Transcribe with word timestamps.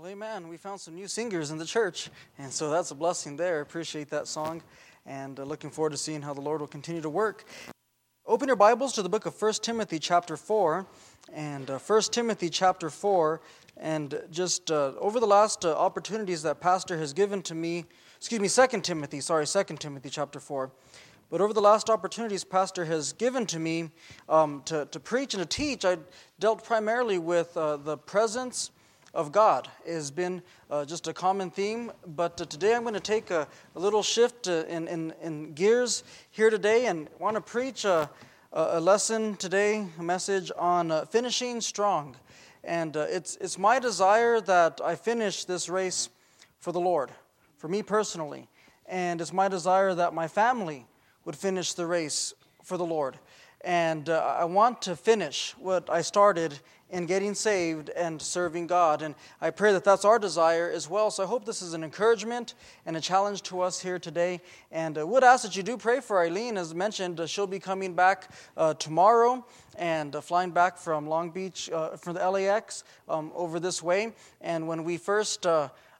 Well, 0.00 0.06
amen. 0.12 0.46
We 0.46 0.58
found 0.58 0.80
some 0.80 0.94
new 0.94 1.08
singers 1.08 1.50
in 1.50 1.58
the 1.58 1.64
church, 1.64 2.08
and 2.38 2.52
so 2.52 2.70
that's 2.70 2.92
a 2.92 2.94
blessing 2.94 3.36
there. 3.36 3.62
Appreciate 3.62 4.08
that 4.10 4.28
song, 4.28 4.62
and 5.04 5.40
uh, 5.40 5.42
looking 5.42 5.70
forward 5.70 5.90
to 5.90 5.96
seeing 5.96 6.22
how 6.22 6.32
the 6.32 6.40
Lord 6.40 6.60
will 6.60 6.68
continue 6.68 7.00
to 7.00 7.10
work. 7.10 7.46
Open 8.24 8.46
your 8.46 8.54
Bibles 8.54 8.92
to 8.92 9.02
the 9.02 9.08
book 9.08 9.26
of 9.26 9.34
1 9.42 9.54
Timothy, 9.54 9.98
chapter 9.98 10.36
4, 10.36 10.86
and 11.32 11.68
uh, 11.68 11.80
1 11.80 12.02
Timothy, 12.12 12.48
chapter 12.48 12.90
4, 12.90 13.40
and 13.76 14.22
just 14.30 14.70
uh, 14.70 14.92
over 15.00 15.18
the 15.18 15.26
last 15.26 15.64
uh, 15.64 15.74
opportunities 15.74 16.44
that 16.44 16.60
Pastor 16.60 16.96
has 16.96 17.12
given 17.12 17.42
to 17.42 17.56
me, 17.56 17.84
excuse 18.18 18.40
me, 18.40 18.48
2 18.48 18.80
Timothy, 18.82 19.20
sorry, 19.20 19.48
2 19.48 19.64
Timothy, 19.80 20.10
chapter 20.10 20.38
4. 20.38 20.70
But 21.28 21.40
over 21.40 21.52
the 21.52 21.60
last 21.60 21.90
opportunities 21.90 22.44
Pastor 22.44 22.84
has 22.84 23.12
given 23.12 23.46
to 23.46 23.58
me 23.58 23.90
um, 24.28 24.62
to, 24.66 24.86
to 24.92 25.00
preach 25.00 25.34
and 25.34 25.42
to 25.42 25.48
teach, 25.48 25.84
I 25.84 25.96
dealt 26.38 26.62
primarily 26.62 27.18
with 27.18 27.56
uh, 27.56 27.78
the 27.78 27.96
presence 27.96 28.70
of 29.14 29.32
God. 29.32 29.68
Has 29.86 30.10
been 30.10 30.42
uh, 30.70 30.84
just 30.84 31.08
a 31.08 31.12
common 31.12 31.50
theme, 31.50 31.92
but 32.06 32.40
uh, 32.40 32.44
today 32.44 32.74
I'm 32.74 32.82
going 32.82 32.94
to 32.94 33.00
take 33.00 33.30
a, 33.30 33.48
a 33.74 33.78
little 33.78 34.02
shift 34.02 34.48
uh, 34.48 34.64
in, 34.68 34.88
in, 34.88 35.14
in, 35.22 35.52
gears 35.54 36.04
here 36.30 36.50
today 36.50 36.86
and 36.86 37.08
want 37.18 37.36
to 37.36 37.40
preach 37.40 37.84
a, 37.84 38.10
a, 38.52 38.80
lesson 38.80 39.36
today, 39.36 39.86
a 39.98 40.02
message 40.02 40.52
on 40.58 40.90
uh, 40.90 41.04
finishing 41.06 41.60
strong. 41.60 42.16
And 42.64 42.96
uh, 42.96 43.06
it's, 43.08 43.36
it's 43.40 43.58
my 43.58 43.78
desire 43.78 44.40
that 44.42 44.80
I 44.84 44.94
finish 44.94 45.44
this 45.44 45.68
race 45.68 46.10
for 46.60 46.72
the 46.72 46.80
Lord, 46.80 47.10
for 47.56 47.68
me 47.68 47.82
personally. 47.82 48.48
And 48.86 49.20
it's 49.20 49.32
my 49.32 49.48
desire 49.48 49.94
that 49.94 50.14
my 50.14 50.28
family 50.28 50.86
would 51.24 51.36
finish 51.36 51.72
the 51.74 51.86
race 51.86 52.34
for 52.62 52.76
the 52.76 52.86
Lord. 52.86 53.18
And 53.62 54.08
uh, 54.08 54.36
I 54.38 54.44
want 54.44 54.82
to 54.82 54.96
finish 54.96 55.54
what 55.58 55.90
I 55.90 56.02
started 56.02 56.60
in 56.90 57.06
getting 57.06 57.34
saved 57.34 57.90
and 57.90 58.20
serving 58.20 58.66
God. 58.66 59.02
And 59.02 59.14
I 59.40 59.50
pray 59.50 59.72
that 59.72 59.84
that's 59.84 60.04
our 60.04 60.18
desire 60.18 60.70
as 60.70 60.88
well. 60.88 61.10
So 61.10 61.22
I 61.22 61.26
hope 61.26 61.44
this 61.44 61.62
is 61.62 61.74
an 61.74 61.84
encouragement 61.84 62.54
and 62.86 62.96
a 62.96 63.00
challenge 63.00 63.42
to 63.44 63.60
us 63.60 63.80
here 63.80 63.98
today. 63.98 64.40
And 64.72 64.96
I 64.96 65.02
uh, 65.02 65.06
would 65.06 65.24
ask 65.24 65.42
that 65.44 65.56
you 65.56 65.62
do 65.62 65.76
pray 65.76 66.00
for 66.00 66.22
Eileen. 66.24 66.56
As 66.56 66.74
mentioned, 66.74 67.20
uh, 67.20 67.26
she'll 67.26 67.46
be 67.46 67.58
coming 67.58 67.94
back 67.94 68.30
uh, 68.56 68.74
tomorrow 68.74 69.44
and 69.76 70.16
uh, 70.16 70.20
flying 70.20 70.50
back 70.50 70.76
from 70.78 71.06
Long 71.06 71.30
Beach, 71.30 71.70
uh, 71.70 71.96
from 71.96 72.14
the 72.14 72.30
LAX 72.30 72.84
um, 73.08 73.30
over 73.34 73.60
this 73.60 73.82
way. 73.82 74.12
And 74.40 74.66
when 74.66 74.84
we 74.84 74.96
first 74.96 75.46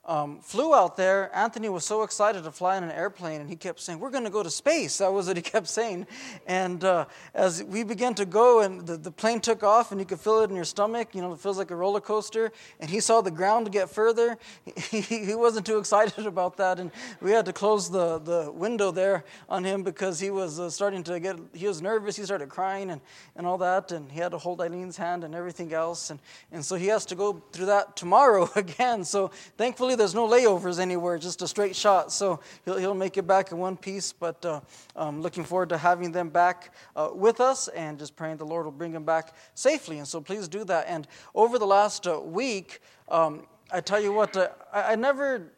um, 0.09 0.41
flew 0.41 0.75
out 0.75 0.97
there, 0.97 1.31
Anthony 1.37 1.69
was 1.69 1.85
so 1.85 2.03
excited 2.03 2.45
to 2.45 2.51
fly 2.51 2.79
in 2.79 2.83
an 2.83 2.91
airplane, 2.91 3.43
and 3.43 3.51
he 3.51 3.57
kept 3.57 3.79
saying, 3.79 4.01
We're 4.01 4.11
going 4.11 4.25
to 4.25 4.31
go 4.31 4.43
to 4.43 4.51
space. 4.51 4.99
That 4.99 5.13
was 5.13 5.29
what 5.29 5.37
he 5.37 5.43
kept 5.55 5.69
saying. 5.69 6.07
And 6.47 6.83
uh, 6.83 7.05
as 7.35 7.63
we 7.63 7.85
began 7.85 8.15
to 8.15 8.25
go, 8.25 8.61
and 8.61 8.87
the, 8.87 8.97
the 8.97 9.11
plane 9.11 9.41
took 9.41 9.63
off, 9.63 9.93
and 9.93 10.01
you 10.01 10.07
could 10.07 10.19
feel 10.19 10.41
it 10.41 10.49
in 10.49 10.57
your 10.57 10.65
stomach, 10.65 11.15
you 11.15 11.21
know, 11.21 11.35
it 11.35 11.41
feels 11.41 11.59
like 11.59 11.71
a 11.71 11.77
roller 11.77 12.01
coaster, 12.01 12.53
and 12.81 12.89
he 12.89 13.01
saw 13.01 13.21
the 13.21 13.31
ground 13.31 13.71
get 13.71 13.91
further, 13.91 14.39
he, 14.91 15.03
he 15.03 15.35
wasn't 15.35 15.67
too 15.67 15.77
excited 15.77 16.27
about 16.27 16.57
that. 16.57 16.81
And 16.81 16.91
we 17.21 17.33
had 17.33 17.45
to 17.45 17.53
close 17.53 17.91
the, 17.91 18.19
the 18.19 18.51
window 18.51 18.91
there 18.91 19.25
on 19.47 19.63
him 19.63 19.83
because 19.83 20.19
he 20.19 20.31
was 20.31 20.59
uh, 20.59 20.71
starting 20.71 21.03
to 21.05 21.21
get, 21.21 21.37
he 21.53 21.67
was 21.67 21.83
nervous, 21.83 22.17
he 22.17 22.25
started 22.25 22.49
crying 22.49 22.91
and, 22.91 23.03
and 23.37 23.47
all 23.47 23.59
that, 23.59 23.93
and 23.93 24.11
he 24.11 24.21
had 24.21 24.31
to 24.31 24.39
hold 24.39 24.63
Eileen's 24.63 24.97
hand 24.97 25.23
and 25.23 25.35
everything 25.35 25.75
else. 25.75 26.09
And, 26.09 26.19
and 26.51 26.65
so 26.65 26.77
he 26.77 26.87
has 26.87 27.05
to 27.07 27.15
go 27.15 27.43
through 27.53 27.67
that 27.67 27.95
tomorrow 27.95 28.49
again. 28.57 29.05
So 29.05 29.31
thankfully, 29.59 29.98
there's 29.99 30.15
no 30.15 30.27
layovers 30.27 30.79
anywhere, 30.79 31.19
just 31.19 31.43
a 31.43 31.49
straight 31.49 31.77
shot. 31.77 32.11
So 32.13 32.41
he'll, 32.65 32.79
he'll 32.79 32.95
make 32.95 33.19
it 33.19 33.27
back 33.27 33.53
in 33.53 33.59
one 33.59 33.77
piece. 33.77 34.13
But 34.13 34.45
uh, 34.45 34.61
um, 34.97 35.21
looking 35.21 35.45
forward 35.45 35.69
to 35.71 35.79
having 35.79 36.13
them 36.13 36.31
back 36.31 36.75
uh, 36.97 37.11
with 37.13 37.41
us 37.41 37.69
and 37.69 37.99
just 37.99 38.17
praying 38.17 38.39
the 38.39 38.47
Lord 38.47 38.65
will 38.65 38.73
bring 38.73 38.93
them 38.93 39.05
back 39.05 39.35
safely. 39.55 39.99
And 39.99 40.09
so 40.09 40.21
please 40.21 40.49
do 40.49 40.65
that. 40.65 40.87
And 40.89 41.07
over 41.35 41.59
the 41.59 41.67
last 41.67 42.07
uh, 42.07 42.21
week, 42.21 42.81
um, 43.09 43.47
I 43.71 43.81
tell 43.81 44.01
you 44.01 44.13
what, 44.13 44.37
uh, 44.37 44.49
I, 44.73 44.93
I 44.93 44.95
never 44.95 45.53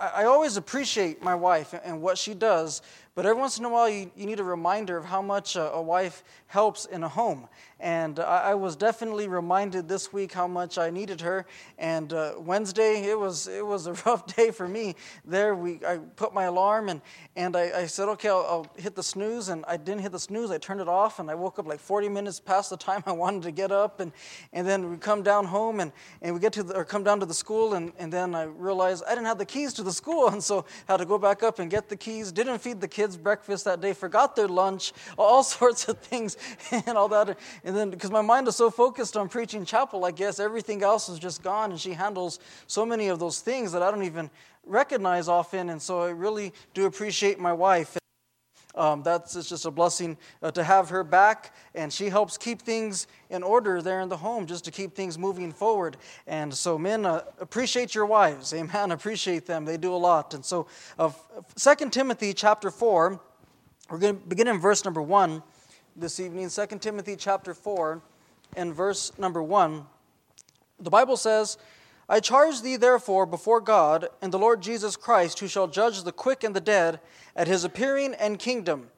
I, 0.00 0.24
always 0.24 0.56
appreciate 0.56 1.22
my 1.22 1.34
wife 1.34 1.74
and 1.84 2.02
what 2.02 2.18
she 2.18 2.34
does, 2.34 2.82
but 3.14 3.26
every 3.26 3.40
once 3.40 3.58
in 3.58 3.64
a 3.64 3.68
while 3.68 3.88
you, 3.88 4.10
you 4.16 4.26
need 4.26 4.40
a 4.40 4.44
reminder 4.44 4.96
of 4.96 5.04
how 5.04 5.22
much 5.22 5.56
a, 5.56 5.72
a 5.72 5.80
wife 5.80 6.24
helps 6.52 6.84
in 6.84 7.02
a 7.02 7.08
home. 7.08 7.48
And 7.80 8.20
I, 8.20 8.54
was 8.54 8.76
definitely 8.76 9.26
reminded 9.26 9.88
this 9.88 10.12
week 10.12 10.32
how 10.32 10.46
much 10.46 10.76
I 10.78 10.90
needed 10.90 11.22
her. 11.22 11.46
And 11.78 12.12
uh, 12.12 12.34
Wednesday, 12.38 13.06
it 13.06 13.18
was, 13.18 13.48
it 13.48 13.66
was 13.66 13.86
a 13.86 13.94
rough 14.06 14.26
day 14.36 14.50
for 14.50 14.68
me. 14.68 14.94
There, 15.24 15.56
we, 15.56 15.80
I 15.84 15.96
put 15.96 16.32
my 16.32 16.44
alarm 16.44 16.90
and, 16.90 17.00
and 17.34 17.56
I, 17.56 17.80
I 17.80 17.86
said, 17.86 18.08
okay, 18.10 18.28
I'll, 18.28 18.46
I'll, 18.48 18.66
hit 18.76 18.94
the 18.94 19.02
snooze. 19.02 19.48
And 19.48 19.64
I 19.66 19.78
didn't 19.78 20.02
hit 20.02 20.12
the 20.12 20.20
snooze. 20.20 20.50
I 20.50 20.58
turned 20.58 20.80
it 20.80 20.88
off 20.88 21.18
and 21.18 21.30
I 21.30 21.34
woke 21.34 21.58
up 21.58 21.66
like 21.66 21.80
40 21.80 22.10
minutes 22.10 22.38
past 22.38 22.68
the 22.68 22.76
time 22.76 23.02
I 23.06 23.12
wanted 23.12 23.42
to 23.44 23.50
get 23.50 23.72
up. 23.72 23.98
And, 23.98 24.12
and 24.52 24.68
then 24.68 24.90
we 24.90 24.98
come 24.98 25.22
down 25.22 25.46
home 25.46 25.80
and, 25.80 25.90
and 26.20 26.34
we 26.34 26.40
get 26.40 26.52
to 26.52 26.62
the, 26.62 26.76
or 26.76 26.84
come 26.84 27.02
down 27.02 27.18
to 27.20 27.26
the 27.26 27.34
school. 27.34 27.74
And, 27.74 27.92
and 27.98 28.12
then 28.12 28.34
I 28.34 28.42
realized 28.42 29.02
I 29.08 29.14
didn't 29.14 29.26
have 29.26 29.38
the 29.38 29.46
keys 29.46 29.72
to 29.74 29.82
the 29.82 29.92
school. 29.92 30.28
And 30.32 30.42
so 30.42 30.64
I 30.88 30.92
had 30.92 30.98
to 30.98 31.04
go 31.04 31.18
back 31.18 31.42
up 31.42 31.58
and 31.58 31.70
get 31.70 31.88
the 31.88 31.96
keys. 31.96 32.30
Didn't 32.30 32.58
feed 32.58 32.80
the 32.80 32.88
kids 32.88 33.16
breakfast 33.16 33.64
that 33.64 33.80
day, 33.80 33.92
forgot 33.92 34.36
their 34.36 34.48
lunch, 34.48 34.92
all 35.18 35.42
sorts 35.42 35.88
of 35.88 35.98
things 35.98 36.36
and 36.86 36.96
all 36.96 37.08
that. 37.08 37.38
And 37.64 37.76
then, 37.76 37.90
because 37.90 38.10
my 38.10 38.22
mind 38.22 38.48
is 38.48 38.56
so 38.56 38.70
focused 38.70 39.16
on 39.16 39.28
preaching 39.28 39.64
chapel, 39.64 40.04
I 40.04 40.10
guess 40.10 40.40
everything 40.40 40.82
else 40.82 41.08
is 41.08 41.18
just 41.18 41.42
gone, 41.42 41.70
and 41.70 41.80
she 41.80 41.92
handles 41.92 42.40
so 42.66 42.84
many 42.86 43.08
of 43.08 43.18
those 43.18 43.40
things 43.40 43.72
that 43.72 43.82
I 43.82 43.90
don't 43.90 44.04
even 44.04 44.30
recognize 44.64 45.28
often. 45.28 45.70
And 45.70 45.80
so 45.80 46.02
I 46.02 46.10
really 46.10 46.52
do 46.74 46.86
appreciate 46.86 47.38
my 47.38 47.52
wife. 47.52 47.96
Um, 48.74 49.02
that's 49.02 49.36
it's 49.36 49.48
just 49.48 49.66
a 49.66 49.70
blessing 49.70 50.16
uh, 50.42 50.50
to 50.52 50.64
have 50.64 50.88
her 50.88 51.04
back, 51.04 51.54
and 51.74 51.92
she 51.92 52.08
helps 52.08 52.38
keep 52.38 52.62
things 52.62 53.06
in 53.28 53.42
order 53.42 53.82
there 53.82 54.00
in 54.00 54.08
the 54.08 54.16
home, 54.16 54.46
just 54.46 54.64
to 54.64 54.70
keep 54.70 54.94
things 54.94 55.18
moving 55.18 55.52
forward. 55.52 55.98
And 56.26 56.52
so, 56.54 56.78
men, 56.78 57.04
uh, 57.04 57.22
appreciate 57.38 57.94
your 57.94 58.06
wives, 58.06 58.54
amen. 58.54 58.90
Appreciate 59.02 59.44
them; 59.44 59.66
they 59.66 59.76
do 59.76 59.94
a 59.94 59.96
lot. 59.96 60.32
And 60.32 60.44
so, 60.44 60.66
uh, 60.98 61.10
Second 61.54 61.92
Timothy 61.92 62.32
chapter 62.32 62.70
four, 62.70 63.20
we're 63.90 63.98
going 63.98 64.18
to 64.18 64.26
begin 64.26 64.48
in 64.48 64.58
verse 64.58 64.84
number 64.86 65.02
one 65.02 65.42
this 65.94 66.20
evening, 66.20 66.48
2 66.48 66.78
Timothy 66.78 67.16
chapter 67.16 67.52
4 67.52 68.00
and 68.56 68.74
verse 68.74 69.12
number 69.18 69.42
1. 69.42 69.84
The 70.80 70.90
Bible 70.90 71.16
says, 71.16 71.58
I 72.08 72.20
charge 72.20 72.62
thee 72.62 72.76
therefore 72.76 73.26
before 73.26 73.60
God 73.60 74.08
and 74.20 74.32
the 74.32 74.38
Lord 74.38 74.62
Jesus 74.62 74.96
Christ, 74.96 75.40
who 75.40 75.48
shall 75.48 75.68
judge 75.68 76.02
the 76.02 76.12
quick 76.12 76.44
and 76.44 76.56
the 76.56 76.60
dead 76.60 77.00
at 77.36 77.46
his 77.46 77.64
appearing 77.64 78.14
and 78.14 78.38
kingdom. 78.38 78.88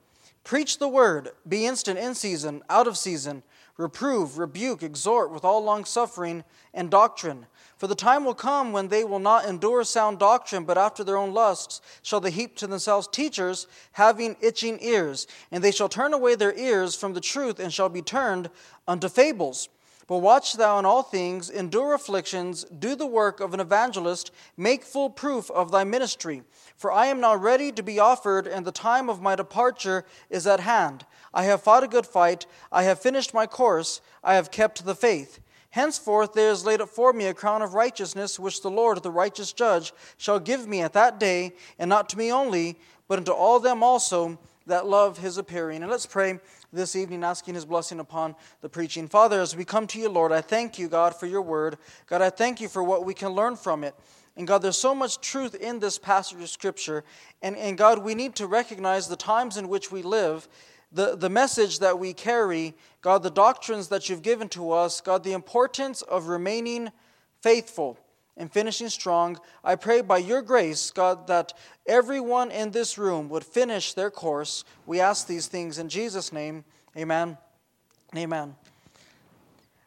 Preach 0.44 0.78
the 0.78 0.88
word, 0.88 1.31
be 1.49 1.66
instant 1.66 1.99
in 1.99 2.15
season, 2.15 2.62
out 2.71 2.87
of 2.87 2.97
season, 2.97 3.43
reprove, 3.77 4.38
rebuke, 4.38 4.83
exhort 4.83 5.33
with 5.33 5.44
all 5.44 5.65
longsuffering 5.65 6.44
and 6.72 6.91
doctrine. 6.91 7.47
For 7.77 7.87
the 7.87 7.95
time 7.95 8.25
will 8.25 8.35
come 8.35 8.73
when 8.73 8.89
they 8.89 9.05
will 9.05 9.19
not 9.19 9.47
endure 9.47 9.83
sound 9.85 10.19
doctrine, 10.19 10.65
but 10.65 10.79
after 10.79 11.03
their 11.03 11.17
own 11.17 11.35
lusts 11.35 11.81
shall 12.03 12.21
they 12.21 12.31
heap 12.31 12.57
to 12.57 12.67
themselves 12.67 13.09
teachers 13.09 13.67
having 13.93 14.37
itching 14.41 14.79
ears. 14.81 15.27
And 15.51 15.62
they 15.62 15.73
shall 15.73 15.89
turn 15.89 16.15
away 16.15 16.34
their 16.34 16.57
ears 16.57 16.95
from 16.95 17.15
the 17.15 17.21
truth 17.21 17.59
and 17.59 17.73
shall 17.73 17.89
be 17.89 18.03
turned 18.03 18.51
unto 18.87 19.09
fables. 19.09 19.69
But 20.07 20.19
watch 20.19 20.55
thou 20.55 20.79
in 20.79 20.84
all 20.84 21.03
things, 21.03 21.49
endure 21.49 21.95
afflictions, 21.95 22.65
do 22.65 22.95
the 22.95 23.07
work 23.07 23.41
of 23.41 23.55
an 23.55 23.61
evangelist, 23.61 24.31
make 24.57 24.84
full 24.84 25.09
proof 25.09 25.51
of 25.51 25.71
thy 25.71 25.83
ministry. 25.84 26.43
For 26.77 26.93
I 26.93 27.07
am 27.07 27.21
now 27.21 27.34
ready 27.34 27.73
to 27.73 27.83
be 27.83 27.99
offered, 27.99 28.47
and 28.47 28.67
the 28.67 28.73
time 28.73 29.09
of 29.09 29.23
my 29.23 29.34
departure 29.34 30.05
is 30.29 30.47
at 30.47 30.61
hand. 30.61 31.07
I 31.33 31.45
have 31.45 31.63
fought 31.63 31.84
a 31.84 31.89
good 31.89 32.07
fight, 32.07 32.45
I 32.71 32.83
have 32.83 33.01
finished 33.01 33.33
my 33.33 33.47
course, 33.47 34.03
I 34.23 34.34
have 34.34 34.51
kept 34.51 34.84
the 34.84 34.95
faith. 34.95 35.41
Henceforth 35.75 36.35
there 36.35 36.53
is 36.53 36.65
laid 36.65 36.81
up 36.81 36.89
for 36.89 37.12
me 37.12 37.27
a 37.27 37.35
crown 37.35 37.61
of 37.61 37.75
righteousness, 37.75 38.39
which 38.39 38.62
the 38.62 38.71
Lord, 38.71 39.03
the 39.03 39.11
righteous 39.11 39.53
judge, 39.53 39.93
shall 40.19 40.39
give 40.39 40.69
me 40.69 40.83
at 40.83 40.93
that 40.93 41.19
day, 41.19 41.53
and 41.81 41.89
not 41.89 42.09
to 42.11 42.17
me 42.17 42.31
only, 42.31 42.79
but 43.09 43.19
unto 43.19 43.33
all 43.33 43.59
them 43.59 43.83
also 43.83 44.39
that 44.69 44.87
love 44.87 45.19
his 45.19 45.37
appearing. 45.37 45.83
And 45.83 45.91
let's 45.91 46.07
pray 46.07 46.39
this 46.73 46.95
evening, 46.95 47.25
asking 47.25 47.55
his 47.55 47.65
blessing 47.65 47.99
upon 47.99 48.37
the 48.61 48.69
preaching. 48.69 49.09
Father, 49.09 49.41
as 49.41 49.57
we 49.57 49.65
come 49.65 49.89
to 49.89 49.99
you, 49.99 50.09
Lord, 50.09 50.31
I 50.31 50.43
thank 50.43 50.79
you, 50.79 50.87
God, 50.87 51.13
for 51.13 51.27
your 51.27 51.43
word. 51.43 51.77
God, 52.07 52.22
I 52.22 52.31
thank 52.31 52.60
you 52.60 52.69
for 52.69 52.84
what 52.84 53.04
we 53.04 53.13
can 53.13 53.31
learn 53.31 53.57
from 53.57 53.83
it. 53.83 53.97
And 54.37 54.47
God, 54.47 54.63
there's 54.63 54.78
so 54.78 54.95
much 54.95 55.21
truth 55.21 55.57
in 55.57 55.81
this 55.81 55.98
passage 55.98 56.41
of 56.41 56.48
Scripture. 56.48 57.03
And, 57.43 57.57
and 57.57 57.77
God, 57.77 57.98
we 57.98 58.15
need 58.15 58.37
to 58.37 58.47
recognize 58.47 59.09
the 59.09 59.16
times 59.16 59.57
in 59.57 59.69
which 59.69 59.91
we 59.91 60.03
live 60.03 60.48
the, 60.95 61.17
the 61.17 61.29
message 61.29 61.81
that 61.81 61.99
we 61.99 62.13
carry, 62.13 62.73
God, 63.03 63.25
the 63.25 63.31
doctrines 63.31 63.89
that 63.89 64.09
you've 64.09 64.23
given 64.23 64.49
to 64.51 64.71
us, 64.71 65.01
God, 65.01 65.25
the 65.25 65.33
importance 65.33 66.03
of 66.03 66.29
remaining 66.29 66.91
faithful 67.43 67.99
and 68.37 68.51
finishing 68.51 68.89
strong. 68.89 69.39
I 69.63 69.75
pray 69.75 70.01
by 70.01 70.19
your 70.19 70.41
grace, 70.41 70.93
God, 70.93 71.27
that 71.27 71.53
everyone 71.87 72.53
in 72.53 72.71
this 72.71 72.97
room 72.97 73.29
would 73.29 73.45
finish 73.45 73.93
their 73.93 74.11
course. 74.11 74.65
We 74.87 75.01
ask 75.01 75.27
these 75.27 75.49
things 75.49 75.79
in 75.79 75.89
Jesus' 75.89 76.33
name. 76.33 76.65
Amen. 76.97 77.39
Amen. 78.17 78.55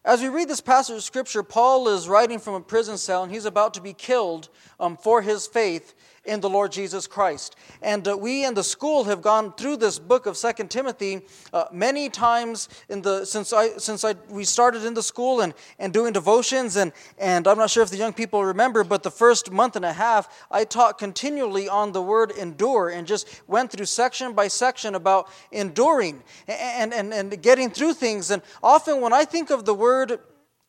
As 0.03 0.21
we 0.21 0.27
read 0.27 0.47
this 0.47 0.61
passage 0.61 0.95
of 0.95 1.03
Scripture, 1.03 1.43
Paul 1.43 1.89
is 1.89 2.07
writing 2.07 2.39
from 2.39 2.53
a 2.53 2.61
prison 2.61 2.97
cell 2.97 3.23
and 3.23 3.31
he's 3.31 3.45
about 3.45 3.73
to 3.73 3.81
be 3.81 3.93
killed 3.93 4.49
um, 4.79 4.95
for 4.97 5.21
his 5.21 5.47
faith 5.47 5.95
in 6.27 6.41
the 6.41 6.49
Lord 6.49 6.71
Jesus 6.71 7.07
Christ. 7.07 7.55
And 7.81 8.07
uh, 8.07 8.17
we 8.17 8.45
in 8.45 8.53
the 8.53 8.63
school 8.63 9.05
have 9.05 9.21
gone 9.21 9.53
through 9.53 9.77
this 9.77 9.97
book 9.97 10.25
of 10.25 10.37
Second 10.37 10.69
Timothy 10.69 11.21
uh, 11.53 11.65
many 11.71 12.09
times 12.09 12.69
in 12.89 13.01
the 13.01 13.25
since 13.25 13.53
I 13.53 13.77
since 13.77 14.03
I 14.03 14.13
we 14.29 14.43
started 14.43 14.83
in 14.83 14.93
the 14.93 15.01
school 15.01 15.41
and, 15.41 15.53
and 15.79 15.93
doing 15.93 16.13
devotions 16.13 16.75
and 16.75 16.91
and 17.17 17.47
I'm 17.47 17.57
not 17.57 17.69
sure 17.69 17.81
if 17.81 17.89
the 17.89 17.97
young 17.97 18.13
people 18.13 18.43
remember, 18.43 18.83
but 18.83 19.03
the 19.03 19.11
first 19.11 19.51
month 19.51 19.75
and 19.75 19.85
a 19.85 19.93
half 19.93 20.45
I 20.51 20.65
taught 20.65 20.97
continually 20.97 21.69
on 21.69 21.93
the 21.93 22.01
word 22.01 22.31
endure 22.31 22.89
and 22.89 23.07
just 23.07 23.41
went 23.47 23.71
through 23.71 23.85
section 23.85 24.33
by 24.33 24.49
section 24.49 24.95
about 24.95 25.29
enduring 25.51 26.23
and 26.47 26.93
and, 26.93 27.13
and 27.13 27.41
getting 27.41 27.69
through 27.69 27.93
things. 27.93 28.31
And 28.31 28.41
often 28.61 29.01
when 29.01 29.13
I 29.13 29.23
think 29.23 29.49
of 29.49 29.63
the 29.63 29.73
word 29.73 30.19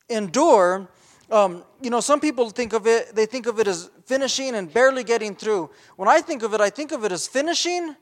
endure, 0.09 0.89
um, 1.31 1.63
you 1.81 1.89
know, 1.89 1.99
some 1.99 2.19
people 2.19 2.49
think 2.49 2.73
of 2.73 2.87
it, 2.87 3.15
they 3.15 3.25
think 3.25 3.45
of 3.45 3.59
it 3.59 3.67
as 3.67 3.91
finishing 4.09 4.55
and 4.55 4.73
barely 4.73 5.03
getting 5.03 5.35
through. 5.35 5.69
When 5.95 6.09
I 6.09 6.19
think 6.19 6.41
of 6.41 6.55
it, 6.55 6.59
I 6.59 6.71
think 6.71 6.91
of 6.91 7.05
it 7.05 7.11
as 7.11 7.27
finishing 7.27 7.95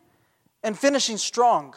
and 0.63 0.79
finishing 0.79 1.17
strong. 1.17 1.75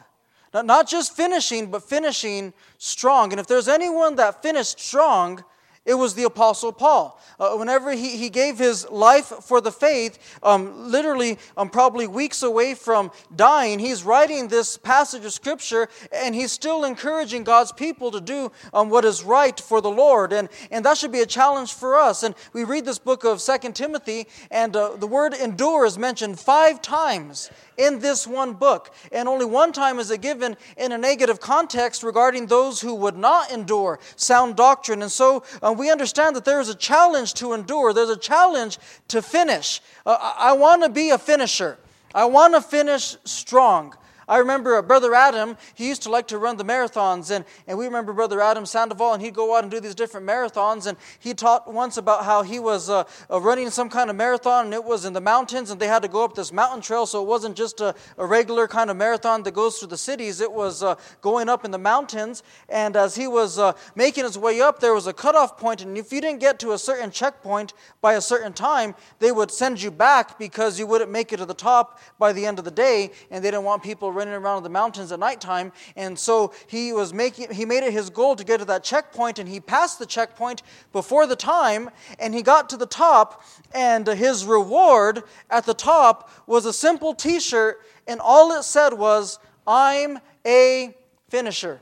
Not 0.55 0.89
just 0.89 1.17
finishing, 1.17 1.69
but 1.69 1.83
finishing 1.83 2.55
strong. 2.79 3.33
And 3.33 3.41
if 3.41 3.49
there's 3.49 3.67
anyone 3.67 4.15
that 4.17 4.41
finished 4.41 4.79
strong, 4.79 5.45
it 5.87 5.95
was 5.95 6.15
the 6.15 6.25
Apostle 6.25 6.73
Paul. 6.73 7.19
Uh, 7.39 7.57
whenever 7.57 7.93
he, 7.93 8.19
he 8.19 8.29
gave 8.29 8.59
his 8.59 8.89
life 8.91 9.27
for 9.27 9.63
the 9.63 9.73
faith, 9.73 10.39
um, 10.43 10.91
literally, 10.93 11.39
um, 11.57 11.71
probably 11.71 12.07
weeks 12.07 12.43
away 12.43 12.75
from 12.75 13.11
dying, 13.35 13.79
he's 13.79 14.05
writing 14.05 14.49
this 14.49 14.77
passage 14.77 15.25
of 15.25 15.33
Scripture 15.33 15.89
and 16.13 16.35
he's 16.35 16.53
still 16.53 16.85
encouraging 16.85 17.45
God's 17.45 17.73
people 17.73 18.11
to 18.11 18.21
do 18.21 18.53
um, 18.75 18.91
what 18.91 19.07
is 19.07 19.25
right 19.25 19.59
for 19.59 19.81
the 19.81 19.91
Lord. 19.91 20.35
And, 20.35 20.51
and 20.71 20.85
that 20.85 20.99
should 20.99 21.13
be 21.13 21.21
a 21.21 21.27
challenge 21.27 21.73
for 21.73 21.97
us. 21.97 22.23
And 22.23 22.35
we 22.53 22.65
read 22.65 22.85
this 22.85 22.99
book 22.99 23.25
of 23.25 23.41
Second 23.41 23.75
Timothy, 23.75 24.27
and 24.51 24.77
uh, 24.77 24.97
the 24.97 25.07
word 25.07 25.33
endure 25.33 25.87
is 25.87 25.97
mentioned 25.97 26.39
five 26.39 26.83
times 26.83 27.51
in 27.81 27.99
this 27.99 28.27
one 28.27 28.53
book. 28.53 28.93
And 29.11 29.29
only 29.29 29.47
one 29.47 29.73
time 29.73 29.99
is 29.99 30.11
it 30.11 30.21
given 30.21 30.57
in 30.77 30.93
a 30.93 30.99
negative 30.99 31.41
context 31.41 32.03
regarding 32.03 32.47
those 32.47 32.81
who 32.81 32.95
would 32.95 33.17
not 33.17 33.51
endure 33.51 33.99
sound 34.17 34.57
doctrine. 34.57 35.03
And 35.03 35.11
so 35.11 35.43
uh, 35.63 35.75
we 35.77 35.91
understand 35.91 36.37
that 36.37 36.45
there 36.45 36.61
is 36.61 36.69
a 36.69 36.75
challenge 36.75 37.35
to 37.35 37.55
endure, 37.55 37.93
there's 37.93 38.11
a 38.11 38.17
challenge 38.17 38.79
to 39.09 39.23
finish. 39.23 39.81
Uh, 40.05 40.35
I 40.39 40.53
want 40.53 40.83
to 40.83 40.89
be 40.89 41.11
a 41.11 41.19
finisher, 41.19 41.79
I 42.15 42.27
want 42.27 42.55
to 42.55 42.61
finish 42.61 43.17
strong. 43.25 43.95
I 44.31 44.39
remember 44.39 44.81
Brother 44.81 45.13
Adam, 45.13 45.57
he 45.75 45.89
used 45.89 46.03
to 46.03 46.09
like 46.09 46.29
to 46.29 46.39
run 46.39 46.57
the 46.57 46.65
marathons, 46.65 47.33
and, 47.33 47.45
and 47.67 47.77
we 47.77 47.85
remember 47.85 48.13
Brother 48.13 48.41
Adam 48.41 48.65
Sandoval, 48.65 49.15
and 49.15 49.21
he'd 49.21 49.35
go 49.35 49.57
out 49.57 49.65
and 49.65 49.73
do 49.73 49.81
these 49.81 49.97
different 49.97 50.25
marathons, 50.25 50.87
and 50.87 50.97
he 51.19 51.35
taught 51.35 51.67
once 51.67 51.97
about 51.97 52.25
how 52.25 52.43
he 52.43 52.61
was 52.61 52.89
uh, 52.89 53.03
uh, 53.29 53.41
running 53.41 53.71
some 53.71 53.89
kind 53.89 54.09
of 54.09 54.15
marathon, 54.15 54.67
and 54.67 54.75
it 54.75 54.85
was 54.85 55.05
in 55.05 55.15
the 55.15 55.21
mountains, 55.21 55.73
and 55.73 55.81
they 55.81 55.89
had 55.89 56.03
to 56.03 56.09
go 56.09 56.23
up 56.23 56.37
this 56.37 56.53
mountain 56.53 56.81
trail, 56.81 57.07
so 57.07 57.21
it 57.21 57.27
wasn't 57.27 57.57
just 57.57 57.81
a, 57.81 57.93
a 58.19 58.25
regular 58.25 58.69
kind 58.69 58.89
of 58.89 58.97
marathon 58.97 59.43
that 59.43 59.51
goes 59.51 59.81
through 59.81 59.89
the 59.89 59.99
cities, 59.99 60.41
it 60.41 60.53
was 60.53 60.85
uh, 60.85 60.95
going 61.21 61.49
up 61.49 61.65
in 61.65 61.73
the 61.73 61.79
mountains, 61.79 62.45
and 62.69 62.95
as 62.95 63.17
he 63.17 63.27
was 63.27 63.59
uh, 63.59 63.73
making 63.97 64.23
his 64.23 64.39
way 64.39 64.61
up, 64.61 64.79
there 64.79 64.95
was 64.95 65.09
a 65.09 65.13
cutoff 65.13 65.59
point, 65.59 65.83
and 65.83 65.99
if 65.99 66.13
you 66.13 66.21
didn't 66.21 66.39
get 66.39 66.61
to 66.61 66.71
a 66.71 66.79
certain 66.79 67.11
checkpoint 67.11 67.73
by 68.01 68.15
a 68.15 68.21
certain 68.21 68.53
time, 68.53 68.95
they 69.19 69.33
would 69.33 69.51
send 69.51 69.83
you 69.83 69.91
back 69.91 70.39
because 70.39 70.79
you 70.79 70.87
wouldn't 70.87 71.11
make 71.11 71.33
it 71.33 71.39
to 71.39 71.47
the 71.47 71.53
top 71.53 71.99
by 72.17 72.33
the 72.33 72.47
end 72.47 72.61
of 72.61 72.65
the 72.65 72.71
day, 72.71 73.11
and 73.33 73.45
they 73.45 73.51
didn't 73.51 73.65
want 73.65 73.83
people 73.83 74.13
running 74.21 74.35
around 74.35 74.63
the 74.63 74.69
mountains 74.69 75.11
at 75.13 75.19
nighttime. 75.19 75.73
And 75.97 76.19
so 76.19 76.53
he 76.67 76.93
was 76.93 77.15
making 77.15 77.51
he 77.53 77.65
made 77.65 77.85
it 77.85 77.93
his 77.93 78.11
goal 78.11 78.37
to 78.37 78.45
get 78.45 78.59
to 78.59 78.67
that 78.67 78.85
checkpoint, 78.85 79.39
and 79.39 79.49
he 79.49 79.61
passed 79.61 79.99
the 79.99 80.05
checkpoint 80.05 80.63
before 80.93 81.27
the 81.27 81.37
time, 81.37 81.89
and 82.19 82.35
he 82.35 82.43
got 82.43 82.69
to 82.69 82.77
the 82.77 82.85
top, 82.85 83.43
and 83.73 84.07
his 84.07 84.45
reward 84.45 85.23
at 85.49 85.65
the 85.65 85.73
top 85.73 86.31
was 86.47 86.67
a 86.67 86.73
simple 86.73 87.15
T-shirt, 87.15 87.81
and 88.07 88.21
all 88.21 88.53
it 88.53 88.63
said 88.65 88.93
was, 88.93 89.39
"I'm 89.67 90.19
a 90.47 90.95
finisher." 91.31 91.81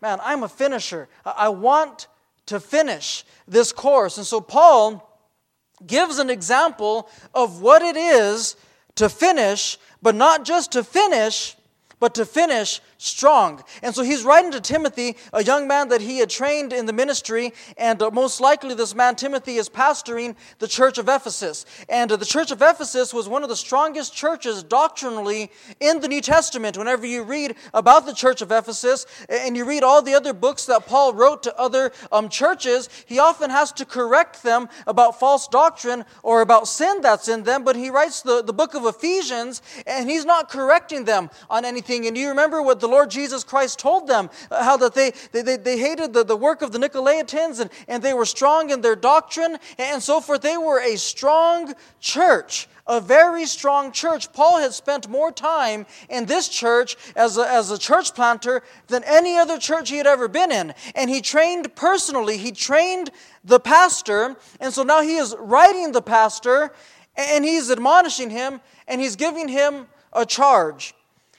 Man, 0.00 0.20
I'm 0.22 0.44
a 0.44 0.48
finisher. 0.48 1.08
I 1.24 1.48
want 1.48 2.06
to 2.46 2.60
finish 2.60 3.24
this 3.48 3.72
course. 3.72 4.18
And 4.18 4.26
so 4.26 4.40
Paul 4.40 5.02
gives 5.84 6.20
an 6.20 6.30
example 6.30 7.08
of 7.34 7.60
what 7.60 7.82
it 7.82 7.96
is 7.96 8.54
to 8.96 9.08
finish, 9.08 9.78
but 10.02 10.14
not 10.14 10.44
just 10.44 10.72
to 10.72 10.84
finish, 10.84 11.56
but 12.00 12.14
to 12.14 12.26
finish 12.26 12.80
strong. 13.06 13.62
And 13.82 13.94
so 13.94 14.02
he's 14.02 14.24
writing 14.24 14.50
to 14.52 14.60
Timothy, 14.60 15.16
a 15.32 15.42
young 15.42 15.68
man 15.68 15.88
that 15.88 16.00
he 16.00 16.18
had 16.18 16.30
trained 16.30 16.72
in 16.72 16.86
the 16.86 16.92
ministry, 16.92 17.52
and 17.76 18.00
uh, 18.02 18.10
most 18.10 18.40
likely 18.40 18.74
this 18.74 18.94
man, 18.94 19.14
Timothy, 19.14 19.56
is 19.56 19.68
pastoring 19.68 20.34
the 20.58 20.68
church 20.68 20.98
of 20.98 21.08
Ephesus. 21.08 21.66
And 21.88 22.10
uh, 22.10 22.16
the 22.16 22.24
church 22.24 22.50
of 22.50 22.62
Ephesus 22.62 23.12
was 23.12 23.28
one 23.28 23.42
of 23.42 23.48
the 23.48 23.56
strongest 23.56 24.14
churches 24.14 24.62
doctrinally 24.62 25.50
in 25.80 26.00
the 26.00 26.08
New 26.08 26.20
Testament. 26.20 26.76
Whenever 26.76 27.06
you 27.06 27.22
read 27.22 27.54
about 27.74 28.06
the 28.06 28.14
church 28.14 28.42
of 28.42 28.50
Ephesus 28.50 29.06
and 29.28 29.56
you 29.56 29.64
read 29.64 29.82
all 29.82 30.02
the 30.02 30.14
other 30.14 30.32
books 30.32 30.66
that 30.66 30.86
Paul 30.86 31.12
wrote 31.12 31.42
to 31.44 31.58
other 31.58 31.92
um, 32.10 32.28
churches, 32.28 32.88
he 33.06 33.18
often 33.18 33.50
has 33.50 33.72
to 33.72 33.84
correct 33.84 34.42
them 34.42 34.68
about 34.86 35.20
false 35.20 35.48
doctrine 35.48 36.04
or 36.22 36.40
about 36.40 36.68
sin 36.68 37.00
that's 37.02 37.28
in 37.28 37.42
them. 37.42 37.64
But 37.64 37.76
he 37.76 37.90
writes 37.90 38.22
the, 38.22 38.42
the 38.42 38.52
book 38.52 38.74
of 38.74 38.86
Ephesians 38.86 39.62
and 39.86 40.08
he's 40.08 40.24
not 40.24 40.48
correcting 40.48 41.04
them 41.04 41.30
on 41.50 41.64
anything. 41.64 42.06
And 42.06 42.16
you 42.16 42.28
remember 42.28 42.62
what 42.62 42.80
the 42.80 42.86
the 42.86 42.92
Lord 42.96 43.10
Jesus 43.10 43.44
Christ 43.44 43.78
told 43.78 44.06
them 44.06 44.30
how 44.50 44.78
that 44.78 44.94
they, 44.94 45.12
they, 45.32 45.58
they 45.58 45.78
hated 45.78 46.14
the, 46.14 46.24
the 46.24 46.34
work 46.34 46.62
of 46.62 46.72
the 46.72 46.78
Nicolaitans 46.78 47.60
and, 47.60 47.68
and 47.88 48.02
they 48.02 48.14
were 48.14 48.24
strong 48.24 48.70
in 48.70 48.80
their 48.80 48.96
doctrine 48.96 49.58
and 49.76 50.02
so 50.02 50.18
forth. 50.18 50.40
They 50.40 50.56
were 50.56 50.80
a 50.80 50.96
strong 50.96 51.74
church 52.00 52.68
a 52.88 53.00
very 53.00 53.46
strong 53.46 53.90
church. 53.90 54.32
Paul 54.32 54.60
had 54.60 54.72
spent 54.72 55.08
more 55.08 55.32
time 55.32 55.86
in 56.08 56.24
this 56.24 56.48
church 56.48 56.96
as 57.16 57.36
a, 57.36 57.46
as 57.50 57.72
a 57.72 57.78
church 57.78 58.14
planter 58.14 58.62
than 58.86 59.02
any 59.02 59.36
other 59.36 59.58
church 59.58 59.90
he 59.90 59.96
had 59.96 60.06
ever 60.06 60.28
been 60.28 60.52
in. 60.52 60.72
And 60.94 61.10
he 61.10 61.20
trained 61.20 61.74
personally, 61.74 62.36
he 62.36 62.52
trained 62.52 63.10
the 63.42 63.58
pastor. 63.58 64.36
And 64.60 64.72
so 64.72 64.84
now 64.84 65.02
he 65.02 65.16
is 65.16 65.34
writing 65.36 65.90
the 65.90 66.00
pastor 66.00 66.72
and 67.16 67.44
he's 67.44 67.72
admonishing 67.72 68.30
him 68.30 68.60
and 68.86 69.00
he's 69.00 69.16
giving 69.16 69.48
him 69.48 69.88
a 70.12 70.24
charge. 70.24 70.94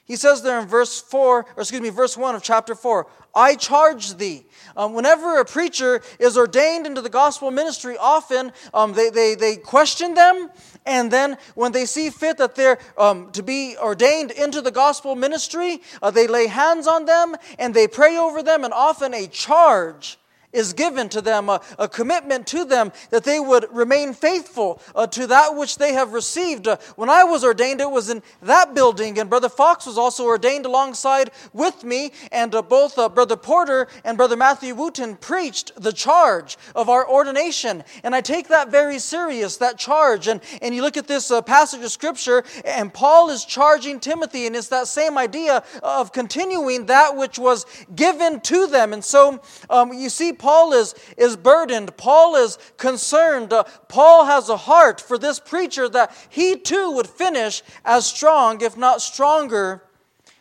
He 0.07 0.15
says 0.15 0.41
there 0.41 0.59
in 0.61 0.67
verse 0.67 1.01
4, 1.01 1.19
or 1.39 1.45
excuse 1.57 1.81
me, 1.81 1.89
verse 1.89 2.15
1 2.15 2.33
of 2.33 2.41
chapter 2.41 2.75
4, 2.75 3.07
I 3.35 3.55
charge 3.55 4.15
thee. 4.15 4.45
Um, 4.77 4.93
whenever 4.93 5.37
a 5.37 5.45
preacher 5.45 6.01
is 6.17 6.37
ordained 6.37 6.87
into 6.87 7.01
the 7.01 7.09
gospel 7.09 7.51
ministry, 7.51 7.97
often 7.99 8.53
um, 8.73 8.93
they, 8.93 9.09
they, 9.09 9.35
they 9.35 9.57
question 9.57 10.13
them, 10.13 10.49
and 10.85 11.11
then 11.11 11.37
when 11.55 11.73
they 11.73 11.85
see 11.85 12.09
fit 12.09 12.37
that 12.37 12.55
they're 12.55 12.79
um, 12.97 13.31
to 13.33 13.43
be 13.43 13.75
ordained 13.77 14.31
into 14.31 14.61
the 14.61 14.71
gospel 14.71 15.13
ministry, 15.13 15.81
uh, 16.01 16.09
they 16.09 16.25
lay 16.25 16.47
hands 16.47 16.87
on 16.87 17.03
them 17.03 17.35
and 17.59 17.73
they 17.73 17.87
pray 17.87 18.17
over 18.17 18.41
them, 18.41 18.63
and 18.63 18.73
often 18.73 19.13
a 19.13 19.27
charge 19.27 20.17
is 20.57 20.73
given 20.73 21.09
to 21.09 21.21
them, 21.21 21.49
a, 21.49 21.61
a, 21.77 21.87
commitment 21.87 22.47
to 22.47 22.65
them 22.65 22.91
that 23.11 23.23
they 23.23 23.39
would 23.39 23.65
remain 23.71 24.13
faithful 24.13 24.81
uh, 24.95 25.07
to 25.07 25.27
that 25.27 25.55
which 25.55 25.77
they 25.77 25.93
have 25.93 26.13
received. 26.13 26.67
Uh, 26.67 26.77
when 26.95 27.09
I 27.09 27.23
was 27.23 27.43
ordained, 27.43 27.81
it 27.81 27.89
was 27.89 28.09
in 28.09 28.23
that 28.41 28.73
building, 28.73 29.19
and 29.19 29.29
Brother 29.29 29.49
Fox 29.49 29.85
was 29.85 29.97
also 29.97 30.25
ordained 30.25 30.65
alongside 30.65 31.31
with 31.53 31.83
me, 31.83 32.11
and 32.31 32.53
uh, 32.53 32.61
both 32.61 32.97
uh, 32.97 33.09
Brother 33.09 33.37
Porter 33.37 33.87
and 34.03 34.17
Brother 34.17 34.35
Matthew 34.35 34.73
Wooten 34.75 35.15
preached 35.15 35.71
the 35.77 35.93
charge 35.93 36.57
of 36.75 36.89
our 36.89 37.07
ordination. 37.07 37.83
And 38.03 38.15
I 38.15 38.21
take 38.21 38.47
that 38.47 38.71
very 38.71 38.99
serious, 38.99 39.57
that 39.57 39.77
charge. 39.77 40.27
And, 40.27 40.41
and 40.61 40.73
you 40.73 40.81
look 40.81 40.97
at 40.97 41.07
this 41.07 41.31
uh, 41.31 41.41
passage 41.41 41.83
of 41.83 41.91
Scripture, 41.91 42.43
and 42.65 42.93
Paul 42.93 43.29
is 43.29 43.45
charging 43.45 43.99
Timothy, 43.99 44.47
and 44.47 44.55
it's 44.55 44.69
that 44.69 44.87
same 44.87 45.17
idea 45.17 45.63
of 45.83 46.11
continuing 46.11 46.87
that 46.87 47.15
which 47.15 47.37
was 47.37 47.65
given 47.95 48.39
to 48.41 48.67
them. 48.67 48.93
And 48.93 49.03
so 49.03 49.39
um, 49.69 49.93
you 49.93 50.09
see, 50.09 50.33
Paul 50.33 50.46
Paul 50.47 50.71
is, 50.71 50.95
is 51.17 51.35
burdened. 51.35 51.97
Paul 51.97 52.37
is 52.37 52.57
concerned. 52.77 53.51
Uh, 53.51 53.65
Paul 53.89 54.23
has 54.27 54.47
a 54.47 54.55
heart 54.55 55.01
for 55.01 55.17
this 55.17 55.41
preacher 55.41 55.89
that 55.89 56.15
he 56.29 56.55
too 56.55 56.89
would 56.91 57.07
finish 57.07 57.61
as 57.83 58.05
strong, 58.05 58.61
if 58.61 58.77
not 58.77 59.01
stronger, 59.01 59.83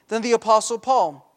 than 0.06 0.22
the 0.22 0.30
Apostle 0.30 0.78
Paul. 0.78 1.28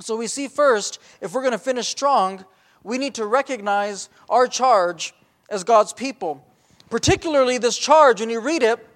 So 0.00 0.16
we 0.16 0.26
see 0.26 0.48
first, 0.48 0.98
if 1.20 1.34
we're 1.34 1.42
going 1.42 1.52
to 1.52 1.58
finish 1.58 1.88
strong, 1.88 2.46
we 2.82 2.96
need 2.96 3.14
to 3.16 3.26
recognize 3.26 4.08
our 4.30 4.46
charge 4.46 5.12
as 5.50 5.62
God's 5.62 5.92
people. 5.92 6.42
Particularly 6.88 7.58
this 7.58 7.76
charge, 7.76 8.20
when 8.20 8.30
you 8.30 8.40
read 8.40 8.62
it, 8.62 8.87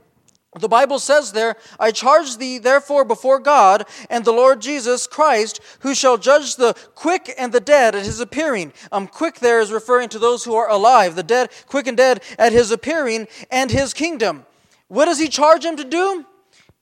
the 0.59 0.69
Bible 0.69 0.99
says 0.99 1.33
there, 1.33 1.57
I 1.81 1.93
charge 1.93 2.37
thee 2.37 2.59
therefore 2.59 3.07
before 3.07 3.39
God 3.39 3.87
and 4.11 4.23
the 4.23 4.33
Lord 4.33 4.61
Jesus 4.61 5.07
Christ, 5.07 5.61
who 5.81 5.95
shall 5.95 6.19
judge 6.19 6.57
the 6.57 6.75
quick 6.95 7.33
and 7.39 7.53
the 7.53 7.61
dead 7.61 7.95
at 7.95 8.05
his 8.05 8.21
appearing. 8.21 8.75
Um, 8.91 9.07
quick 9.07 9.37
there 9.39 9.61
is 9.61 9.73
referring 9.73 10.11
to 10.11 10.19
those 10.19 10.45
who 10.45 10.55
are 10.55 10.69
alive, 10.69 11.15
the 11.15 11.23
dead, 11.23 11.51
quick 11.67 11.87
and 11.87 11.97
dead 11.97 12.23
at 12.39 12.53
his 12.53 12.71
appearing 12.71 13.29
and 13.51 13.71
his 13.71 13.95
kingdom. 13.95 14.45
What 14.89 15.07
does 15.07 15.19
he 15.19 15.29
charge 15.29 15.65
him 15.65 15.77
to 15.77 15.85
do? 15.85 16.27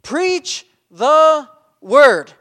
Preach 0.02 0.66
the 0.90 1.48
word. 1.80 2.32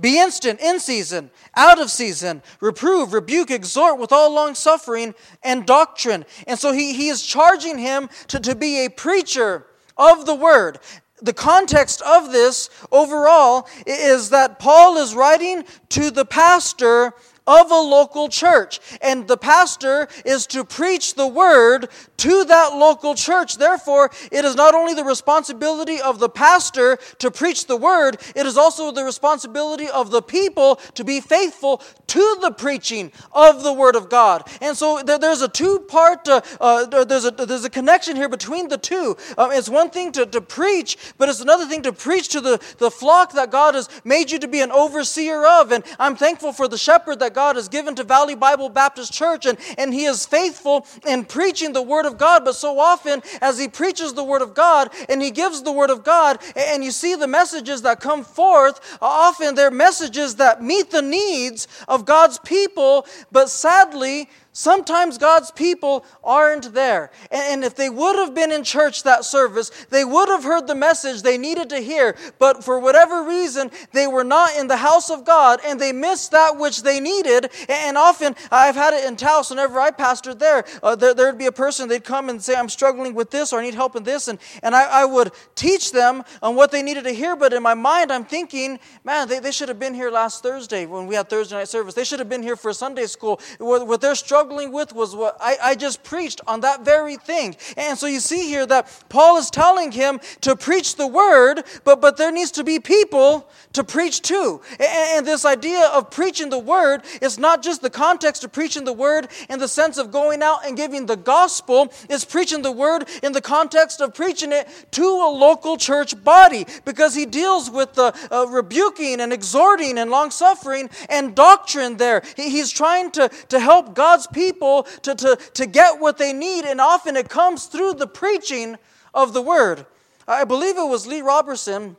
Be 0.00 0.18
instant, 0.18 0.58
in 0.60 0.80
season, 0.80 1.30
out 1.54 1.80
of 1.80 1.88
season, 1.88 2.42
reprove, 2.60 3.12
rebuke, 3.12 3.52
exhort 3.52 4.00
with 4.00 4.10
all 4.10 4.34
long 4.34 4.56
suffering 4.56 5.14
and 5.40 5.64
doctrine. 5.64 6.24
And 6.48 6.58
so 6.58 6.72
he, 6.72 6.94
he 6.94 7.10
is 7.10 7.22
charging 7.22 7.78
him 7.78 8.08
to, 8.26 8.40
to 8.40 8.56
be 8.56 8.84
a 8.84 8.90
preacher 8.90 9.66
of 9.96 10.26
the 10.26 10.34
word. 10.34 10.78
The 11.22 11.32
context 11.32 12.02
of 12.02 12.32
this 12.32 12.68
overall 12.90 13.68
is 13.86 14.30
that 14.30 14.58
Paul 14.58 14.98
is 14.98 15.14
writing 15.14 15.64
to 15.90 16.10
the 16.10 16.24
pastor 16.24 17.14
of 17.46 17.70
a 17.70 17.80
local 17.80 18.28
church. 18.28 18.80
And 19.02 19.28
the 19.28 19.36
pastor 19.36 20.08
is 20.24 20.46
to 20.48 20.64
preach 20.64 21.14
the 21.14 21.26
word 21.26 21.88
to 22.18 22.44
that 22.44 22.74
local 22.74 23.14
church. 23.14 23.56
Therefore, 23.56 24.10
it 24.32 24.44
is 24.44 24.56
not 24.56 24.74
only 24.74 24.94
the 24.94 25.04
responsibility 25.04 26.00
of 26.00 26.18
the 26.18 26.28
pastor 26.28 26.98
to 27.18 27.30
preach 27.30 27.66
the 27.66 27.76
word, 27.76 28.16
it 28.34 28.46
is 28.46 28.56
also 28.56 28.90
the 28.90 29.04
responsibility 29.04 29.88
of 29.88 30.10
the 30.10 30.22
people 30.22 30.76
to 30.94 31.04
be 31.04 31.20
faithful 31.20 31.82
to 32.08 32.38
the 32.40 32.50
preaching 32.50 33.12
of 33.32 33.62
the 33.62 33.72
word 33.72 33.96
of 33.96 34.08
God. 34.08 34.42
And 34.60 34.76
so 34.76 35.02
there's 35.02 35.42
a 35.42 35.48
two 35.48 35.80
part, 35.80 36.28
uh, 36.28 36.40
uh, 36.60 37.04
there's, 37.04 37.24
a, 37.24 37.30
there's 37.30 37.64
a 37.64 37.70
connection 37.70 38.16
here 38.16 38.28
between 38.28 38.68
the 38.68 38.78
two. 38.78 39.16
Um, 39.38 39.52
it's 39.52 39.68
one 39.68 39.90
thing 39.90 40.12
to, 40.12 40.26
to 40.26 40.40
preach, 40.40 40.96
but 41.18 41.28
it's 41.28 41.40
another 41.40 41.66
thing 41.66 41.82
to 41.82 41.92
preach 41.92 42.28
to 42.30 42.40
the, 42.40 42.60
the 42.78 42.90
flock 42.90 43.32
that 43.32 43.50
God 43.50 43.74
has 43.74 43.88
made 44.04 44.30
you 44.30 44.38
to 44.38 44.48
be 44.48 44.60
an 44.60 44.70
overseer 44.70 45.46
of. 45.46 45.72
And 45.72 45.84
I'm 45.98 46.16
thankful 46.16 46.52
for 46.52 46.68
the 46.68 46.78
shepherd 46.78 47.20
that 47.20 47.34
God 47.34 47.56
has 47.56 47.68
given 47.68 47.94
to 47.96 48.04
Valley 48.04 48.34
Bible 48.34 48.68
Baptist 48.68 49.12
Church, 49.12 49.46
and, 49.46 49.58
and 49.78 49.92
he 49.92 50.04
is 50.04 50.26
faithful 50.26 50.86
in 51.06 51.24
preaching 51.24 51.72
the 51.72 51.82
word 51.82 52.06
of 52.06 52.18
God. 52.18 52.44
But 52.44 52.54
so 52.54 52.78
often, 52.78 53.22
as 53.40 53.58
he 53.58 53.68
preaches 53.68 54.14
the 54.14 54.24
word 54.24 54.42
of 54.42 54.54
God 54.54 54.90
and 55.08 55.22
he 55.22 55.30
gives 55.30 55.62
the 55.62 55.72
word 55.72 55.90
of 55.90 56.04
God, 56.04 56.38
and 56.56 56.84
you 56.84 56.90
see 56.90 57.14
the 57.14 57.26
messages 57.26 57.82
that 57.82 58.00
come 58.00 58.24
forth, 58.24 58.98
often 59.00 59.54
they're 59.54 59.70
messages 59.70 60.36
that 60.36 60.62
meet 60.62 60.90
the 60.90 61.02
needs 61.02 61.68
of 61.88 62.03
God's 62.04 62.38
people, 62.38 63.06
but 63.32 63.48
sadly, 63.48 64.28
Sometimes 64.56 65.18
God's 65.18 65.50
people 65.50 66.06
aren't 66.22 66.74
there. 66.74 67.10
And 67.32 67.64
if 67.64 67.74
they 67.74 67.90
would 67.90 68.14
have 68.14 68.36
been 68.36 68.52
in 68.52 68.62
church 68.62 69.02
that 69.02 69.24
service, 69.24 69.70
they 69.90 70.04
would 70.04 70.28
have 70.28 70.44
heard 70.44 70.68
the 70.68 70.76
message 70.76 71.22
they 71.22 71.36
needed 71.36 71.70
to 71.70 71.80
hear. 71.80 72.16
But 72.38 72.62
for 72.62 72.78
whatever 72.78 73.24
reason, 73.24 73.72
they 73.92 74.06
were 74.06 74.22
not 74.22 74.56
in 74.56 74.68
the 74.68 74.76
house 74.76 75.10
of 75.10 75.24
God 75.24 75.58
and 75.66 75.80
they 75.80 75.90
missed 75.90 76.30
that 76.30 76.56
which 76.56 76.84
they 76.84 77.00
needed. 77.00 77.50
And 77.68 77.98
often, 77.98 78.36
I've 78.52 78.76
had 78.76 78.94
it 78.94 79.04
in 79.04 79.16
Taos, 79.16 79.50
whenever 79.50 79.80
I 79.80 79.90
pastored 79.90 80.38
there, 80.38 80.64
uh, 80.84 80.94
there, 80.94 81.26
would 81.26 81.38
be 81.38 81.46
a 81.46 81.52
person, 81.52 81.88
they'd 81.88 82.04
come 82.04 82.28
and 82.28 82.40
say, 82.40 82.54
I'm 82.54 82.68
struggling 82.68 83.12
with 83.12 83.32
this 83.32 83.52
or 83.52 83.58
I 83.58 83.64
need 83.64 83.74
help 83.74 83.96
in 83.96 84.04
this. 84.04 84.28
And, 84.28 84.38
and 84.62 84.76
I, 84.76 85.02
I 85.02 85.04
would 85.04 85.32
teach 85.56 85.90
them 85.90 86.22
on 86.40 86.54
what 86.54 86.70
they 86.70 86.84
needed 86.84 87.02
to 87.04 87.12
hear. 87.12 87.34
But 87.34 87.52
in 87.52 87.62
my 87.64 87.74
mind, 87.74 88.12
I'm 88.12 88.24
thinking, 88.24 88.78
man, 89.02 89.26
they, 89.26 89.40
they 89.40 89.50
should 89.50 89.68
have 89.68 89.80
been 89.80 89.94
here 89.94 90.12
last 90.12 90.44
Thursday 90.44 90.86
when 90.86 91.08
we 91.08 91.16
had 91.16 91.28
Thursday 91.28 91.56
night 91.56 91.66
service. 91.66 91.94
They 91.94 92.04
should 92.04 92.20
have 92.20 92.28
been 92.28 92.44
here 92.44 92.54
for 92.54 92.72
Sunday 92.72 93.06
school. 93.06 93.40
With, 93.58 94.00
their 94.00 94.14
struggle, 94.14 94.43
struggling 94.44 94.72
with 94.72 94.94
was 94.94 95.16
what 95.16 95.38
I, 95.40 95.56
I 95.62 95.74
just 95.74 96.02
preached 96.02 96.42
on 96.46 96.60
that 96.60 96.84
very 96.84 97.16
thing. 97.16 97.56
And 97.78 97.96
so 97.96 98.06
you 98.06 98.20
see 98.20 98.46
here 98.46 98.66
that 98.66 99.04
Paul 99.08 99.38
is 99.38 99.48
telling 99.48 99.90
him 99.90 100.20
to 100.42 100.54
preach 100.54 100.96
the 100.96 101.06
word, 101.06 101.62
but, 101.82 102.02
but 102.02 102.18
there 102.18 102.30
needs 102.30 102.50
to 102.52 102.64
be 102.64 102.78
people 102.78 103.48
to 103.72 103.82
preach 103.82 104.20
to. 104.22 104.60
And, 104.72 104.82
and 104.82 105.26
this 105.26 105.46
idea 105.46 105.86
of 105.86 106.10
preaching 106.10 106.50
the 106.50 106.58
word 106.58 107.04
is 107.22 107.38
not 107.38 107.62
just 107.62 107.80
the 107.80 107.88
context 107.88 108.44
of 108.44 108.52
preaching 108.52 108.84
the 108.84 108.92
word 108.92 109.28
in 109.48 109.58
the 109.60 109.68
sense 109.68 109.96
of 109.96 110.10
going 110.10 110.42
out 110.42 110.66
and 110.66 110.76
giving 110.76 111.06
the 111.06 111.16
gospel, 111.16 111.90
it's 112.10 112.26
preaching 112.26 112.60
the 112.60 112.72
word 112.72 113.08
in 113.22 113.32
the 113.32 113.40
context 113.40 114.02
of 114.02 114.12
preaching 114.12 114.52
it 114.52 114.68
to 114.90 115.04
a 115.04 115.30
local 115.30 115.78
church 115.78 116.22
body 116.22 116.66
because 116.84 117.14
he 117.14 117.24
deals 117.24 117.70
with 117.70 117.94
the 117.94 118.14
uh, 118.30 118.46
rebuking 118.46 119.22
and 119.22 119.32
exhorting 119.32 119.96
and 119.96 120.10
long 120.10 120.30
suffering 120.30 120.90
and 121.08 121.34
doctrine 121.34 121.96
there. 121.96 122.22
He, 122.36 122.50
he's 122.50 122.70
trying 122.70 123.10
to, 123.12 123.30
to 123.48 123.58
help 123.58 123.94
God's 123.94 124.26
people 124.34 124.82
to, 125.02 125.14
to, 125.14 125.36
to 125.54 125.66
get 125.66 126.00
what 126.00 126.18
they 126.18 126.32
need, 126.32 126.64
and 126.64 126.80
often 126.80 127.16
it 127.16 127.28
comes 127.28 127.66
through 127.66 127.94
the 127.94 128.06
preaching 128.06 128.76
of 129.14 129.32
the 129.32 129.40
word. 129.40 129.86
I 130.28 130.44
believe 130.44 130.76
it 130.76 130.88
was 130.88 131.06
Lee 131.06 131.22
Roberson 131.22 131.96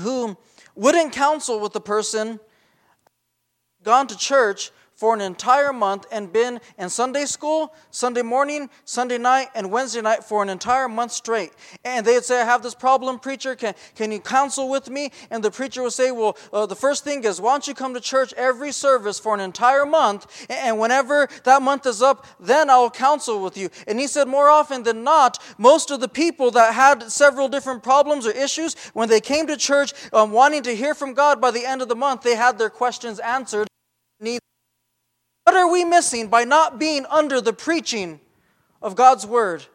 who 0.00 0.36
wouldn't 0.74 1.12
counsel 1.12 1.60
with 1.60 1.72
the 1.72 1.80
person 1.80 2.40
gone 3.82 4.06
to 4.06 4.16
church 4.16 4.70
for 4.94 5.14
an 5.14 5.20
entire 5.20 5.72
month 5.72 6.06
and 6.12 6.32
been 6.32 6.60
in 6.78 6.88
Sunday 6.88 7.24
school, 7.24 7.74
Sunday 7.90 8.22
morning, 8.22 8.70
Sunday 8.84 9.18
night, 9.18 9.48
and 9.54 9.70
Wednesday 9.70 10.00
night 10.00 10.24
for 10.24 10.42
an 10.42 10.48
entire 10.48 10.88
month 10.88 11.12
straight. 11.12 11.52
And 11.84 12.06
they'd 12.06 12.22
say, 12.22 12.40
I 12.40 12.44
have 12.44 12.62
this 12.62 12.74
problem, 12.74 13.18
preacher. 13.18 13.54
Can, 13.54 13.74
can 13.94 14.12
you 14.12 14.20
counsel 14.20 14.68
with 14.68 14.90
me? 14.90 15.10
And 15.30 15.42
the 15.42 15.50
preacher 15.50 15.82
would 15.82 15.92
say, 15.92 16.10
Well, 16.10 16.36
uh, 16.52 16.66
the 16.66 16.76
first 16.76 17.04
thing 17.04 17.24
is, 17.24 17.40
why 17.40 17.52
don't 17.52 17.66
you 17.66 17.74
come 17.74 17.94
to 17.94 18.00
church 18.00 18.32
every 18.34 18.72
service 18.72 19.18
for 19.18 19.34
an 19.34 19.40
entire 19.40 19.86
month? 19.86 20.46
And 20.48 20.78
whenever 20.78 21.28
that 21.44 21.62
month 21.62 21.86
is 21.86 22.02
up, 22.02 22.26
then 22.38 22.70
I'll 22.70 22.90
counsel 22.90 23.42
with 23.42 23.56
you. 23.56 23.70
And 23.86 23.98
he 23.98 24.06
said, 24.06 24.28
More 24.28 24.50
often 24.50 24.82
than 24.82 25.04
not, 25.04 25.42
most 25.58 25.90
of 25.90 26.00
the 26.00 26.08
people 26.08 26.50
that 26.52 26.74
had 26.74 27.10
several 27.10 27.48
different 27.48 27.82
problems 27.82 28.26
or 28.26 28.32
issues, 28.32 28.74
when 28.92 29.08
they 29.08 29.20
came 29.20 29.46
to 29.46 29.56
church 29.56 29.92
um, 30.12 30.32
wanting 30.32 30.62
to 30.62 30.76
hear 30.76 30.94
from 30.94 31.14
God 31.14 31.40
by 31.40 31.50
the 31.50 31.64
end 31.66 31.82
of 31.82 31.88
the 31.88 31.96
month, 31.96 32.22
they 32.22 32.36
had 32.36 32.58
their 32.58 32.70
questions 32.70 33.18
answered. 33.18 33.68
What 35.44 35.56
are 35.56 35.70
we 35.70 35.84
missing 35.84 36.28
by 36.28 36.44
not 36.44 36.78
being 36.78 37.04
under 37.06 37.40
the 37.40 37.52
preaching 37.52 38.20
of 38.80 38.94
God's 38.94 39.26
word 39.26 39.66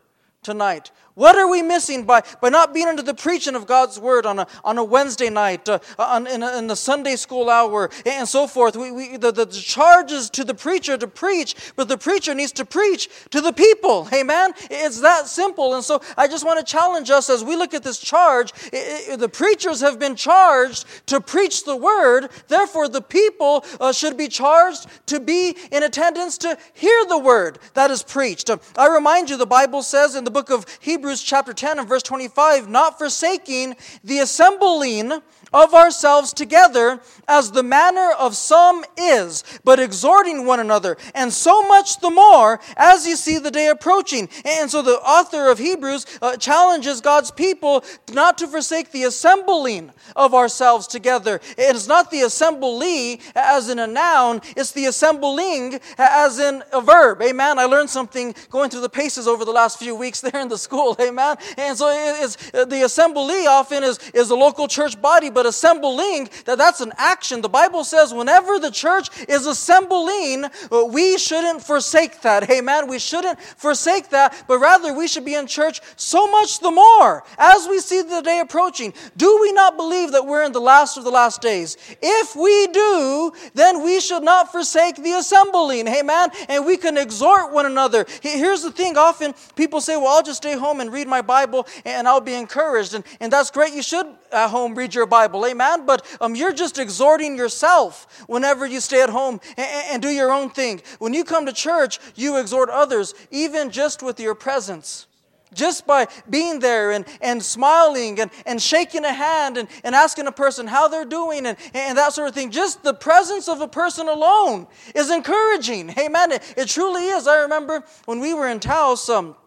tonight? 0.41 0.91
What 1.17 1.35
are 1.35 1.49
we 1.49 1.63
missing 1.63 2.03
by, 2.03 2.21
by 2.41 2.49
not 2.49 2.75
being 2.75 2.85
under 2.85 3.01
the 3.01 3.15
preaching 3.15 3.55
of 3.55 3.65
God's 3.65 3.99
word 3.99 4.27
on 4.27 4.37
a, 4.37 4.47
on 4.63 4.77
a 4.77 4.83
Wednesday 4.83 5.31
night, 5.31 5.67
uh, 5.67 5.79
on, 5.97 6.27
in, 6.27 6.43
a, 6.43 6.59
in 6.59 6.67
the 6.67 6.75
Sunday 6.75 7.15
school 7.15 7.49
hour, 7.49 7.89
and 8.05 8.27
so 8.27 8.45
forth? 8.45 8.75
We, 8.75 8.91
we, 8.91 9.17
the, 9.17 9.31
the 9.31 9.47
charge 9.47 10.11
is 10.11 10.29
to 10.29 10.43
the 10.43 10.53
preacher 10.53 10.95
to 10.95 11.07
preach, 11.07 11.55
but 11.75 11.87
the 11.87 11.97
preacher 11.97 12.35
needs 12.35 12.51
to 12.51 12.65
preach 12.65 13.09
to 13.31 13.41
the 13.41 13.51
people. 13.51 14.07
Amen? 14.13 14.53
It's 14.69 15.01
that 15.01 15.25
simple. 15.25 15.73
And 15.73 15.83
so 15.83 16.03
I 16.15 16.27
just 16.27 16.45
want 16.45 16.59
to 16.59 16.71
challenge 16.71 17.09
us 17.09 17.31
as 17.31 17.43
we 17.43 17.55
look 17.55 17.73
at 17.73 17.81
this 17.81 17.97
charge. 17.97 18.53
It, 18.71 19.13
it, 19.13 19.19
the 19.19 19.27
preachers 19.27 19.81
have 19.81 19.97
been 19.97 20.15
charged 20.15 20.85
to 21.07 21.19
preach 21.19 21.65
the 21.65 21.75
word, 21.75 22.29
therefore, 22.47 22.89
the 22.89 23.01
people 23.01 23.65
uh, 23.79 23.91
should 23.91 24.17
be 24.17 24.27
charged 24.27 24.85
to 25.07 25.19
be 25.19 25.57
in 25.71 25.81
attendance 25.81 26.37
to 26.37 26.59
hear 26.75 27.05
the 27.05 27.17
word 27.17 27.57
that 27.73 27.89
is 27.89 28.03
preached. 28.03 28.51
Uh, 28.51 28.57
I 28.77 28.87
remind 28.87 29.31
you, 29.31 29.37
the 29.37 29.47
Bible 29.47 29.81
says 29.81 30.13
in 30.13 30.23
the 30.23 30.29
book 30.29 30.51
of 30.51 30.63
Hebrews, 30.79 31.06
Hebrews 31.07 31.23
chapter 31.23 31.53
10 31.53 31.79
and 31.79 31.87
verse 31.87 32.03
25, 32.03 32.67
not 32.67 32.97
forsaking 32.97 33.77
the 34.03 34.19
assembling 34.19 35.13
of 35.53 35.73
ourselves 35.73 36.33
together 36.33 36.99
as 37.27 37.51
the 37.51 37.63
manner 37.63 38.11
of 38.17 38.35
some 38.35 38.83
is, 38.97 39.43
but 39.63 39.79
exhorting 39.79 40.45
one 40.45 40.59
another, 40.59 40.97
and 41.13 41.31
so 41.31 41.67
much 41.67 41.99
the 41.99 42.09
more 42.09 42.59
as 42.75 43.05
you 43.07 43.15
see 43.15 43.37
the 43.37 43.51
day 43.51 43.67
approaching. 43.67 44.29
And 44.45 44.69
so 44.69 44.81
the 44.81 44.99
author 44.99 45.49
of 45.49 45.59
Hebrews 45.59 46.05
uh, 46.21 46.37
challenges 46.37 47.01
God's 47.01 47.31
people 47.31 47.83
not 48.13 48.37
to 48.39 48.47
forsake 48.47 48.91
the 48.91 49.03
assembling 49.03 49.91
of 50.15 50.33
ourselves 50.33 50.87
together. 50.87 51.41
It 51.57 51.75
is 51.75 51.87
not 51.87 52.11
the 52.11 52.21
assembly 52.21 53.21
as 53.35 53.69
in 53.69 53.79
a 53.79 53.87
noun, 53.87 54.41
it's 54.55 54.71
the 54.71 54.85
assembling 54.85 55.79
as 55.97 56.39
in 56.39 56.63
a 56.73 56.81
verb. 56.81 57.21
Amen. 57.21 57.59
I 57.59 57.65
learned 57.65 57.89
something 57.89 58.35
going 58.49 58.69
through 58.69 58.81
the 58.81 58.89
paces 58.89 59.27
over 59.27 59.45
the 59.45 59.51
last 59.51 59.79
few 59.79 59.95
weeks 59.95 60.21
there 60.27 60.41
in 60.41 60.47
the 60.47 60.57
school. 60.57 60.95
Amen. 60.99 61.37
And 61.57 61.77
so 61.77 61.87
it's, 62.23 62.35
the 62.51 62.83
assembly 62.83 63.47
often 63.47 63.83
is, 63.83 63.99
is 64.13 64.29
a 64.29 64.35
local 64.35 64.67
church 64.67 64.99
body, 65.01 65.29
but 65.37 65.45
assembling, 65.45 66.27
that 66.45 66.57
that's 66.57 66.81
an 66.81 66.91
action. 66.97 67.41
The 67.41 67.47
Bible 67.47 67.83
says 67.83 68.11
whenever 68.11 68.57
the 68.57 68.71
church 68.71 69.09
is 69.29 69.45
assembling, 69.45 70.45
uh, 70.45 70.85
we 70.85 71.19
shouldn't 71.19 71.61
forsake 71.61 72.23
that. 72.23 72.49
Amen. 72.57 72.87
We 72.87 72.97
shouldn't 72.97 73.39
forsake 73.39 74.09
that, 74.09 74.45
but 74.47 74.57
rather 74.57 74.95
we 74.95 75.07
should 75.07 75.25
be 75.25 75.35
in 75.35 75.45
church 75.45 75.79
so 75.95 76.25
much 76.25 76.59
the 76.59 76.71
more 76.71 77.23
as 77.37 77.67
we 77.67 77.77
see 77.81 78.01
the 78.01 78.21
day 78.21 78.39
approaching. 78.39 78.95
Do 79.15 79.37
we 79.39 79.51
not 79.51 79.77
believe 79.77 80.13
that 80.13 80.25
we're 80.25 80.43
in 80.43 80.53
the 80.53 80.59
last 80.59 80.97
of 80.97 81.03
the 81.03 81.11
last 81.11 81.39
days? 81.39 81.77
If 82.01 82.35
we 82.35 82.65
do, 82.73 83.31
then 83.53 83.83
we 83.83 83.99
should 83.99 84.23
not 84.23 84.51
forsake 84.51 84.95
the 84.95 85.11
assembling. 85.19 85.87
Amen. 85.87 86.29
And 86.49 86.65
we 86.65 86.77
can 86.77 86.97
exhort 86.97 87.53
one 87.53 87.67
another. 87.67 88.07
Here's 88.23 88.63
the 88.63 88.71
thing 88.71 88.97
often 88.97 89.35
people 89.55 89.81
say, 89.81 89.97
well, 89.97 90.07
I'll 90.07 90.23
just 90.23 90.37
stay 90.37 90.57
home 90.57 90.81
and 90.81 90.91
read 90.91 91.07
my 91.07 91.21
Bible 91.21 91.67
and 91.85 92.07
I'll 92.07 92.21
be 92.21 92.33
encouraged. 92.33 92.95
And, 92.95 93.03
and 93.19 93.31
that's 93.31 93.51
great. 93.51 93.75
You 93.75 93.83
should 93.83 94.07
at 94.31 94.49
home 94.49 94.73
read 94.73 94.95
your 94.95 95.05
Bible. 95.05 95.26
Bible, 95.27 95.45
amen? 95.45 95.85
But 95.85 96.05
um, 96.21 96.35
you're 96.35 96.53
just 96.53 96.79
exhorting 96.79 97.35
yourself 97.35 98.23
whenever 98.27 98.65
you 98.65 98.79
stay 98.79 99.01
at 99.01 99.09
home 99.09 99.41
and, 99.57 99.85
and 99.91 100.01
do 100.01 100.07
your 100.07 100.31
own 100.31 100.49
thing. 100.49 100.81
When 100.99 101.13
you 101.13 101.25
come 101.25 101.45
to 101.47 101.53
church, 101.53 101.99
you 102.15 102.37
exhort 102.37 102.69
others, 102.69 103.13
even 103.29 103.69
just 103.69 104.01
with 104.01 104.19
your 104.19 104.35
presence 104.35 105.07
just 105.53 105.87
by 105.87 106.05
being 106.29 106.59
there 106.59 106.91
and, 106.91 107.05
and 107.21 107.41
smiling 107.41 108.19
and, 108.19 108.29
and 108.45 108.61
shaking 108.61 109.05
a 109.05 109.13
hand 109.13 109.57
and, 109.57 109.69
and 109.85 109.95
asking 109.95 110.27
a 110.27 110.31
person 110.31 110.67
how 110.67 110.89
they're 110.89 111.05
doing 111.05 111.45
and, 111.45 111.57
and 111.73 111.97
that 111.97 112.11
sort 112.11 112.27
of 112.27 112.35
thing. 112.35 112.51
Just 112.51 112.83
the 112.83 112.93
presence 112.93 113.47
of 113.47 113.61
a 113.61 113.67
person 113.67 114.09
alone 114.09 114.67
is 114.93 115.09
encouraging. 115.09 115.89
Amen. 115.97 116.33
It, 116.33 116.53
it 116.57 116.67
truly 116.67 117.05
is. 117.05 117.27
I 117.27 117.43
remember 117.43 117.81
when 118.03 118.19
we 118.19 118.33
were 118.33 118.49
in 118.49 118.59
Taos, 118.59 119.07
um, 119.07 119.37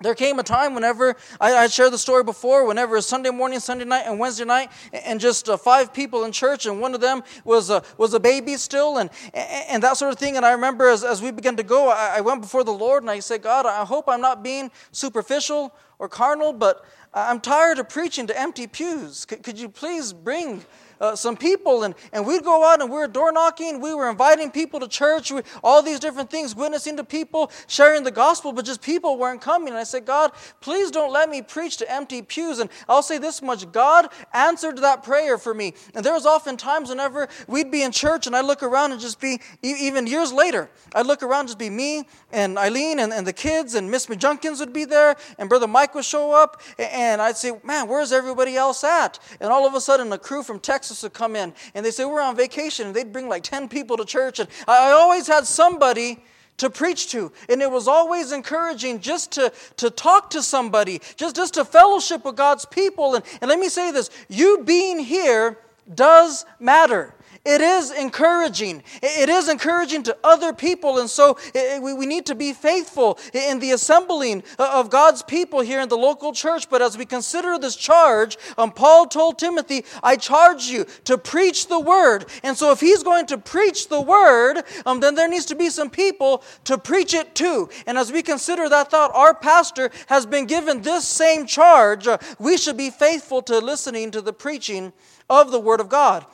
There 0.00 0.14
came 0.14 0.38
a 0.38 0.42
time 0.42 0.74
whenever 0.74 1.16
I, 1.40 1.54
I 1.54 1.66
shared 1.66 1.92
the 1.92 1.98
story 1.98 2.22
before, 2.22 2.66
whenever 2.66 3.00
Sunday 3.00 3.30
morning, 3.30 3.58
Sunday 3.58 3.84
night, 3.84 4.04
and 4.06 4.18
Wednesday 4.18 4.44
night, 4.44 4.70
and 4.92 5.18
just 5.18 5.48
uh, 5.48 5.56
five 5.56 5.92
people 5.92 6.24
in 6.24 6.32
church, 6.32 6.66
and 6.66 6.80
one 6.80 6.94
of 6.94 7.00
them 7.00 7.22
was 7.44 7.70
a, 7.70 7.82
was 7.96 8.14
a 8.14 8.20
baby 8.20 8.56
still, 8.56 8.98
and, 8.98 9.10
and 9.34 9.82
that 9.82 9.96
sort 9.96 10.12
of 10.12 10.18
thing. 10.18 10.36
And 10.36 10.46
I 10.46 10.52
remember 10.52 10.88
as, 10.88 11.02
as 11.02 11.20
we 11.20 11.30
began 11.30 11.56
to 11.56 11.62
go, 11.62 11.88
I, 11.88 12.18
I 12.18 12.20
went 12.20 12.42
before 12.42 12.64
the 12.64 12.72
Lord 12.72 13.02
and 13.02 13.10
I 13.10 13.18
said, 13.18 13.42
God, 13.42 13.66
I 13.66 13.84
hope 13.84 14.08
I'm 14.08 14.20
not 14.20 14.42
being 14.42 14.70
superficial 14.92 15.74
or 15.98 16.08
carnal, 16.08 16.52
but 16.52 16.84
I'm 17.12 17.40
tired 17.40 17.78
of 17.78 17.88
preaching 17.88 18.26
to 18.28 18.38
empty 18.38 18.66
pews. 18.66 19.24
Could 19.24 19.58
you 19.58 19.68
please 19.68 20.12
bring 20.12 20.64
uh, 21.00 21.16
some 21.16 21.36
people, 21.36 21.84
and, 21.84 21.94
and 22.12 22.26
we'd 22.26 22.44
go 22.44 22.64
out 22.64 22.80
and 22.80 22.90
we 22.90 22.96
were 22.96 23.08
door 23.08 23.32
knocking, 23.32 23.80
we 23.80 23.94
were 23.94 24.10
inviting 24.10 24.50
people 24.50 24.80
to 24.80 24.88
church, 24.88 25.30
we, 25.30 25.42
all 25.62 25.82
these 25.82 26.00
different 26.00 26.30
things, 26.30 26.54
witnessing 26.54 26.96
to 26.96 27.04
people, 27.04 27.50
sharing 27.66 28.04
the 28.04 28.10
gospel, 28.10 28.52
but 28.52 28.64
just 28.64 28.82
people 28.82 29.16
weren't 29.16 29.40
coming. 29.40 29.68
And 29.68 29.78
I 29.78 29.84
said, 29.84 30.04
God, 30.04 30.32
please 30.60 30.90
don't 30.90 31.12
let 31.12 31.28
me 31.28 31.42
preach 31.42 31.76
to 31.78 31.92
empty 31.92 32.22
pews. 32.22 32.58
And 32.58 32.70
I'll 32.88 33.02
say 33.02 33.18
this 33.18 33.42
much 33.42 33.70
God 33.72 34.08
answered 34.32 34.78
that 34.78 35.02
prayer 35.02 35.38
for 35.38 35.54
me. 35.54 35.74
And 35.94 36.04
there 36.04 36.14
was 36.14 36.26
often 36.26 36.56
times 36.56 36.88
whenever 36.88 37.28
we'd 37.46 37.70
be 37.70 37.82
in 37.82 37.92
church 37.92 38.26
and 38.26 38.34
I'd 38.34 38.44
look 38.44 38.62
around 38.62 38.92
and 38.92 39.00
just 39.00 39.20
be, 39.20 39.40
even 39.62 40.06
years 40.06 40.32
later, 40.32 40.70
I'd 40.94 41.06
look 41.06 41.22
around 41.22 41.46
just 41.48 41.58
be 41.58 41.70
me 41.70 42.04
and 42.32 42.58
Eileen 42.58 42.98
and, 42.98 43.12
and 43.12 43.26
the 43.26 43.32
kids, 43.32 43.74
and 43.74 43.90
Miss 43.90 44.06
McJunkins 44.06 44.60
would 44.60 44.72
be 44.72 44.84
there, 44.84 45.16
and 45.38 45.48
Brother 45.48 45.66
Mike 45.66 45.94
would 45.94 46.04
show 46.04 46.32
up, 46.32 46.60
and 46.78 47.20
I'd 47.20 47.36
say, 47.36 47.52
Man, 47.64 47.88
where's 47.88 48.12
everybody 48.12 48.56
else 48.56 48.84
at? 48.84 49.18
And 49.40 49.50
all 49.50 49.66
of 49.66 49.74
a 49.74 49.80
sudden, 49.80 50.12
a 50.12 50.18
crew 50.18 50.42
from 50.42 50.60
Texas 50.60 50.87
Texas 50.88 51.02
would 51.02 51.12
come 51.12 51.36
in 51.36 51.52
and 51.74 51.84
they 51.84 51.90
say, 51.90 52.06
We're 52.06 52.22
on 52.22 52.34
vacation. 52.34 52.86
And 52.86 52.96
they'd 52.96 53.12
bring 53.12 53.28
like 53.28 53.42
10 53.42 53.68
people 53.68 53.98
to 53.98 54.06
church. 54.06 54.38
And 54.40 54.48
I 54.66 54.92
always 54.92 55.26
had 55.26 55.46
somebody 55.46 56.24
to 56.56 56.70
preach 56.70 57.10
to. 57.10 57.30
And 57.50 57.60
it 57.60 57.70
was 57.70 57.86
always 57.86 58.32
encouraging 58.32 59.00
just 59.00 59.32
to, 59.32 59.52
to 59.76 59.90
talk 59.90 60.30
to 60.30 60.42
somebody, 60.42 61.02
just, 61.16 61.36
just 61.36 61.54
to 61.54 61.64
fellowship 61.66 62.24
with 62.24 62.36
God's 62.36 62.64
people. 62.64 63.16
And, 63.16 63.24
and 63.42 63.50
let 63.50 63.58
me 63.58 63.68
say 63.68 63.92
this 63.92 64.08
you 64.30 64.62
being 64.64 64.98
here 64.98 65.58
does 65.94 66.46
matter. 66.58 67.14
It 67.48 67.62
is 67.62 67.90
encouraging. 67.90 68.82
It 69.02 69.30
is 69.30 69.48
encouraging 69.48 70.02
to 70.02 70.16
other 70.22 70.52
people. 70.52 70.98
And 70.98 71.08
so 71.08 71.38
we 71.80 72.04
need 72.04 72.26
to 72.26 72.34
be 72.34 72.52
faithful 72.52 73.18
in 73.32 73.58
the 73.58 73.70
assembling 73.70 74.42
of 74.58 74.90
God's 74.90 75.22
people 75.22 75.60
here 75.60 75.80
in 75.80 75.88
the 75.88 75.96
local 75.96 76.34
church. 76.34 76.68
But 76.68 76.82
as 76.82 76.98
we 76.98 77.06
consider 77.06 77.58
this 77.58 77.74
charge, 77.74 78.36
um, 78.58 78.70
Paul 78.70 79.06
told 79.06 79.38
Timothy, 79.38 79.86
I 80.02 80.16
charge 80.16 80.64
you 80.64 80.84
to 81.04 81.16
preach 81.16 81.68
the 81.68 81.80
word. 81.80 82.26
And 82.42 82.54
so 82.54 82.70
if 82.70 82.80
he's 82.80 83.02
going 83.02 83.24
to 83.28 83.38
preach 83.38 83.88
the 83.88 84.02
word, 84.02 84.62
um, 84.84 85.00
then 85.00 85.14
there 85.14 85.26
needs 85.26 85.46
to 85.46 85.56
be 85.56 85.70
some 85.70 85.88
people 85.88 86.42
to 86.64 86.76
preach 86.76 87.14
it 87.14 87.34
to. 87.36 87.70
And 87.86 87.96
as 87.96 88.12
we 88.12 88.20
consider 88.20 88.68
that 88.68 88.90
thought, 88.90 89.10
our 89.14 89.32
pastor 89.32 89.90
has 90.08 90.26
been 90.26 90.44
given 90.44 90.82
this 90.82 91.08
same 91.08 91.46
charge. 91.46 92.06
Uh, 92.06 92.18
we 92.38 92.58
should 92.58 92.76
be 92.76 92.90
faithful 92.90 93.40
to 93.44 93.58
listening 93.58 94.10
to 94.10 94.20
the 94.20 94.34
preaching 94.34 94.92
of 95.30 95.50
the 95.50 95.60
word 95.60 95.80
of 95.80 95.88
God. 95.88 96.26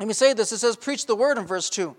Let 0.00 0.06
me 0.06 0.14
say 0.14 0.32
this 0.32 0.50
it 0.50 0.58
says, 0.58 0.76
preach 0.76 1.04
the 1.04 1.14
word 1.14 1.36
in 1.36 1.46
verse 1.46 1.68
2. 1.68 1.94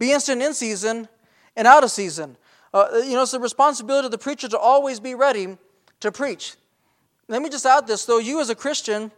Be 0.00 0.10
instant 0.10 0.42
in 0.42 0.52
season 0.52 1.08
and 1.56 1.68
out 1.68 1.84
of 1.84 1.90
season. 1.92 2.36
Uh, 2.74 2.88
you 3.04 3.12
know, 3.12 3.22
it's 3.22 3.30
the 3.30 3.38
responsibility 3.38 4.06
of 4.06 4.10
the 4.10 4.18
preacher 4.18 4.48
to 4.48 4.58
always 4.58 4.98
be 4.98 5.14
ready 5.14 5.56
to 6.00 6.10
preach. 6.10 6.56
Let 7.28 7.40
me 7.40 7.48
just 7.48 7.64
add 7.64 7.86
this, 7.86 8.04
though, 8.04 8.18
you 8.18 8.40
as 8.40 8.50
a 8.50 8.56
Christian, 8.56 9.12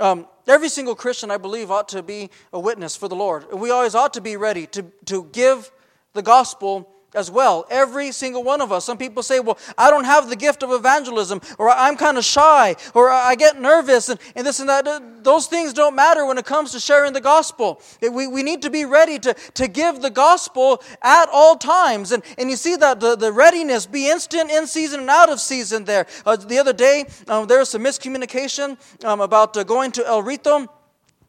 um, 0.00 0.26
every 0.48 0.68
single 0.68 0.96
Christian, 0.96 1.30
I 1.30 1.36
believe, 1.36 1.70
ought 1.70 1.88
to 1.90 2.02
be 2.02 2.30
a 2.52 2.58
witness 2.58 2.96
for 2.96 3.06
the 3.06 3.14
Lord. 3.14 3.46
We 3.52 3.70
always 3.70 3.94
ought 3.94 4.12
to 4.14 4.20
be 4.20 4.36
ready 4.36 4.66
to, 4.66 4.82
to 5.06 5.28
give 5.32 5.70
the 6.14 6.22
gospel 6.22 6.90
as 7.18 7.30
well. 7.30 7.66
Every 7.68 8.12
single 8.12 8.44
one 8.44 8.60
of 8.60 8.70
us. 8.72 8.84
Some 8.84 8.96
people 8.96 9.22
say, 9.22 9.40
well, 9.40 9.58
I 9.76 9.90
don't 9.90 10.04
have 10.04 10.28
the 10.28 10.36
gift 10.36 10.62
of 10.62 10.70
evangelism, 10.70 11.40
or 11.58 11.68
I'm 11.70 11.96
kind 11.96 12.16
of 12.16 12.24
shy, 12.24 12.76
or 12.94 13.10
I 13.10 13.34
get 13.34 13.60
nervous, 13.60 14.08
and, 14.08 14.20
and 14.36 14.46
this 14.46 14.60
and 14.60 14.68
that. 14.68 15.24
Those 15.24 15.46
things 15.46 15.72
don't 15.72 15.94
matter 15.94 16.24
when 16.24 16.38
it 16.38 16.46
comes 16.46 16.72
to 16.72 16.80
sharing 16.80 17.12
the 17.12 17.20
gospel. 17.20 17.82
We, 18.00 18.26
we 18.26 18.42
need 18.42 18.62
to 18.62 18.70
be 18.70 18.84
ready 18.84 19.18
to, 19.18 19.34
to 19.54 19.68
give 19.68 20.00
the 20.00 20.10
gospel 20.10 20.82
at 21.02 21.28
all 21.32 21.56
times. 21.56 22.12
And, 22.12 22.22
and 22.38 22.48
you 22.48 22.56
see 22.56 22.76
that 22.76 23.00
the, 23.00 23.16
the 23.16 23.32
readiness, 23.32 23.84
be 23.84 24.08
instant, 24.08 24.50
in 24.50 24.66
season, 24.66 25.00
and 25.00 25.10
out 25.10 25.28
of 25.28 25.40
season 25.40 25.84
there. 25.84 26.06
Uh, 26.24 26.36
the 26.36 26.58
other 26.58 26.72
day, 26.72 27.04
um, 27.26 27.46
there 27.46 27.58
was 27.58 27.70
some 27.70 27.82
miscommunication 27.82 28.78
um, 29.04 29.20
about 29.20 29.56
uh, 29.56 29.64
going 29.64 29.90
to 29.92 30.06
El 30.06 30.22
Rito. 30.22 30.68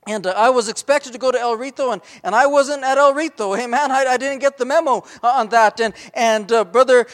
And 0.07 0.25
uh, 0.25 0.33
I 0.35 0.49
was 0.49 0.69
expected 0.69 1.13
to 1.13 1.19
go 1.19 1.31
to 1.31 1.39
El 1.39 1.55
Rito, 1.55 1.91
and, 1.91 2.01
and 2.23 2.33
I 2.33 2.47
wasn't 2.47 2.83
at 2.83 2.97
El 2.97 3.13
Rito. 3.13 3.53
Hey, 3.53 3.67
man, 3.67 3.91
I, 3.91 4.05
I 4.05 4.17
didn't 4.17 4.39
get 4.39 4.57
the 4.57 4.65
memo 4.65 5.03
on 5.21 5.49
that. 5.49 5.79
And, 5.79 5.93
and 6.13 6.51
uh, 6.51 6.63
Brother 6.63 7.05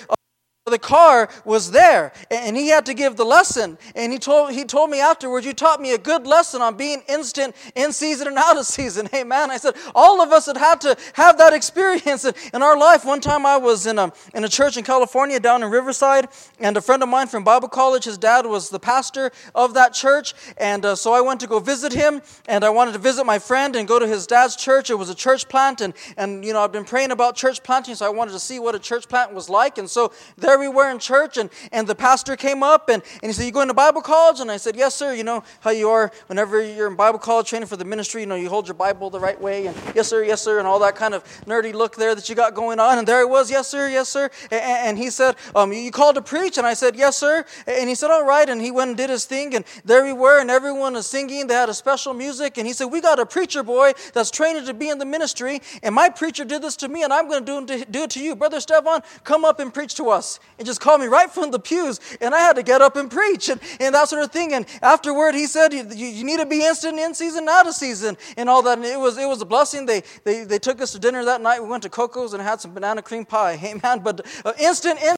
the 0.71 0.79
car 0.79 1.29
was 1.43 1.69
there 1.69 2.11
and 2.31 2.57
he 2.57 2.69
had 2.69 2.87
to 2.87 2.95
give 2.95 3.17
the 3.17 3.23
lesson. 3.23 3.77
And 3.93 4.11
he 4.11 4.17
told 4.17 4.51
he 4.51 4.63
told 4.63 4.89
me 4.89 4.99
afterwards 4.99 5.45
you 5.45 5.53
taught 5.53 5.79
me 5.79 5.93
a 5.93 5.97
good 5.97 6.25
lesson 6.25 6.59
on 6.63 6.75
being 6.75 7.03
instant 7.07 7.55
in 7.75 7.91
season 7.91 8.27
and 8.27 8.35
out 8.35 8.57
of 8.57 8.65
season. 8.65 9.07
Man 9.27 9.51
i 9.51 9.57
said 9.57 9.75
all 9.93 10.21
of 10.21 10.31
us 10.31 10.47
had 10.47 10.57
had 10.57 10.81
to 10.81 10.97
have 11.13 11.37
that 11.37 11.53
experience 11.53 12.25
in 12.25 12.63
our 12.63 12.75
life. 12.75 13.05
One 13.05 13.21
time 13.21 13.45
i 13.45 13.57
was 13.57 13.85
in 13.85 13.99
a, 13.99 14.11
in 14.33 14.43
a 14.43 14.49
church 14.49 14.75
in 14.75 14.83
california 14.83 15.39
down 15.39 15.61
in 15.61 15.69
riverside 15.69 16.29
and 16.59 16.75
a 16.77 16.81
friend 16.81 17.03
of 17.03 17.09
mine 17.09 17.27
from 17.27 17.43
bible 17.43 17.67
college 17.67 18.05
his 18.05 18.17
dad 18.17 18.47
was 18.47 18.69
the 18.69 18.79
pastor 18.79 19.31
of 19.53 19.75
that 19.75 19.93
church 19.93 20.33
and 20.57 20.83
uh, 20.83 20.95
so 20.95 21.13
i 21.13 21.21
went 21.21 21.39
to 21.39 21.47
go 21.47 21.59
visit 21.59 21.93
him 21.93 22.21
and 22.47 22.63
i 22.63 22.69
wanted 22.69 22.91
to 22.91 22.99
visit 22.99 23.23
my 23.23 23.37
friend 23.37 23.75
and 23.75 23.87
go 23.87 23.99
to 23.99 24.07
his 24.07 24.25
dad's 24.25 24.55
church. 24.55 24.89
It 24.89 24.95
was 24.95 25.09
a 25.09 25.15
church 25.15 25.47
plant 25.47 25.81
and 25.81 25.93
and 26.17 26.43
you 26.43 26.53
know 26.53 26.63
i've 26.63 26.71
been 26.71 26.85
praying 26.85 27.11
about 27.11 27.35
church 27.35 27.61
planting 27.61 27.93
so 27.93 28.05
i 28.05 28.09
wanted 28.09 28.31
to 28.31 28.39
see 28.39 28.57
what 28.57 28.73
a 28.73 28.79
church 28.79 29.07
plant 29.07 29.31
was 29.31 29.47
like. 29.47 29.77
And 29.77 29.87
so 29.89 30.11
there 30.37 30.54
were 30.57 30.89
in 30.89 30.99
church, 30.99 31.37
and, 31.37 31.49
and 31.71 31.87
the 31.87 31.95
pastor 31.95 32.35
came 32.35 32.63
up 32.63 32.89
and, 32.89 33.01
and 33.21 33.29
he 33.29 33.33
said, 33.33 33.45
You 33.45 33.51
going 33.51 33.67
to 33.67 33.73
Bible 33.73 34.01
college? 34.01 34.39
And 34.39 34.51
I 34.51 34.57
said, 34.57 34.75
Yes, 34.75 34.95
sir. 34.95 35.13
You 35.13 35.23
know 35.23 35.43
how 35.59 35.71
you 35.71 35.89
are 35.89 36.11
whenever 36.27 36.61
you're 36.61 36.87
in 36.87 36.95
Bible 36.95 37.19
college 37.19 37.49
training 37.49 37.67
for 37.67 37.77
the 37.77 37.85
ministry, 37.85 38.21
you 38.21 38.27
know, 38.27 38.35
you 38.35 38.49
hold 38.49 38.67
your 38.67 38.75
Bible 38.75 39.09
the 39.09 39.19
right 39.19 39.39
way, 39.39 39.67
and 39.67 39.75
yes, 39.95 40.07
sir, 40.07 40.23
yes, 40.23 40.41
sir, 40.41 40.59
and 40.59 40.67
all 40.67 40.79
that 40.79 40.95
kind 40.95 41.13
of 41.13 41.23
nerdy 41.45 41.73
look 41.73 41.95
there 41.95 42.15
that 42.15 42.29
you 42.29 42.35
got 42.35 42.53
going 42.53 42.79
on. 42.79 42.97
And 42.97 43.07
there 43.07 43.19
he 43.19 43.25
was, 43.25 43.51
Yes, 43.51 43.67
sir, 43.67 43.89
yes, 43.89 44.09
sir. 44.09 44.29
And, 44.51 44.61
and 44.61 44.97
he 44.97 45.09
said, 45.09 45.35
um, 45.55 45.71
You 45.71 45.91
called 45.91 46.15
to 46.15 46.21
preach? 46.21 46.57
And 46.57 46.65
I 46.65 46.73
said, 46.73 46.95
Yes, 46.95 47.17
sir. 47.17 47.45
And 47.67 47.89
he 47.89 47.95
said, 47.95 48.11
All 48.11 48.25
right. 48.25 48.47
And 48.47 48.61
he 48.61 48.71
went 48.71 48.89
and 48.89 48.97
did 48.97 49.09
his 49.09 49.25
thing, 49.25 49.55
and 49.55 49.65
there 49.83 50.03
we 50.03 50.13
were, 50.13 50.39
and 50.39 50.49
everyone 50.49 50.93
was 50.93 51.07
singing. 51.07 51.47
They 51.47 51.53
had 51.53 51.69
a 51.69 51.73
special 51.73 52.13
music, 52.13 52.57
and 52.57 52.67
he 52.67 52.73
said, 52.73 52.85
We 52.85 53.01
got 53.01 53.19
a 53.19 53.25
preacher 53.25 53.63
boy 53.63 53.93
that's 54.13 54.31
trained 54.31 54.65
to 54.65 54.73
be 54.73 54.89
in 54.89 54.99
the 54.99 55.05
ministry, 55.05 55.61
and 55.83 55.93
my 55.93 56.09
preacher 56.09 56.45
did 56.45 56.61
this 56.61 56.75
to 56.77 56.87
me, 56.87 57.03
and 57.03 57.11
I'm 57.11 57.27
going 57.27 57.45
to 57.45 57.85
do 57.85 58.03
it 58.03 58.09
to 58.11 58.23
you. 58.23 58.35
Brother 58.35 58.59
Stefan, 58.59 59.01
come 59.23 59.43
up 59.45 59.59
and 59.59 59.73
preach 59.73 59.95
to 59.95 60.09
us 60.09 60.39
and 60.57 60.65
just 60.65 60.79
called 60.79 61.01
me 61.01 61.07
right 61.07 61.29
from 61.29 61.51
the 61.51 61.59
pews. 61.59 61.99
And 62.21 62.33
I 62.33 62.39
had 62.39 62.55
to 62.55 62.63
get 62.63 62.81
up 62.81 62.95
and 62.95 63.09
preach 63.11 63.49
and, 63.49 63.59
and 63.79 63.93
that 63.93 64.09
sort 64.09 64.23
of 64.23 64.31
thing. 64.31 64.53
And 64.53 64.65
afterward, 64.81 65.35
he 65.35 65.47
said, 65.47 65.73
you, 65.73 65.83
you 65.83 66.23
need 66.23 66.39
to 66.39 66.45
be 66.45 66.63
instant 66.63 66.97
in 66.97 67.13
season, 67.13 67.47
out 67.49 67.67
of 67.67 67.73
season, 67.73 68.17
and 68.37 68.49
all 68.49 68.61
that. 68.63 68.77
And 68.77 68.85
it 68.85 68.99
was, 68.99 69.17
it 69.17 69.27
was 69.27 69.41
a 69.41 69.45
blessing. 69.45 69.85
They, 69.85 70.03
they, 70.23 70.43
they 70.43 70.59
took 70.59 70.81
us 70.81 70.91
to 70.93 70.99
dinner 70.99 71.25
that 71.25 71.41
night. 71.41 71.61
We 71.61 71.69
went 71.69 71.83
to 71.83 71.89
Coco's 71.89 72.33
and 72.33 72.41
had 72.41 72.61
some 72.61 72.73
banana 72.73 73.01
cream 73.01 73.25
pie. 73.25 73.59
Amen. 73.63 73.99
But 74.03 74.25
uh, 74.45 74.53
instant 74.59 75.01
in 75.01 75.15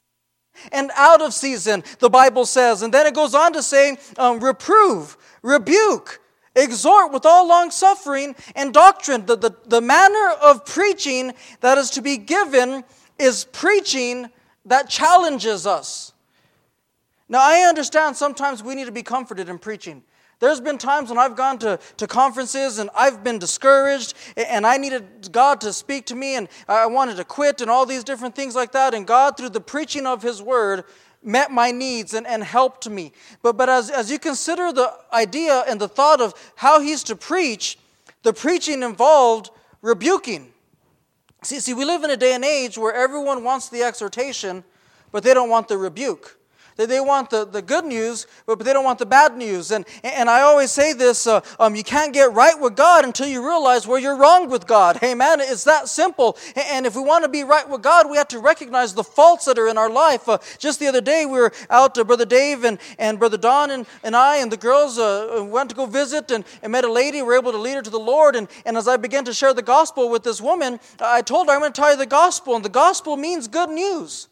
and 0.72 0.90
out 0.96 1.22
of 1.22 1.32
season, 1.32 1.84
the 2.00 2.10
Bible 2.10 2.44
says. 2.44 2.82
And 2.82 2.92
then 2.92 3.06
it 3.06 3.14
goes 3.14 3.34
on 3.34 3.52
to 3.52 3.62
say, 3.62 3.96
um, 4.16 4.40
reprove, 4.40 5.16
rebuke, 5.42 6.20
exhort 6.56 7.12
with 7.12 7.24
all 7.24 7.46
long 7.46 7.70
suffering 7.70 8.34
and 8.56 8.74
doctrine. 8.74 9.26
The, 9.26 9.36
the, 9.36 9.56
the 9.66 9.80
manner 9.80 10.30
of 10.42 10.64
preaching 10.64 11.32
that 11.60 11.78
is 11.78 11.90
to 11.90 12.02
be 12.02 12.16
given 12.16 12.82
is 13.18 13.44
preaching 13.44 14.30
that 14.68 14.88
challenges 14.88 15.66
us. 15.66 16.12
Now, 17.28 17.40
I 17.42 17.68
understand 17.68 18.16
sometimes 18.16 18.62
we 18.62 18.74
need 18.74 18.86
to 18.86 18.92
be 18.92 19.02
comforted 19.02 19.48
in 19.48 19.58
preaching. 19.58 20.02
There's 20.40 20.60
been 20.60 20.78
times 20.78 21.10
when 21.10 21.18
I've 21.18 21.34
gone 21.34 21.58
to, 21.58 21.80
to 21.96 22.06
conferences 22.06 22.78
and 22.78 22.90
I've 22.94 23.24
been 23.24 23.38
discouraged 23.38 24.14
and 24.36 24.64
I 24.64 24.76
needed 24.76 25.32
God 25.32 25.60
to 25.62 25.72
speak 25.72 26.06
to 26.06 26.14
me 26.14 26.36
and 26.36 26.48
I 26.68 26.86
wanted 26.86 27.16
to 27.16 27.24
quit 27.24 27.60
and 27.60 27.68
all 27.68 27.84
these 27.84 28.04
different 28.04 28.36
things 28.36 28.54
like 28.54 28.72
that. 28.72 28.94
And 28.94 29.04
God, 29.06 29.36
through 29.36 29.50
the 29.50 29.60
preaching 29.60 30.06
of 30.06 30.22
His 30.22 30.40
Word, 30.40 30.84
met 31.24 31.50
my 31.50 31.72
needs 31.72 32.14
and, 32.14 32.24
and 32.24 32.44
helped 32.44 32.88
me. 32.88 33.12
But, 33.42 33.56
but 33.56 33.68
as, 33.68 33.90
as 33.90 34.12
you 34.12 34.20
consider 34.20 34.72
the 34.72 34.94
idea 35.12 35.64
and 35.68 35.80
the 35.80 35.88
thought 35.88 36.20
of 36.20 36.34
how 36.54 36.80
He's 36.80 37.02
to 37.04 37.16
preach, 37.16 37.76
the 38.22 38.32
preaching 38.32 38.84
involved 38.84 39.50
rebuking. 39.82 40.52
See, 41.48 41.60
see, 41.60 41.72
we 41.72 41.86
live 41.86 42.04
in 42.04 42.10
a 42.10 42.16
day 42.18 42.34
and 42.34 42.44
age 42.44 42.76
where 42.76 42.92
everyone 42.92 43.42
wants 43.42 43.70
the 43.70 43.82
exhortation, 43.82 44.64
but 45.12 45.22
they 45.22 45.32
don't 45.32 45.48
want 45.48 45.66
the 45.66 45.78
rebuke. 45.78 46.37
They 46.86 47.00
want 47.00 47.30
the, 47.30 47.44
the 47.44 47.60
good 47.60 47.84
news, 47.84 48.28
but 48.46 48.60
they 48.60 48.72
don't 48.72 48.84
want 48.84 49.00
the 49.00 49.06
bad 49.06 49.36
news. 49.36 49.72
And, 49.72 49.84
and 50.04 50.30
I 50.30 50.42
always 50.42 50.70
say 50.70 50.92
this 50.92 51.26
uh, 51.26 51.40
um, 51.58 51.74
you 51.74 51.82
can't 51.82 52.14
get 52.14 52.32
right 52.32 52.58
with 52.58 52.76
God 52.76 53.04
until 53.04 53.26
you 53.26 53.44
realize 53.44 53.84
where 53.84 53.98
you're 53.98 54.16
wrong 54.16 54.48
with 54.48 54.68
God. 54.68 55.00
Man, 55.02 55.40
it's 55.40 55.64
that 55.64 55.88
simple. 55.88 56.38
And 56.54 56.86
if 56.86 56.94
we 56.94 57.02
want 57.02 57.24
to 57.24 57.28
be 57.28 57.42
right 57.42 57.68
with 57.68 57.82
God, 57.82 58.08
we 58.08 58.16
have 58.16 58.28
to 58.28 58.38
recognize 58.38 58.94
the 58.94 59.02
faults 59.02 59.46
that 59.46 59.58
are 59.58 59.66
in 59.66 59.76
our 59.76 59.90
life. 59.90 60.28
Uh, 60.28 60.38
just 60.58 60.78
the 60.78 60.86
other 60.86 61.00
day, 61.00 61.26
we 61.26 61.32
were 61.32 61.52
out, 61.68 61.98
uh, 61.98 62.04
Brother 62.04 62.24
Dave 62.24 62.62
and, 62.62 62.78
and 62.96 63.18
Brother 63.18 63.38
Don 63.38 63.72
and, 63.72 63.84
and 64.04 64.14
I 64.14 64.36
and 64.36 64.52
the 64.52 64.56
girls 64.56 64.98
uh, 64.98 65.44
went 65.50 65.70
to 65.70 65.76
go 65.76 65.86
visit 65.86 66.30
and, 66.30 66.44
and 66.62 66.70
met 66.70 66.84
a 66.84 66.92
lady. 66.92 67.22
We 67.22 67.28
were 67.28 67.38
able 67.38 67.50
to 67.50 67.58
lead 67.58 67.74
her 67.74 67.82
to 67.82 67.90
the 67.90 67.98
Lord. 67.98 68.36
And, 68.36 68.46
and 68.64 68.76
as 68.76 68.86
I 68.86 68.96
began 68.98 69.24
to 69.24 69.34
share 69.34 69.52
the 69.52 69.62
gospel 69.62 70.08
with 70.10 70.22
this 70.22 70.40
woman, 70.40 70.78
I 71.00 71.22
told 71.22 71.48
her, 71.48 71.54
I'm 71.54 71.60
going 71.60 71.72
to 71.72 71.80
tell 71.80 71.90
you 71.90 71.96
the 71.96 72.06
gospel. 72.06 72.54
And 72.54 72.64
the 72.64 72.68
gospel 72.68 73.16
means 73.16 73.48
good 73.48 73.70
news. 73.70 74.28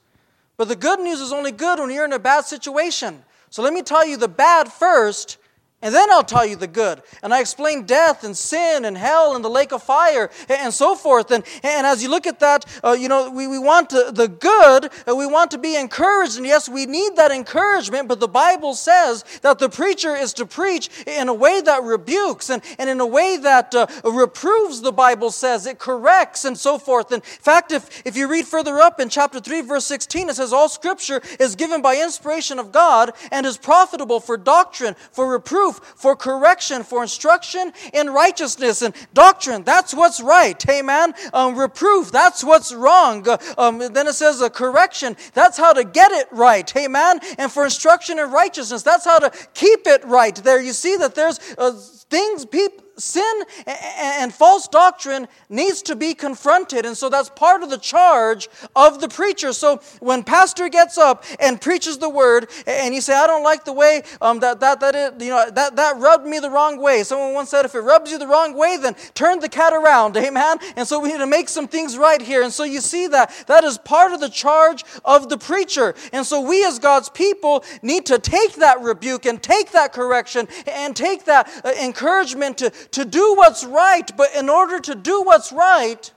But 0.57 0.69
the 0.69 0.77
good 0.77 1.01
news 1.01 1.21
is 1.21 1.33
only 1.33 1.53
good 1.53 1.79
when 1.79 1.91
you're 1.91 2.05
in 2.05 2.13
a 2.13 2.19
bad 2.19 2.45
situation. 2.45 3.25
So 3.51 3.63
let 3.63 3.73
me 3.73 3.83
tell 3.83 4.07
you 4.07 4.17
the 4.17 4.29
bad 4.29 4.73
first, 4.73 5.39
and 5.83 5.95
then 5.95 6.11
I'll 6.11 6.25
tell 6.25 6.47
you 6.47 6.57
the 6.57 6.67
good. 6.67 7.03
And 7.23 7.35
I 7.35 7.41
explain 7.41 7.85
death 7.85 8.25
and 8.25 8.35
sin 8.35 8.87
and 8.87 8.97
hell 8.97 9.37
and 9.37 9.45
the 9.45 9.51
lake 9.51 9.73
of 9.73 9.83
fire 9.83 10.31
and 10.49 10.73
so 10.73 10.95
forth. 10.95 11.31
And, 11.31 11.45
and 11.63 11.87
as 11.87 12.03
you 12.03 12.09
look 12.09 12.27
at 12.27 12.41
that, 12.41 12.65
uh, 12.83 12.93
you 12.93 13.09
know, 13.09 13.31
we, 13.31 13.47
we 13.47 13.59
want 13.59 13.91
to, 13.91 14.11
the 14.11 14.27
good, 14.27 14.91
uh, 15.07 15.15
we 15.15 15.27
want 15.27 15.51
to 15.51 15.59
be 15.59 15.77
encouraged. 15.77 16.39
And 16.39 16.47
yes, 16.47 16.67
we 16.67 16.87
need 16.87 17.17
that 17.17 17.31
encouragement, 17.31 18.09
but 18.09 18.21
the 18.21 18.27
Bible 18.27 18.75
says 18.75 19.23
that 19.43 19.59
the 19.59 19.69
preacher 19.69 20.17
is 20.17 20.33
to 20.35 20.47
preach 20.47 20.89
in 21.07 21.29
a 21.29 21.35
way 21.35 21.61
that 21.61 21.83
rebukes 21.83 22.49
and, 22.49 22.63
and 22.79 22.89
in 22.89 22.99
a 22.99 23.07
way 23.07 23.37
that 23.37 23.75
uh, 23.75 23.87
reproves, 24.03 24.81
the 24.81 24.93
Bible 24.93 25.31
says. 25.31 25.67
It 25.67 25.79
corrects 25.79 26.47
and 26.47 26.57
so 26.57 26.79
forth. 26.79 27.13
In 27.13 27.21
fact, 27.21 27.71
if, 27.71 28.03
if 28.07 28.17
you 28.17 28.29
read 28.29 28.47
further 28.47 28.81
up 28.81 28.99
in 28.99 29.11
chapter 29.11 29.41
3, 29.41 29.61
verse 29.61 29.85
16, 29.85 30.31
it 30.31 30.37
says, 30.37 30.55
All 30.55 30.71
scripture 30.71 31.21
is 31.39 31.55
given 31.55 31.83
by 31.83 32.01
inspiration 32.03 32.59
of 32.59 32.73
God 32.73 33.13
and 33.31 33.45
is 33.45 33.59
profitable 33.59 34.21
for 34.21 34.39
doctrine, 34.39 34.97
for 35.13 35.31
reproof 35.31 35.66
reproof, 35.67 35.95
for 35.97 36.17
correction, 36.17 36.83
for 36.83 37.03
instruction 37.03 37.73
in 37.93 38.11
righteousness 38.11 38.83
and 38.83 38.95
doctrine. 39.15 39.63
That's 39.65 39.95
what's 39.95 40.21
right. 40.21 40.69
Amen. 40.69 41.15
Um, 41.33 41.59
reproof, 41.59 42.13
that's 42.13 42.45
what's 42.45 42.73
wrong. 42.73 43.27
Um, 43.59 43.79
then 43.79 44.07
it 44.07 44.15
says 44.15 44.41
a 44.41 44.51
correction, 44.51 45.17
that's 45.35 45.59
how 45.59 45.73
to 45.73 45.85
get 45.85 46.13
it 46.13 46.29
right. 46.31 46.75
Amen. 46.77 47.21
And 47.39 47.51
for 47.51 47.65
instruction 47.65 48.19
in 48.19 48.31
righteousness, 48.31 48.83
that's 48.83 49.05
how 49.05 49.19
to 49.19 49.31
keep 49.55 49.87
it 49.87 50.05
right. 50.05 50.35
There 50.35 50.61
you 50.61 50.73
see 50.73 50.97
that 50.97 51.15
there's 51.15 51.39
uh, 51.59 51.73
things 52.09 52.45
people 52.45 52.86
sin 52.97 53.43
and 53.67 54.33
false 54.33 54.69
doctrine 54.69 55.29
needs 55.49 55.83
to 55.83 55.97
be 55.97 56.15
confronted. 56.15 56.87
And 56.87 56.97
so 56.97 57.09
that's 57.09 57.29
part 57.31 57.63
of 57.63 57.71
the 57.71 57.79
charge 57.79 58.49
of 58.75 59.01
the 59.01 59.09
preacher. 59.09 59.53
So 59.53 59.81
when 60.01 60.23
pastor 60.23 60.69
gets 60.69 60.99
up 60.99 61.25
and 61.41 61.61
preaches 61.61 61.99
the 61.99 62.09
word 62.09 62.49
and 62.67 62.95
you 62.95 63.01
say, 63.01 63.15
I 63.15 63.27
don't 63.27 63.43
like 63.43 63.65
the 63.65 63.73
way 63.73 64.03
um, 64.21 64.41
that, 64.41 64.61
that, 64.61 64.81
that, 64.81 64.95
it, 64.95 65.23
you 65.23 65.31
know, 65.31 65.51
that, 65.51 65.77
that 65.77 65.99
rubbed 65.99 66.27
me 66.27 66.39
the 66.39 66.51
wrong 66.51 66.81
way. 66.81 67.03
Someone 67.03 67.35
once 67.35 67.51
said, 67.51 67.65
if 67.65 67.75
it 67.75 67.81
rubs 67.81 68.11
you 68.11 68.19
the 68.19 68.27
wrong 68.27 68.55
way, 68.55 68.77
then 68.77 68.95
turn 69.15 69.41
the 69.41 69.49
cat 69.49 69.73
around. 69.73 70.17
Amen. 70.27 70.59
And 70.77 70.87
so 70.87 70.99
we 70.99 71.11
need 71.11 71.19
to 71.19 71.27
make 71.27 71.49
some 71.49 71.69
things 71.69 71.99
right 71.99 72.21
here. 72.21 72.43
And 72.43 72.53
so 72.53 72.65
you 72.65 72.81
see 72.81 73.07
that 73.09 73.33
that 73.47 73.65
is 73.65 73.79
part 73.79 74.13
of 74.13 74.21
the 74.21 74.29
charge 74.29 74.85
of 75.05 75.29
the 75.29 75.39
preacher. 75.39 75.95
And 76.13 76.27
so 76.27 76.41
we 76.41 76.65
as 76.65 76.79
God's 76.79 77.09
people 77.09 77.65
need 77.83 78.07
to 78.07 78.19
take 78.19 78.55
that 78.57 78.81
rebuke 78.81 79.27
and 79.27 79.43
take 79.43 79.73
that 79.73 79.93
correction 79.93 80.49
and 80.67 80.97
take 80.97 81.25
that 81.25 81.49
uh, 81.65 81.73
encouragement 81.83 82.59
to, 82.59 82.71
to 82.93 83.05
do 83.05 83.35
what's 83.37 83.65
right, 83.65 84.11
but 84.17 84.35
in 84.35 84.49
order 84.49 84.81
to 84.81 84.95
do 84.95 85.23
what's 85.23 85.53
right, 85.53 86.13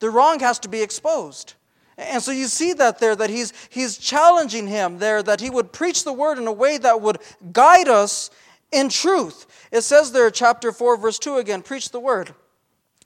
the 0.00 0.10
wrong 0.10 0.40
has 0.40 0.58
to 0.60 0.68
be 0.68 0.82
exposed. 0.82 1.54
And 1.96 2.22
so 2.22 2.32
you 2.32 2.46
see 2.46 2.72
that 2.74 2.98
there, 2.98 3.14
that 3.14 3.30
he's, 3.30 3.52
he's 3.70 3.98
challenging 3.98 4.66
him 4.66 4.98
there, 4.98 5.22
that 5.22 5.40
he 5.40 5.50
would 5.50 5.72
preach 5.72 6.04
the 6.04 6.12
word 6.12 6.38
in 6.38 6.46
a 6.46 6.52
way 6.52 6.76
that 6.78 7.00
would 7.00 7.18
guide 7.52 7.88
us 7.88 8.30
in 8.72 8.88
truth. 8.88 9.46
It 9.70 9.82
says 9.82 10.12
there, 10.12 10.30
chapter 10.30 10.72
4, 10.72 10.96
verse 10.96 11.18
2 11.18 11.36
again, 11.36 11.62
preach 11.62 11.90
the 11.90 12.00
word. 12.00 12.34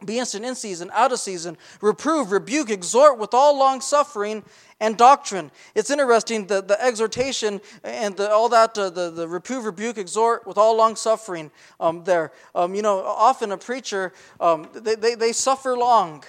Be 0.04 0.18
instant 0.18 0.44
in 0.44 0.54
season, 0.54 0.90
out 0.94 1.12
of 1.12 1.18
season, 1.18 1.58
reprove, 1.80 2.30
rebuke, 2.30 2.70
exhort 2.70 3.18
with 3.18 3.34
all 3.34 3.58
long 3.58 3.80
suffering 3.80 4.44
and 4.80 4.96
doctrine. 4.96 5.50
It's 5.74 5.90
interesting 5.90 6.46
the, 6.46 6.62
the 6.62 6.80
exhortation 6.82 7.60
and 7.82 8.16
the, 8.16 8.30
all 8.30 8.48
that, 8.50 8.78
uh, 8.78 8.90
the, 8.90 9.10
the 9.10 9.28
reprove, 9.28 9.64
rebuke, 9.64 9.98
exhort 9.98 10.46
with 10.46 10.56
all 10.56 10.76
long 10.76 10.96
suffering 10.96 11.50
um, 11.80 12.04
there. 12.04 12.32
Um, 12.54 12.74
you 12.74 12.82
know, 12.82 13.00
often 13.00 13.52
a 13.52 13.58
preacher, 13.58 14.12
um, 14.40 14.68
they, 14.74 14.94
they, 14.94 15.14
they 15.14 15.32
suffer 15.32 15.76
long 15.76 16.24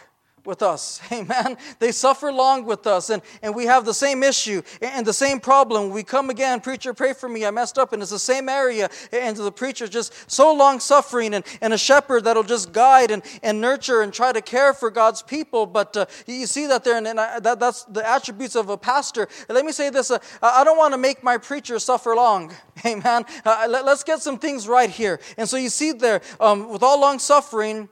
with 0.45 0.62
us. 0.62 1.02
Amen. 1.12 1.58
They 1.80 1.91
suffer 1.91 2.32
long 2.32 2.65
with 2.65 2.88
us, 2.88 3.10
and, 3.10 3.21
and 3.41 3.56
we 3.56 3.65
have 3.65 3.86
the 3.86 3.93
same 3.93 4.23
issue 4.23 4.62
and 4.82 5.06
the 5.06 5.13
same 5.13 5.39
problem. 5.39 5.89
We 5.91 6.04
come 6.04 6.30
again, 6.30 6.62
preacher, 6.62 6.93
pray 6.93 7.13
for 7.13 7.30
me. 7.30 7.45
I 7.45 7.52
messed 7.52 7.78
up, 7.78 7.93
and 7.93 8.02
it's 8.02 8.12
the 8.12 8.19
same 8.19 8.49
area. 8.49 8.89
And 9.12 9.36
the 9.36 9.52
preacher 9.52 9.88
just 9.88 10.13
so 10.30 10.54
long 10.54 10.80
suffering, 10.80 11.34
and, 11.34 11.45
and 11.62 11.73
a 11.73 11.78
shepherd 11.78 12.23
that'll 12.25 12.43
just 12.43 12.71
guide 12.71 13.12
and, 13.12 13.23
and 13.43 13.62
nurture 13.62 14.02
and 14.02 14.13
try 14.13 14.32
to 14.32 14.41
care 14.41 14.73
for 14.73 14.89
God's 14.89 15.21
people. 15.21 15.65
But 15.65 15.95
uh, 15.95 16.06
you 16.25 16.45
see 16.45 16.67
that 16.67 16.84
there, 16.84 16.97
and, 16.97 17.08
and 17.08 17.19
I, 17.19 17.39
that, 17.39 17.60
that's 17.60 17.84
the 17.86 18.08
attributes 18.08 18.56
of 18.56 18.69
a 18.69 18.78
pastor. 18.78 19.28
let 19.47 19.65
me 19.65 19.71
say 19.71 19.89
this 19.89 20.12
uh, 20.12 20.19
I 20.41 20.63
don't 20.63 20.78
want 20.78 20.93
to 20.93 20.97
make 20.97 21.23
my 21.23 21.38
preacher 21.38 21.80
suffer 21.80 22.15
long. 22.15 22.54
Amen. 22.86 23.25
Uh, 23.45 23.67
let, 23.69 23.86
us 23.86 24.04
get 24.04 24.21
some 24.21 24.38
things 24.38 24.67
right 24.67 24.89
here. 24.89 25.19
And 25.38 25.47
so 25.47 25.58
you 25.58 25.69
see 25.69 25.91
there, 25.91 26.21
um, 26.39 26.69
with 26.69 26.84
all 26.84 26.99
long 26.99 27.19
suffering, 27.19 27.89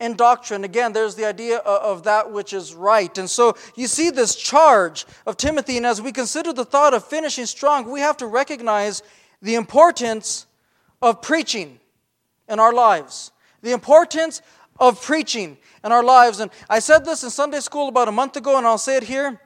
and 0.00 0.16
doctrine. 0.16 0.64
Again, 0.64 0.92
there's 0.92 1.14
the 1.14 1.24
idea 1.24 1.58
of 1.58 2.04
that 2.04 2.30
which 2.32 2.52
is 2.52 2.74
right. 2.74 3.16
And 3.16 3.28
so 3.28 3.56
you 3.76 3.86
see 3.86 4.10
this 4.10 4.34
charge 4.34 5.06
of 5.26 5.36
Timothy, 5.36 5.76
and 5.76 5.86
as 5.86 6.02
we 6.02 6.12
consider 6.12 6.52
the 6.52 6.64
thought 6.64 6.94
of 6.94 7.04
finishing 7.04 7.46
strong, 7.46 7.90
we 7.90 8.00
have 8.00 8.16
to 8.18 8.26
recognize 8.26 9.02
the 9.40 9.54
importance 9.54 10.46
of 11.00 11.22
preaching 11.22 11.78
in 12.48 12.58
our 12.58 12.72
lives. 12.72 13.30
The 13.62 13.72
importance 13.72 14.42
of 14.80 15.00
preaching 15.02 15.56
in 15.84 15.92
our 15.92 16.02
lives. 16.02 16.40
And 16.40 16.50
I 16.68 16.80
said 16.80 17.04
this 17.04 17.22
in 17.22 17.30
Sunday 17.30 17.60
school 17.60 17.88
about 17.88 18.08
a 18.08 18.12
month 18.12 18.36
ago, 18.36 18.58
and 18.58 18.66
I'll 18.66 18.78
say 18.78 18.96
it 18.96 19.04
here. 19.04 19.40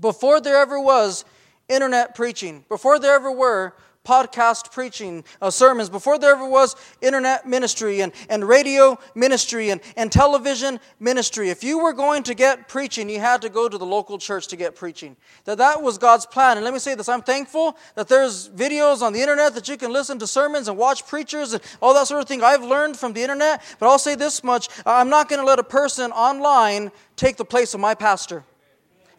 Before 0.00 0.40
there 0.40 0.56
ever 0.56 0.80
was 0.80 1.24
internet 1.68 2.14
preaching, 2.14 2.64
before 2.68 2.98
there 2.98 3.14
ever 3.14 3.30
were 3.30 3.74
podcast 4.04 4.72
preaching 4.72 5.24
uh, 5.40 5.50
sermons, 5.50 5.88
before 5.88 6.18
there 6.18 6.32
ever 6.32 6.48
was 6.48 6.76
internet 7.00 7.46
ministry 7.46 8.00
and, 8.00 8.12
and 8.28 8.44
radio 8.44 8.98
ministry 9.14 9.70
and, 9.70 9.80
and 9.96 10.10
television 10.10 10.80
ministry. 10.98 11.50
If 11.50 11.62
you 11.62 11.78
were 11.78 11.92
going 11.92 12.22
to 12.24 12.34
get 12.34 12.68
preaching, 12.68 13.08
you 13.08 13.20
had 13.20 13.42
to 13.42 13.48
go 13.48 13.68
to 13.68 13.78
the 13.78 13.86
local 13.86 14.18
church 14.18 14.48
to 14.48 14.56
get 14.56 14.74
preaching. 14.74 15.16
That 15.44 15.58
that 15.58 15.82
was 15.82 15.98
God's 15.98 16.26
plan. 16.26 16.56
And 16.56 16.64
let 16.64 16.72
me 16.72 16.80
say 16.80 16.94
this, 16.94 17.08
I'm 17.08 17.22
thankful 17.22 17.76
that 17.94 18.08
there's 18.08 18.48
videos 18.50 19.02
on 19.02 19.12
the 19.12 19.20
internet 19.20 19.54
that 19.54 19.68
you 19.68 19.76
can 19.76 19.92
listen 19.92 20.18
to 20.18 20.26
sermons 20.26 20.68
and 20.68 20.76
watch 20.76 21.06
preachers 21.06 21.52
and 21.52 21.62
all 21.80 21.94
that 21.94 22.06
sort 22.06 22.22
of 22.22 22.28
thing 22.28 22.42
I've 22.42 22.64
learned 22.64 22.96
from 22.96 23.12
the 23.12 23.22
internet. 23.22 23.62
But 23.78 23.88
I'll 23.88 23.98
say 23.98 24.14
this 24.14 24.42
much, 24.42 24.68
I'm 24.84 25.08
not 25.08 25.28
going 25.28 25.40
to 25.40 25.46
let 25.46 25.58
a 25.58 25.64
person 25.64 26.10
online 26.12 26.90
take 27.16 27.36
the 27.36 27.44
place 27.44 27.74
of 27.74 27.80
my 27.80 27.94
pastor. 27.94 28.44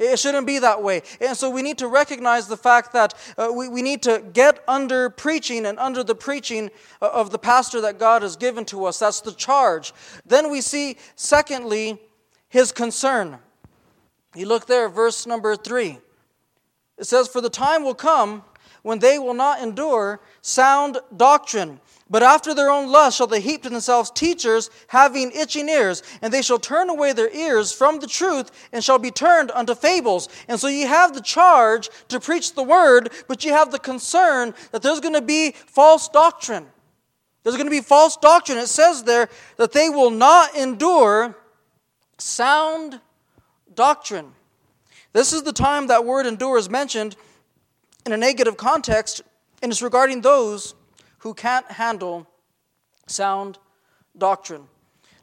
It 0.03 0.19
shouldn't 0.19 0.47
be 0.47 0.59
that 0.59 0.83
way. 0.83 1.01
And 1.21 1.35
so 1.37 1.49
we 1.49 1.61
need 1.61 1.77
to 1.79 1.87
recognize 1.87 2.47
the 2.47 2.57
fact 2.57 2.93
that 2.93 3.13
uh, 3.37 3.51
we, 3.53 3.69
we 3.69 3.81
need 3.81 4.01
to 4.03 4.23
get 4.33 4.63
under 4.67 5.09
preaching 5.09 5.65
and 5.65 5.79
under 5.79 6.03
the 6.03 6.15
preaching 6.15 6.69
uh, 7.01 7.09
of 7.13 7.31
the 7.31 7.39
pastor 7.39 7.81
that 7.81 7.99
God 7.99 8.21
has 8.21 8.35
given 8.35 8.65
to 8.65 8.85
us. 8.85 8.99
That's 8.99 9.21
the 9.21 9.33
charge. 9.33 9.93
Then 10.25 10.51
we 10.51 10.61
see, 10.61 10.97
secondly, 11.15 11.99
his 12.49 12.71
concern. 12.71 13.39
You 14.35 14.47
look 14.47 14.67
there, 14.67 14.89
verse 14.89 15.25
number 15.25 15.55
three. 15.55 15.99
It 16.97 17.05
says, 17.05 17.27
For 17.27 17.41
the 17.41 17.49
time 17.49 17.83
will 17.83 17.95
come 17.95 18.43
when 18.81 18.99
they 18.99 19.17
will 19.17 19.33
not 19.33 19.61
endure 19.61 20.19
sound 20.41 20.97
doctrine 21.15 21.79
but 22.13 22.21
after 22.21 22.53
their 22.53 22.69
own 22.69 22.91
lust 22.91 23.17
shall 23.17 23.25
they 23.25 23.41
heap 23.41 23.63
to 23.63 23.69
themselves 23.69 24.11
teachers 24.11 24.69
having 24.85 25.31
itching 25.31 25.67
ears, 25.67 26.03
and 26.21 26.31
they 26.31 26.43
shall 26.43 26.59
turn 26.59 26.87
away 26.87 27.11
their 27.11 27.35
ears 27.35 27.71
from 27.71 27.97
the 27.97 28.05
truth 28.05 28.51
and 28.71 28.83
shall 28.83 28.99
be 28.99 29.09
turned 29.09 29.49
unto 29.49 29.73
fables. 29.73 30.29
And 30.47 30.59
so 30.59 30.67
you 30.67 30.85
have 30.85 31.15
the 31.15 31.21
charge 31.21 31.89
to 32.09 32.19
preach 32.19 32.53
the 32.53 32.61
word, 32.61 33.11
but 33.27 33.43
you 33.43 33.51
have 33.51 33.71
the 33.71 33.79
concern 33.79 34.53
that 34.71 34.83
there's 34.83 34.99
going 34.99 35.15
to 35.15 35.23
be 35.23 35.53
false 35.53 36.07
doctrine. 36.07 36.67
There's 37.41 37.55
going 37.55 37.65
to 37.65 37.71
be 37.71 37.81
false 37.81 38.15
doctrine. 38.15 38.59
It 38.59 38.67
says 38.67 39.05
there 39.05 39.27
that 39.57 39.71
they 39.71 39.89
will 39.89 40.11
not 40.11 40.55
endure 40.55 41.35
sound 42.19 43.01
doctrine. 43.73 44.33
This 45.13 45.33
is 45.33 45.41
the 45.41 45.51
time 45.51 45.87
that 45.87 46.05
word 46.05 46.27
endure 46.27 46.59
is 46.59 46.69
mentioned 46.69 47.15
in 48.05 48.11
a 48.11 48.17
negative 48.17 48.55
context, 48.55 49.23
and 49.63 49.71
it's 49.71 49.81
regarding 49.81 50.21
those 50.21 50.75
who 51.23 51.33
can't 51.33 51.65
handle 51.71 52.27
sound 53.07 53.57
doctrine. 54.17 54.67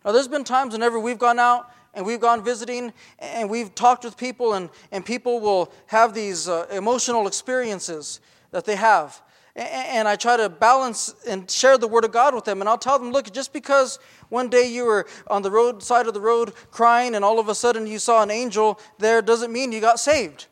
Now, 0.03 0.13
there's 0.13 0.29
been 0.29 0.45
times 0.45 0.73
whenever 0.73 0.99
we've 0.99 1.19
gone 1.19 1.39
out 1.39 1.71
and 1.93 2.07
we've 2.07 2.21
gone 2.21 2.43
visiting 2.43 2.95
and 3.19 3.51
we've 3.51 3.75
talked 3.75 4.05
with 4.05 4.17
people, 4.17 4.55
and, 4.55 4.71
and 4.93 5.05
people 5.05 5.41
will 5.41 5.71
have 5.89 6.15
these 6.15 6.49
uh, 6.49 6.67
emotional 6.71 7.27
experiences 7.27 8.21
that 8.51 8.65
they 8.65 8.77
have. 8.77 9.21
And, 9.55 10.09
I 10.09 10.17
try 10.17 10.39
to 10.39 10.49
balance 10.49 11.15
and 11.29 11.51
share 11.51 11.77
the 11.77 11.89
Word 11.89 12.07
of 12.07 12.13
God 12.13 12.35
with 12.35 12.45
them. 12.45 12.61
And 12.63 12.69
I'll 12.69 12.79
tell 12.79 12.99
them, 12.99 13.11
look, 13.11 13.31
just 13.31 13.53
because 13.53 13.99
one 14.31 14.49
day 14.49 14.73
you 14.73 14.87
were 14.87 15.07
on 15.27 15.43
the 15.43 15.51
road 15.51 15.83
side 15.83 16.07
of 16.07 16.15
the 16.15 16.21
road 16.21 16.55
crying 16.71 17.15
and 17.15 17.23
all 17.23 17.39
of 17.39 17.49
a 17.51 17.55
sudden 17.55 17.87
you 17.87 17.99
saw 17.99 18.23
an 18.23 18.31
angel 18.31 18.81
there 18.99 19.21
doesn't 19.21 19.53
mean 19.53 19.71
you 19.71 19.81
got 19.81 20.01
saved. 20.01 20.47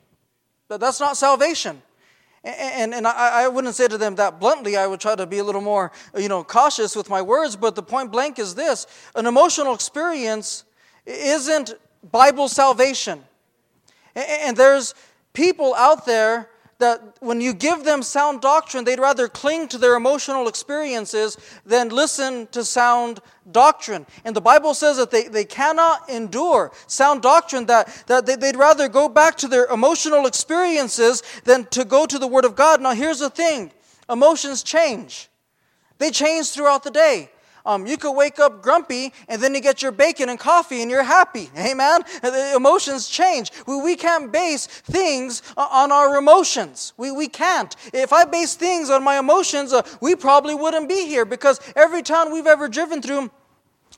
That's 0.68 1.00
not 1.00 1.16
salvation. 1.16 1.80
And, 2.44 2.94
and 2.94 3.06
I, 3.06 3.44
I 3.44 3.48
wouldn't 3.48 3.74
say 3.74 3.88
to 3.88 3.98
them 3.98 4.14
that 4.16 4.38
bluntly. 4.38 4.76
I 4.76 4.86
would 4.86 5.00
try 5.00 5.16
to 5.16 5.26
be 5.26 5.38
a 5.38 5.44
little 5.44 5.60
more, 5.60 5.92
you 6.16 6.28
know, 6.28 6.44
cautious 6.44 6.94
with 6.94 7.10
my 7.10 7.20
words. 7.20 7.56
But 7.56 7.74
the 7.74 7.82
point 7.82 8.12
blank 8.12 8.38
is 8.38 8.54
this: 8.54 8.86
an 9.14 9.26
emotional 9.26 9.74
experience 9.74 10.64
isn't 11.04 11.74
Bible 12.10 12.48
salvation. 12.48 13.24
And 14.14 14.56
there's 14.56 14.94
people 15.32 15.74
out 15.74 16.06
there 16.06 16.48
that 16.78 17.16
when 17.20 17.40
you 17.40 17.52
give 17.52 17.84
them 17.84 18.02
sound 18.02 18.40
doctrine, 18.40 18.84
they'd 18.84 19.00
rather 19.00 19.28
cling 19.28 19.66
to 19.68 19.78
their 19.78 19.96
emotional 19.96 20.46
experiences 20.46 21.36
than 21.66 21.88
listen 21.88 22.46
to 22.48 22.64
sound 22.64 23.20
doctrine. 23.50 24.06
And 24.24 24.36
the 24.36 24.40
Bible 24.40 24.74
says 24.74 24.96
that 24.96 25.10
they, 25.10 25.24
they 25.24 25.44
cannot 25.44 26.08
endure 26.08 26.70
sound 26.86 27.22
doctrine, 27.22 27.66
that, 27.66 28.04
that 28.06 28.26
they, 28.26 28.36
they'd 28.36 28.56
rather 28.56 28.88
go 28.88 29.08
back 29.08 29.36
to 29.38 29.48
their 29.48 29.66
emotional 29.66 30.26
experiences 30.26 31.22
than 31.44 31.64
to 31.66 31.84
go 31.84 32.06
to 32.06 32.18
the 32.18 32.28
Word 32.28 32.44
of 32.44 32.54
God. 32.54 32.80
Now, 32.80 32.94
here's 32.94 33.18
the 33.18 33.30
thing 33.30 33.72
emotions 34.08 34.62
change, 34.62 35.28
they 35.98 36.10
change 36.10 36.50
throughout 36.50 36.84
the 36.84 36.90
day. 36.90 37.30
Um, 37.68 37.86
you 37.86 37.98
could 37.98 38.12
wake 38.12 38.38
up 38.38 38.62
grumpy 38.62 39.12
and 39.28 39.42
then 39.42 39.54
you 39.54 39.60
get 39.60 39.82
your 39.82 39.92
bacon 39.92 40.30
and 40.30 40.38
coffee 40.38 40.80
and 40.80 40.90
you're 40.90 41.02
happy. 41.02 41.50
Amen? 41.58 42.00
The 42.22 42.54
emotions 42.56 43.08
change. 43.08 43.52
We, 43.66 43.78
we 43.80 43.94
can't 43.94 44.32
base 44.32 44.66
things 44.66 45.42
on 45.54 45.92
our 45.92 46.16
emotions. 46.16 46.94
We, 46.96 47.10
we 47.10 47.28
can't. 47.28 47.76
If 47.92 48.10
I 48.10 48.24
base 48.24 48.54
things 48.54 48.88
on 48.88 49.04
my 49.04 49.18
emotions, 49.18 49.74
uh, 49.74 49.82
we 50.00 50.16
probably 50.16 50.54
wouldn't 50.54 50.88
be 50.88 51.06
here 51.06 51.26
because 51.26 51.60
every 51.76 52.02
town 52.02 52.32
we've 52.32 52.46
ever 52.46 52.68
driven 52.68 53.02
through, 53.02 53.30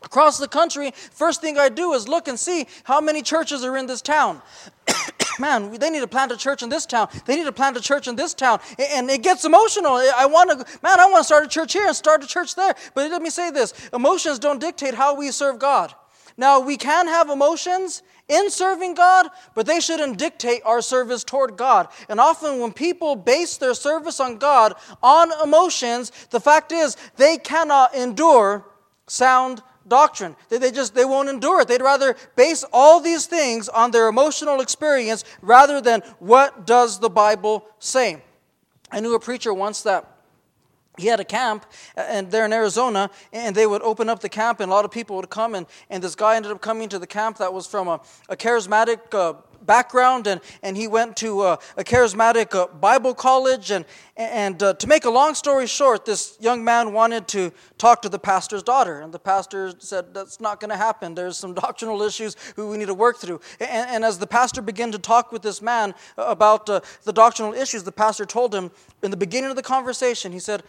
across 0.03 0.39
the 0.39 0.49
country, 0.49 0.93
first 1.13 1.41
thing 1.41 1.57
I 1.57 1.69
do 1.69 1.93
is 1.93 2.09
look 2.09 2.27
and 2.27 2.39
see 2.39 2.67
how 2.85 3.01
many 3.01 3.23
churches 3.23 3.63
are 3.63 3.77
in 3.77 3.87
this 3.87 4.03
town. 4.03 4.43
Man, 5.41 5.73
they 5.73 5.91
need 5.91 6.01
to 6.01 6.07
plant 6.07 6.31
a 6.33 6.37
church 6.37 6.63
in 6.63 6.69
this 6.69 6.85
town. 6.85 7.09
They 7.25 7.37
need 7.37 7.45
to 7.45 7.53
plant 7.53 7.77
a 7.77 7.81
church 7.81 8.07
in 8.07 8.15
this 8.15 8.35
town. 8.35 8.61
And 8.79 9.11
it 9.11 9.23
gets 9.23 9.45
emotional. 9.45 9.95
I 9.95 10.27
want 10.27 10.51
to, 10.51 10.57
man, 10.83 11.01
I 11.01 11.07
want 11.07 11.21
to 11.21 11.25
start 11.25 11.45
a 11.45 11.49
church 11.49 11.73
here 11.73 11.87
and 11.87 11.97
start 11.97 12.23
a 12.23 12.27
church 12.27 12.55
there. 12.55 12.75
But 12.95 13.11
let 13.11 13.23
me 13.23 13.31
say 13.31 13.51
this 13.51 13.73
emotions 13.93 14.39
don't 14.39 14.61
dictate 14.61 14.95
how 14.95 15.17
we 15.17 15.31
serve 15.31 15.59
God. 15.59 15.95
Now, 16.37 16.61
we 16.61 16.77
can 16.77 17.07
have 17.07 17.29
emotions 17.29 18.03
in 18.29 18.51
serving 18.51 18.95
God, 18.95 19.29
but 19.55 19.67
they 19.67 19.81
shouldn't 19.81 20.17
dictate 20.17 20.63
our 20.65 20.81
service 20.81 21.25
toward 21.25 21.57
God. 21.57 21.89
And 22.09 22.21
often, 22.21 22.61
when 22.61 22.73
people 22.73 23.17
base 23.17 23.57
their 23.57 23.75
service 23.75 24.21
on 24.21 24.39
God 24.39 24.75
on 25.03 25.33
emotions, 25.43 26.13
the 26.31 26.41
fact 26.41 26.71
is 26.73 26.97
they 27.17 27.37
cannot 27.37 27.95
endure 27.95 28.65
sound 29.07 29.63
doctrine. 29.91 30.35
They, 30.49 30.57
they 30.57 30.71
just 30.71 30.95
they 30.95 31.05
won't 31.05 31.29
endure 31.29 31.61
it. 31.61 31.69
They'd 31.69 31.83
rather 31.83 32.17
base 32.37 32.65
all 32.73 33.01
these 33.01 33.27
things 33.27 33.69
on 33.69 33.91
their 33.91 34.09
emotional 34.09 34.63
experience 34.63 35.25
rather 35.43 35.83
than 35.83 36.01
what 36.19 36.67
does 36.67 36.99
the 36.99 37.11
Bible 37.11 37.67
say. 37.79 38.23
I 38.91 39.01
knew 39.01 39.15
a 39.15 39.21
preacher 39.21 39.53
once 39.53 39.83
that 39.83 40.07
he 40.99 41.07
had 41.07 41.21
a 41.21 41.25
camp 41.25 41.67
and 41.97 42.31
there 42.31 42.45
in 42.45 42.53
Arizona, 42.53 43.11
and 43.33 43.55
they 43.55 43.67
would 43.67 43.83
open 43.83 44.09
up 44.09 44.21
the 44.21 44.29
camp, 44.29 44.61
and 44.61 44.71
a 44.71 44.75
lot 44.75 44.85
of 44.85 44.91
people 44.91 45.17
would 45.17 45.31
come, 45.31 45.55
and, 45.55 45.67
and 45.89 46.03
this 46.03 46.15
guy 46.15 46.37
ended 46.37 46.53
up 46.53 46.61
coming 46.61 46.89
to 46.89 46.99
the 46.99 47.07
camp 47.07 47.39
that 47.39 47.53
was 47.53 47.67
from 47.67 47.89
a, 47.89 48.01
a 48.29 48.37
charismatic 48.37 48.99
uh, 49.13 49.35
background, 49.65 50.27
and, 50.27 50.41
and 50.63 50.77
he 50.77 50.89
went 50.89 51.17
to 51.19 51.43
a, 51.43 51.59
a 51.77 51.85
charismatic 51.85 52.55
uh, 52.55 52.67
Bible 52.67 53.15
college. 53.15 53.71
And, 53.71 53.85
and 54.17 54.63
uh, 54.63 54.75
to 54.75 54.87
make 54.87 55.05
a 55.05 55.11
long 55.11 55.35
story 55.35 55.67
short, 55.67 56.05
this 56.05 56.37
young 56.41 56.65
man 56.65 56.93
wanted 56.93 57.29
to 57.29 57.53
talk 57.79 58.03
to 58.03 58.09
the 58.09 58.19
pastor's 58.19 58.63
daughter. 58.63 59.01
And 59.01 59.13
the 59.13 59.19
pastor 59.19 59.73
said, 59.79 60.15
That's 60.15 60.41
not 60.41 60.61
going 60.61 60.71
to 60.71 60.77
happen. 60.77 61.15
There's 61.15 61.37
some 61.37 61.55
doctrinal 61.67 62.03
issues 62.03 62.37
we 62.57 62.77
need 62.77 62.87
to 62.87 62.95
work 62.95 63.19
through. 63.19 63.41
And, 63.59 63.91
and 63.91 64.05
as 64.05 64.19
the 64.19 64.27
pastor 64.27 64.63
began 64.63 64.93
to 64.93 64.99
talk 64.99 65.33
with 65.33 65.43
this 65.43 65.63
man 65.63 65.95
about 66.17 66.69
uh, 66.69 66.81
the 67.05 67.13
doctrinal 67.13 67.55
issues, 67.55 67.83
the 67.83 67.93
pastor 67.93 68.25
told 68.25 68.55
him 68.55 68.71
in 69.03 69.11
the 69.11 69.17
beginning 69.17 69.51
of 69.51 69.57
the 69.57 69.63
conversation, 69.63 70.33
he 70.33 70.41
said, 70.41 70.63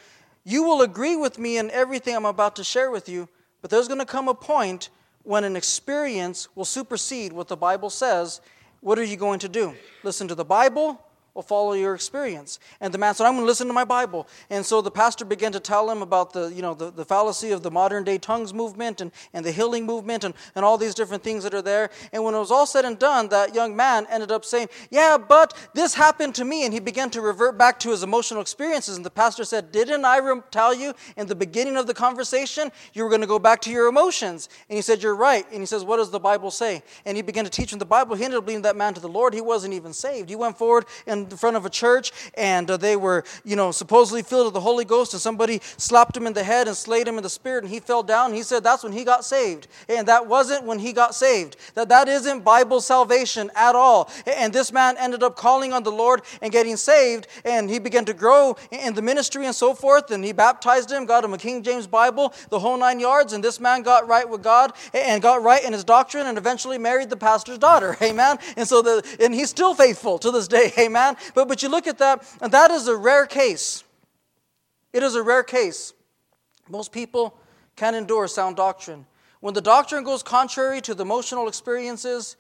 You 0.44 0.64
will 0.64 0.82
agree 0.82 1.16
with 1.16 1.38
me 1.38 1.58
in 1.58 1.70
everything 1.72 2.16
I'm 2.16 2.26
about 2.26 2.56
to 2.58 2.64
share 2.64 2.92
with 2.92 3.10
you, 3.10 3.28
but 3.62 3.70
there's 3.70 3.88
going 3.88 4.00
to 4.00 4.06
come 4.06 4.28
a 4.28 4.34
point 4.34 4.90
when 5.24 5.44
an 5.44 5.56
experience 5.56 6.48
will 6.56 6.66
supersede 6.66 7.32
what 7.32 7.48
the 7.48 7.58
Bible 7.58 7.90
says 7.90 8.42
what 8.82 9.00
are 9.00 9.04
you 9.04 9.16
going 9.16 9.40
to 9.40 9.50
do? 9.50 9.76
Listen 10.04 10.28
to 10.28 10.36
the 10.36 10.44
Bible 10.44 11.00
or 11.34 11.44
follow 11.44 11.74
your 11.74 11.96
experience? 11.96 12.60
And 12.80 12.94
the 12.94 12.98
man 12.98 13.16
said, 13.16 13.26
I'm 13.26 13.34
going 13.34 13.44
to 13.44 13.48
listen 13.48 13.68
to 13.68 13.74
my 13.74 13.86
Bible. 13.86 14.28
And 14.50 14.66
so 14.66 14.82
the 14.82 14.92
pastor 14.92 15.26
began 15.26 15.52
to 15.52 15.60
tell 15.60 15.90
him 15.90 16.02
about 16.02 16.34
the, 16.34 16.48
you 16.48 16.62
know, 16.62 16.74
the, 16.74 16.92
the 16.92 17.06
fallacy 17.06 17.52
of 17.52 17.64
the 17.64 17.72
modern 17.72 18.04
day 18.04 18.18
tongues 18.18 18.54
movement 18.54 19.02
and, 19.02 19.12
and 19.34 19.46
the 19.46 19.52
healing 19.52 19.86
movement 19.86 20.24
and, 20.24 20.34
and 20.56 20.66
all 20.66 20.78
these 20.78 20.96
different 20.96 21.24
things 21.24 21.44
that 21.44 21.54
are 21.54 21.62
there. 21.62 21.90
And 22.12 22.24
when 22.24 22.34
it 22.34 22.40
was 22.40 22.52
all 22.52 22.66
said 22.66 22.86
and 22.86 22.98
done, 22.98 23.30
that 23.30 23.56
young 23.56 23.76
man 23.76 24.08
ended 24.10 24.32
up 24.32 24.46
saying, 24.46 24.70
Yeah, 24.90 25.18
but 25.18 25.54
this 25.74 25.94
happened 25.94 26.36
to 26.36 26.46
me. 26.46 26.66
And 26.66 26.74
he 26.74 26.80
began 26.80 27.10
to 27.12 27.22
revert 27.22 27.58
back 27.58 27.80
to 27.82 27.90
his 27.90 28.04
emotional 28.04 28.42
experiences. 28.42 28.96
And 28.96 29.06
the 29.06 29.10
pastor 29.10 29.44
said, 29.44 29.72
Didn't 29.72 30.06
I 30.06 30.20
tell 30.52 30.74
you 30.74 30.94
in 31.18 31.28
the 31.28 31.36
beginning 31.36 31.78
of 31.78 31.88
the 31.88 31.94
conversation 31.94 32.72
you 32.94 33.04
were 33.04 33.10
going 33.10 33.22
to 33.22 33.28
go 33.28 33.40
back 33.40 33.62
to 33.62 33.72
your 33.72 33.88
emotions? 33.88 34.50
And 34.70 34.76
he 34.76 34.82
said, 34.82 35.02
You're 35.02 35.16
right. 35.16 35.46
And 35.52 35.60
he 35.60 35.66
says, 35.66 35.84
What 35.84 35.98
does 35.98 36.12
the 36.12 36.20
Bible 36.20 36.52
say? 36.52 36.84
And 37.06 37.16
he 37.16 37.24
began 37.24 37.44
to 37.44 37.52
teach 37.52 37.72
him 37.72 37.80
the 37.80 37.86
Bible. 37.86 38.16
He 38.16 38.24
ended 38.24 38.38
up 38.38 38.48
leading 38.48 38.64
that 38.64 38.76
man 38.76 38.94
to 38.94 39.02
the 39.02 39.10
Lord. 39.10 39.34
He 39.34 39.42
wasn't 39.42 39.74
even 39.74 39.94
saved. 39.94 40.30
He 40.30 40.36
went 40.36 40.58
forward 40.58 40.86
and 41.08 41.21
in 41.30 41.38
front 41.38 41.56
of 41.56 41.66
a 41.66 41.70
church 41.70 42.12
and 42.36 42.70
uh, 42.70 42.78
they 42.78 42.96
were, 42.96 43.24
you 43.44 43.56
know, 43.56 43.72
supposedly 43.72 44.24
filled 44.24 44.46
with 44.46 44.54
the 44.54 44.62
Holy 44.62 44.86
Ghost 44.86 45.14
and 45.14 45.22
somebody 45.22 45.60
slapped 45.78 46.16
him 46.16 46.28
in 46.28 46.34
the 46.34 46.44
head 46.44 46.68
and 46.68 46.76
slayed 46.76 47.08
him 47.08 47.18
in 47.18 47.24
the 47.24 47.30
spirit 47.30 47.64
and 47.64 47.72
he 47.72 47.80
fell 47.80 48.04
down. 48.04 48.34
he 48.34 48.44
said 48.44 48.64
that's 48.64 48.84
when 48.84 48.94
he 48.94 49.04
got 49.04 49.26
saved. 49.26 49.68
And 49.90 50.08
that 50.08 50.28
wasn't 50.28 50.66
when 50.66 50.80
he 50.80 50.94
got 50.94 51.16
saved. 51.16 51.58
That 51.76 51.90
that 51.90 52.08
isn't 52.08 52.44
Bible 52.44 52.82
salvation 52.82 53.52
at 53.56 53.76
all. 53.76 54.10
And 54.26 54.54
this 54.54 54.72
man 54.72 54.96
ended 54.98 55.24
up 55.24 55.36
calling 55.36 55.74
on 55.74 55.84
the 55.84 55.92
Lord 55.92 56.22
and 56.42 56.52
getting 56.52 56.78
saved 56.78 57.28
and 57.46 57.70
he 57.70 57.80
began 57.80 58.06
to 58.06 58.14
grow 58.14 58.56
in 58.72 58.94
the 58.94 59.02
ministry 59.02 59.46
and 59.46 59.56
so 59.56 59.74
forth 59.74 60.12
and 60.12 60.24
he 60.24 60.32
baptized 60.32 60.92
him, 60.92 61.06
got 61.06 61.24
him 61.24 61.34
a 61.34 61.38
King 61.38 61.64
James 61.64 61.88
Bible, 61.88 62.34
the 62.50 62.60
whole 62.60 62.78
nine 62.78 63.00
yards 63.00 63.34
and 63.34 63.44
this 63.44 63.60
man 63.60 63.82
got 63.82 64.08
right 64.08 64.28
with 64.28 64.44
God 64.44 64.74
and 64.94 65.22
got 65.22 65.42
right 65.42 65.64
in 65.64 65.74
his 65.74 65.84
doctrine 65.84 66.28
and 66.28 66.38
eventually 66.38 66.78
married 66.78 67.10
the 67.10 67.18
pastor's 67.18 67.58
daughter. 67.58 67.98
Amen. 68.02 68.38
And 68.58 68.68
so 68.68 68.82
the 68.82 69.02
and 69.20 69.34
he's 69.34 69.50
still 69.50 69.74
faithful 69.74 70.18
to 70.20 70.32
this 70.32 70.48
day. 70.48 70.72
Amen. 70.78 71.11
But 71.34 71.48
but 71.48 71.64
you 71.64 71.70
look 71.70 71.88
at 71.88 71.98
that, 72.00 72.24
and 72.42 72.52
that 72.52 72.72
is 72.72 72.88
a 72.88 72.96
rare 72.96 73.26
case. 73.26 73.84
It 74.94 75.04
is 75.04 75.16
a 75.16 75.24
rare 75.24 75.44
case. 75.44 75.94
Most 76.70 76.92
people 76.92 77.38
can 77.76 77.96
endure 77.96 78.28
sound 78.28 78.58
doctrine. 78.58 79.06
When 79.40 79.54
the 79.54 79.62
doctrine 79.62 80.04
goes 80.04 80.22
contrary 80.24 80.82
to 80.82 80.94
the 80.94 81.04
emotional 81.04 81.48
experiences, 81.48 82.36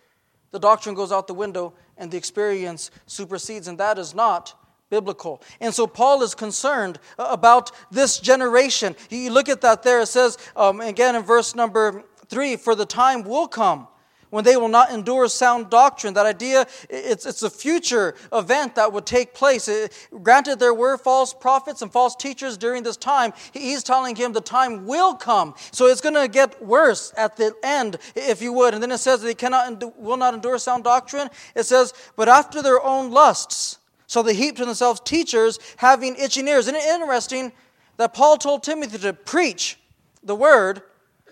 the 0.51 0.60
doctrine 0.60 0.95
goes 0.95 1.12
out 1.12 1.27
the 1.27 1.34
window 1.34 1.73
and 1.97 2.12
the 2.12 2.17
experience 2.17 2.91
supersedes, 3.07 3.67
and 3.67 3.77
that 3.79 3.97
is 3.97 4.13
not 4.13 4.53
biblical. 4.89 5.41
And 5.60 5.73
so 5.73 5.88
Paul 5.88 6.21
is 6.21 6.36
concerned 6.36 6.99
about 7.17 7.71
this 7.89 8.19
generation. 8.19 8.95
You 9.10 9.31
look 9.31 9.49
at 9.49 9.62
that 9.62 9.84
there, 9.84 10.01
it 10.01 10.07
says, 10.07 10.38
um, 10.55 10.81
again 10.81 11.15
in 11.15 11.23
verse 11.23 11.55
number 11.55 12.03
three, 12.27 12.55
for 12.57 12.75
the 12.75 12.86
time 12.86 13.23
will 13.23 13.47
come 13.47 13.88
when 14.32 14.44
they 14.44 14.58
will 14.58 14.67
not 14.67 14.91
endure 14.91 15.28
sound 15.28 15.70
doctrine. 15.70 16.15
That 16.15 16.26
idea, 16.26 16.65
it's, 16.89 17.28
it's 17.28 17.44
a 17.44 17.50
future 17.50 18.15
event 18.34 18.76
that 18.76 18.91
would 18.91 19.06
take 19.06 19.36
place. 19.36 19.67
It, 19.67 19.94
granted, 20.24 20.60
there 20.60 20.74
were 20.74 20.98
false 20.98 21.34
prophets 21.34 21.84
and 21.84 21.91
false 21.91 22.15
teachers 22.15 22.58
during 22.58 22.82
this 22.82 22.98
time. 22.98 23.34
He's 23.54 23.84
telling 23.84 24.15
him 24.15 24.34
the 24.34 24.41
time 24.41 24.88
will 24.88 25.13
come. 25.13 25.54
So 25.72 25.86
it's 25.86 26.02
going 26.02 26.15
to 26.15 26.28
get 26.28 26.62
worse 26.65 27.13
at 27.15 27.38
the 27.38 27.54
end, 27.63 27.98
if 28.15 28.41
you 28.41 28.52
would. 28.54 28.74
And 28.74 28.82
then 28.82 28.91
it 28.91 28.98
says 28.98 29.22
they 29.22 29.36
cannot, 29.36 30.00
will 30.00 30.17
not 30.17 30.34
endure 30.34 30.58
sound 30.58 30.84
doctrine. 30.84 31.30
It 31.56 31.63
says, 31.63 31.94
but 32.15 32.28
after 32.28 32.62
their 32.62 32.84
own 32.84 33.12
lusts. 33.12 33.78
So 34.08 34.24
they 34.24 34.34
heap 34.34 34.58
to 34.58 34.65
themselves 34.65 35.00
teachers 35.02 35.60
having 35.78 36.15
itching 36.15 36.48
ears. 36.48 36.67
Isn't 36.67 36.76
it 36.76 36.86
interesting 36.86 37.52
that 37.98 38.13
Paul 38.13 38.38
told 38.38 38.63
Timothy 38.63 38.98
to 38.98 39.13
preach 39.13 39.78
the 40.24 40.36
word, 40.36 40.82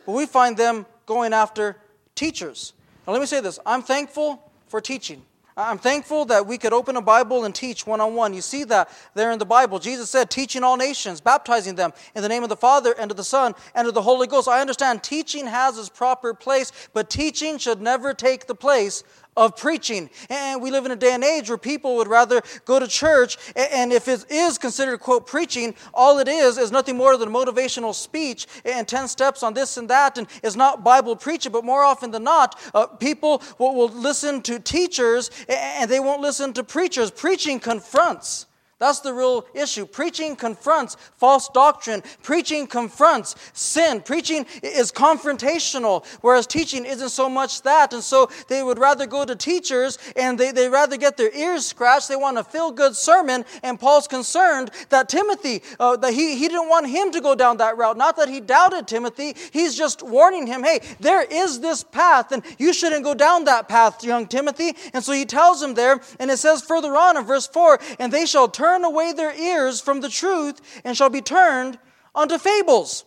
but 0.05 0.11
we 0.13 0.25
find 0.25 0.55
them 0.55 0.85
going 1.05 1.33
after 1.33 1.77
teachers. 2.15 2.73
Now, 3.09 3.13
let 3.13 3.21
me 3.21 3.25
say 3.25 3.41
this 3.41 3.57
I'm 3.65 3.81
thankful 3.81 4.39
for 4.67 4.79
teaching. 4.79 5.23
I'm 5.57 5.79
thankful 5.79 6.25
that 6.25 6.45
we 6.45 6.59
could 6.59 6.73
open 6.73 6.95
a 6.95 7.01
Bible 7.01 7.43
and 7.43 7.55
teach 7.55 7.87
one 7.87 7.99
on 7.99 8.13
one. 8.13 8.35
You 8.35 8.41
see 8.41 8.65
that 8.65 8.87
there 9.15 9.31
in 9.31 9.39
the 9.39 9.47
Bible. 9.47 9.79
Jesus 9.79 10.11
said, 10.11 10.29
teaching 10.29 10.63
all 10.63 10.77
nations, 10.77 11.19
baptizing 11.19 11.73
them 11.73 11.91
in 12.13 12.21
the 12.21 12.29
name 12.29 12.43
of 12.43 12.49
the 12.49 12.55
Father 12.55 12.93
and 12.99 13.09
of 13.09 13.17
the 13.17 13.23
Son 13.23 13.55
and 13.73 13.87
of 13.87 13.95
the 13.95 14.03
Holy 14.03 14.27
Ghost. 14.27 14.47
I 14.47 14.61
understand 14.61 15.01
teaching 15.01 15.47
has 15.47 15.79
its 15.79 15.89
proper 15.89 16.35
place, 16.35 16.71
but 16.93 17.09
teaching 17.09 17.57
should 17.57 17.81
never 17.81 18.13
take 18.13 18.45
the 18.45 18.53
place 18.53 19.03
of 19.37 19.55
preaching. 19.55 20.09
And 20.29 20.61
we 20.61 20.71
live 20.71 20.85
in 20.85 20.91
a 20.91 20.95
day 20.95 21.13
and 21.13 21.23
age 21.23 21.49
where 21.49 21.57
people 21.57 21.95
would 21.97 22.07
rather 22.07 22.41
go 22.65 22.79
to 22.79 22.87
church, 22.87 23.37
and 23.55 23.93
if 23.93 24.07
it 24.07 24.25
is 24.29 24.57
considered, 24.57 24.99
quote, 24.99 25.25
preaching, 25.25 25.75
all 25.93 26.19
it 26.19 26.27
is 26.27 26.57
is 26.57 26.71
nothing 26.71 26.97
more 26.97 27.17
than 27.17 27.29
motivational 27.29 27.93
speech 27.93 28.47
and 28.65 28.87
10 28.87 29.07
steps 29.07 29.43
on 29.43 29.53
this 29.53 29.77
and 29.77 29.89
that, 29.89 30.17
and 30.17 30.27
it's 30.43 30.55
not 30.55 30.83
Bible 30.83 31.15
preaching, 31.15 31.51
but 31.51 31.63
more 31.63 31.83
often 31.83 32.11
than 32.11 32.23
not, 32.23 32.59
uh, 32.73 32.87
people 32.87 33.41
will, 33.57 33.75
will 33.75 33.89
listen 33.89 34.41
to 34.41 34.59
teachers 34.59 35.31
and 35.47 35.89
they 35.89 35.99
won't 35.99 36.21
listen 36.21 36.53
to 36.53 36.63
preachers. 36.63 37.11
Preaching 37.11 37.59
confronts. 37.59 38.45
That's 38.79 39.01
the 39.01 39.13
real 39.13 39.45
issue. 39.53 39.85
Preaching 39.85 40.35
confronts 40.35 40.95
false 41.17 41.49
doctrine. 41.49 42.01
Preaching 42.23 42.65
confronts 42.65 43.35
sin. 43.53 44.01
Preaching 44.01 44.45
is 44.63 44.91
confrontational, 44.91 46.05
whereas 46.21 46.47
teaching 46.47 46.85
isn't 46.85 47.09
so 47.09 47.29
much 47.29 47.61
that. 47.63 47.93
And 47.93 48.01
so 48.01 48.29
they 48.47 48.63
would 48.63 48.79
rather 48.79 49.05
go 49.05 49.25
to 49.25 49.35
teachers 49.35 49.97
and 50.15 50.39
they, 50.39 50.51
they 50.51 50.69
rather 50.69 50.97
get 50.97 51.17
their 51.17 51.35
ears 51.35 51.65
scratched. 51.65 52.07
They 52.07 52.15
want 52.15 52.37
a 52.37 52.43
feel 52.43 52.71
good 52.71 52.95
sermon. 52.95 53.45
And 53.63 53.79
Paul's 53.79 54.07
concerned 54.07 54.71
that 54.89 55.09
Timothy, 55.09 55.61
uh, 55.79 55.97
that 55.97 56.13
he, 56.13 56.37
he 56.37 56.47
didn't 56.47 56.69
want 56.69 56.87
him 56.87 57.11
to 57.11 57.21
go 57.21 57.35
down 57.35 57.57
that 57.57 57.77
route. 57.77 57.97
Not 57.97 58.15
that 58.15 58.29
he 58.29 58.39
doubted 58.39 58.87
Timothy, 58.87 59.35
he's 59.51 59.75
just 59.75 60.01
warning 60.03 60.47
him, 60.47 60.63
hey, 60.63 60.79
there 60.99 61.23
is 61.23 61.59
this 61.59 61.83
path, 61.83 62.31
and 62.31 62.43
you 62.57 62.73
shouldn't 62.73 63.03
go 63.03 63.13
down 63.13 63.43
that 63.43 63.67
path, 63.67 64.03
young 64.03 64.27
Timothy. 64.27 64.75
And 64.93 65.03
so 65.03 65.11
he 65.11 65.25
tells 65.25 65.61
him 65.61 65.73
there, 65.73 65.99
and 66.19 66.31
it 66.31 66.37
says 66.37 66.61
further 66.61 66.95
on 66.95 67.17
in 67.17 67.25
verse 67.25 67.47
4 67.47 67.79
and 67.99 68.11
they 68.11 68.25
shall 68.25 68.47
turn 68.47 68.68
turn 68.69 68.83
away 68.83 69.13
their 69.13 69.33
ears 69.33 69.81
from 69.81 70.01
the 70.01 70.09
truth 70.09 70.61
and 70.83 70.95
shall 70.95 71.09
be 71.09 71.21
turned 71.21 71.77
unto 72.13 72.37
fables. 72.37 73.05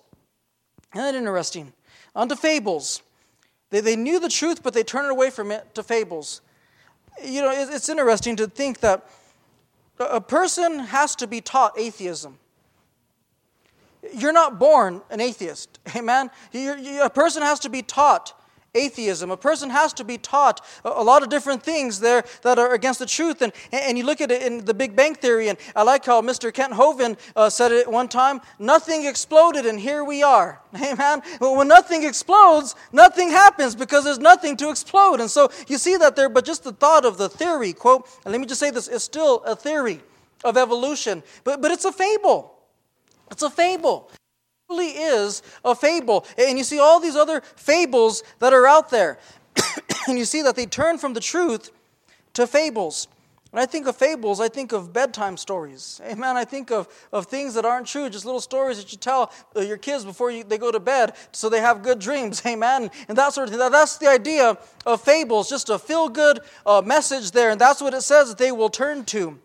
Isn't 0.94 1.05
that 1.05 1.14
interesting? 1.14 1.72
Unto 2.14 2.35
fables. 2.35 3.03
They, 3.70 3.81
they 3.81 3.96
knew 3.96 4.18
the 4.18 4.29
truth, 4.29 4.62
but 4.62 4.75
they 4.75 4.83
turned 4.83 5.11
away 5.11 5.31
from 5.31 5.51
it 5.51 5.75
to 5.75 5.83
fables. 5.83 6.40
You 7.22 7.42
know, 7.42 7.51
it's 7.53 7.88
interesting 7.88 8.37
to 8.37 8.46
think 8.46 8.81
that 8.81 9.09
a 9.98 10.20
person 10.20 10.81
has 10.81 11.14
to 11.16 11.27
be 11.27 11.40
taught 11.40 11.79
atheism. 11.79 12.38
You're 14.14 14.33
not 14.33 14.59
born 14.59 15.01
an 15.11 15.20
atheist, 15.20 15.79
amen? 15.96 16.31
You're, 16.51 16.77
you, 16.77 17.03
a 17.03 17.11
person 17.11 17.42
has 17.42 17.61
to 17.61 17.68
be 17.68 17.83
taught 17.83 18.35
atheism. 18.74 19.30
A 19.30 19.37
person 19.37 19.68
has 19.68 19.92
to 19.94 20.04
be 20.04 20.16
taught 20.16 20.64
a 20.82 21.02
lot 21.02 21.22
of 21.22 21.28
different 21.28 21.62
things 21.62 22.00
there 22.00 22.24
that 22.40 22.58
are 22.58 22.72
against 22.72 23.00
the 23.00 23.06
truth. 23.06 23.42
And, 23.42 23.52
and 23.70 23.98
you 23.98 24.04
look 24.04 24.22
at 24.22 24.30
it 24.30 24.42
in 24.42 24.64
the 24.64 24.72
Big 24.72 24.96
Bang 24.96 25.14
Theory, 25.14 25.48
and 25.48 25.58
I 25.76 25.82
like 25.82 26.06
how 26.06 26.22
Mr. 26.22 26.52
Kent 26.52 26.72
Hovind 26.72 27.18
uh, 27.37 27.50
said 27.50 27.70
it 27.70 27.90
one 27.90 28.08
time 28.08 28.40
nothing 28.58 29.04
exploded, 29.04 29.66
and 29.66 29.78
here 29.78 30.04
we 30.04 30.22
are. 30.22 30.61
Amen? 30.74 31.20
When 31.38 31.68
nothing 31.68 32.04
explodes, 32.04 32.74
nothing 32.92 33.28
happens 33.28 33.74
because 33.74 34.04
there's 34.04 34.18
nothing 34.18 34.56
to 34.56 34.70
explode. 34.70 35.20
And 35.20 35.30
so 35.30 35.50
you 35.68 35.76
see 35.76 35.98
that 35.98 36.16
there, 36.16 36.30
but 36.30 36.46
just 36.46 36.64
the 36.64 36.72
thought 36.72 37.04
of 37.04 37.18
the 37.18 37.28
theory, 37.28 37.74
quote, 37.74 38.08
and 38.24 38.32
let 38.32 38.40
me 38.40 38.46
just 38.46 38.61
say 38.61 38.70
this, 38.70 38.88
is 38.88 39.04
still 39.04 39.42
a 39.44 39.54
theory 39.54 40.00
of 40.44 40.56
evolution, 40.56 41.22
but, 41.44 41.61
but 41.61 41.70
it's 41.70 41.85
a 41.85 41.92
fable. 41.92 42.54
It's 43.30 43.42
a 43.42 43.50
fable 43.50 44.11
is 44.80 45.42
a 45.64 45.74
fable. 45.74 46.26
And 46.38 46.58
you 46.58 46.64
see 46.64 46.78
all 46.78 47.00
these 47.00 47.16
other 47.16 47.40
fables 47.40 48.22
that 48.38 48.52
are 48.52 48.66
out 48.66 48.90
there. 48.90 49.18
and 50.08 50.18
you 50.18 50.24
see 50.24 50.42
that 50.42 50.56
they 50.56 50.66
turn 50.66 50.98
from 50.98 51.14
the 51.14 51.20
truth 51.20 51.70
to 52.35 52.46
fables. 52.46 53.08
When 53.52 53.62
I 53.62 53.66
think 53.66 53.87
of 53.87 53.96
fables, 53.96 54.40
I 54.40 54.48
think 54.48 54.72
of 54.72 54.94
bedtime 54.94 55.37
stories. 55.37 56.00
Amen. 56.06 56.38
I 56.38 56.44
think 56.44 56.70
of, 56.70 56.88
of 57.12 57.26
things 57.26 57.52
that 57.52 57.66
aren't 57.66 57.87
true, 57.87 58.08
just 58.08 58.24
little 58.24 58.40
stories 58.40 58.78
that 58.78 58.92
you 58.92 58.96
tell 58.96 59.30
uh, 59.54 59.61
your 59.61 59.76
kids 59.76 60.06
before 60.06 60.30
you, 60.30 60.42
they 60.42 60.56
go 60.56 60.72
to 60.72 60.80
bed 60.80 61.12
so 61.32 61.50
they 61.50 61.61
have 61.61 61.82
good 61.82 61.98
dreams. 61.98 62.40
Amen. 62.46 62.90
And 63.08 63.18
that 63.18 63.35
sort 63.35 63.48
of 63.48 63.54
thing. 63.54 63.70
That's 63.70 63.98
the 63.98 64.08
idea 64.08 64.56
of 64.87 65.02
fables, 65.02 65.50
just 65.50 65.68
a 65.68 65.78
feel 65.78 66.08
good 66.08 66.40
uh, 66.64 66.80
message 66.80 67.32
there. 67.32 67.50
And 67.50 67.61
that's 67.61 67.82
what 67.82 67.92
it 67.92 68.00
says 68.00 68.30
that 68.30 68.38
they 68.38 68.52
will 68.52 68.70
turn 68.70 69.04
to. 69.06 69.38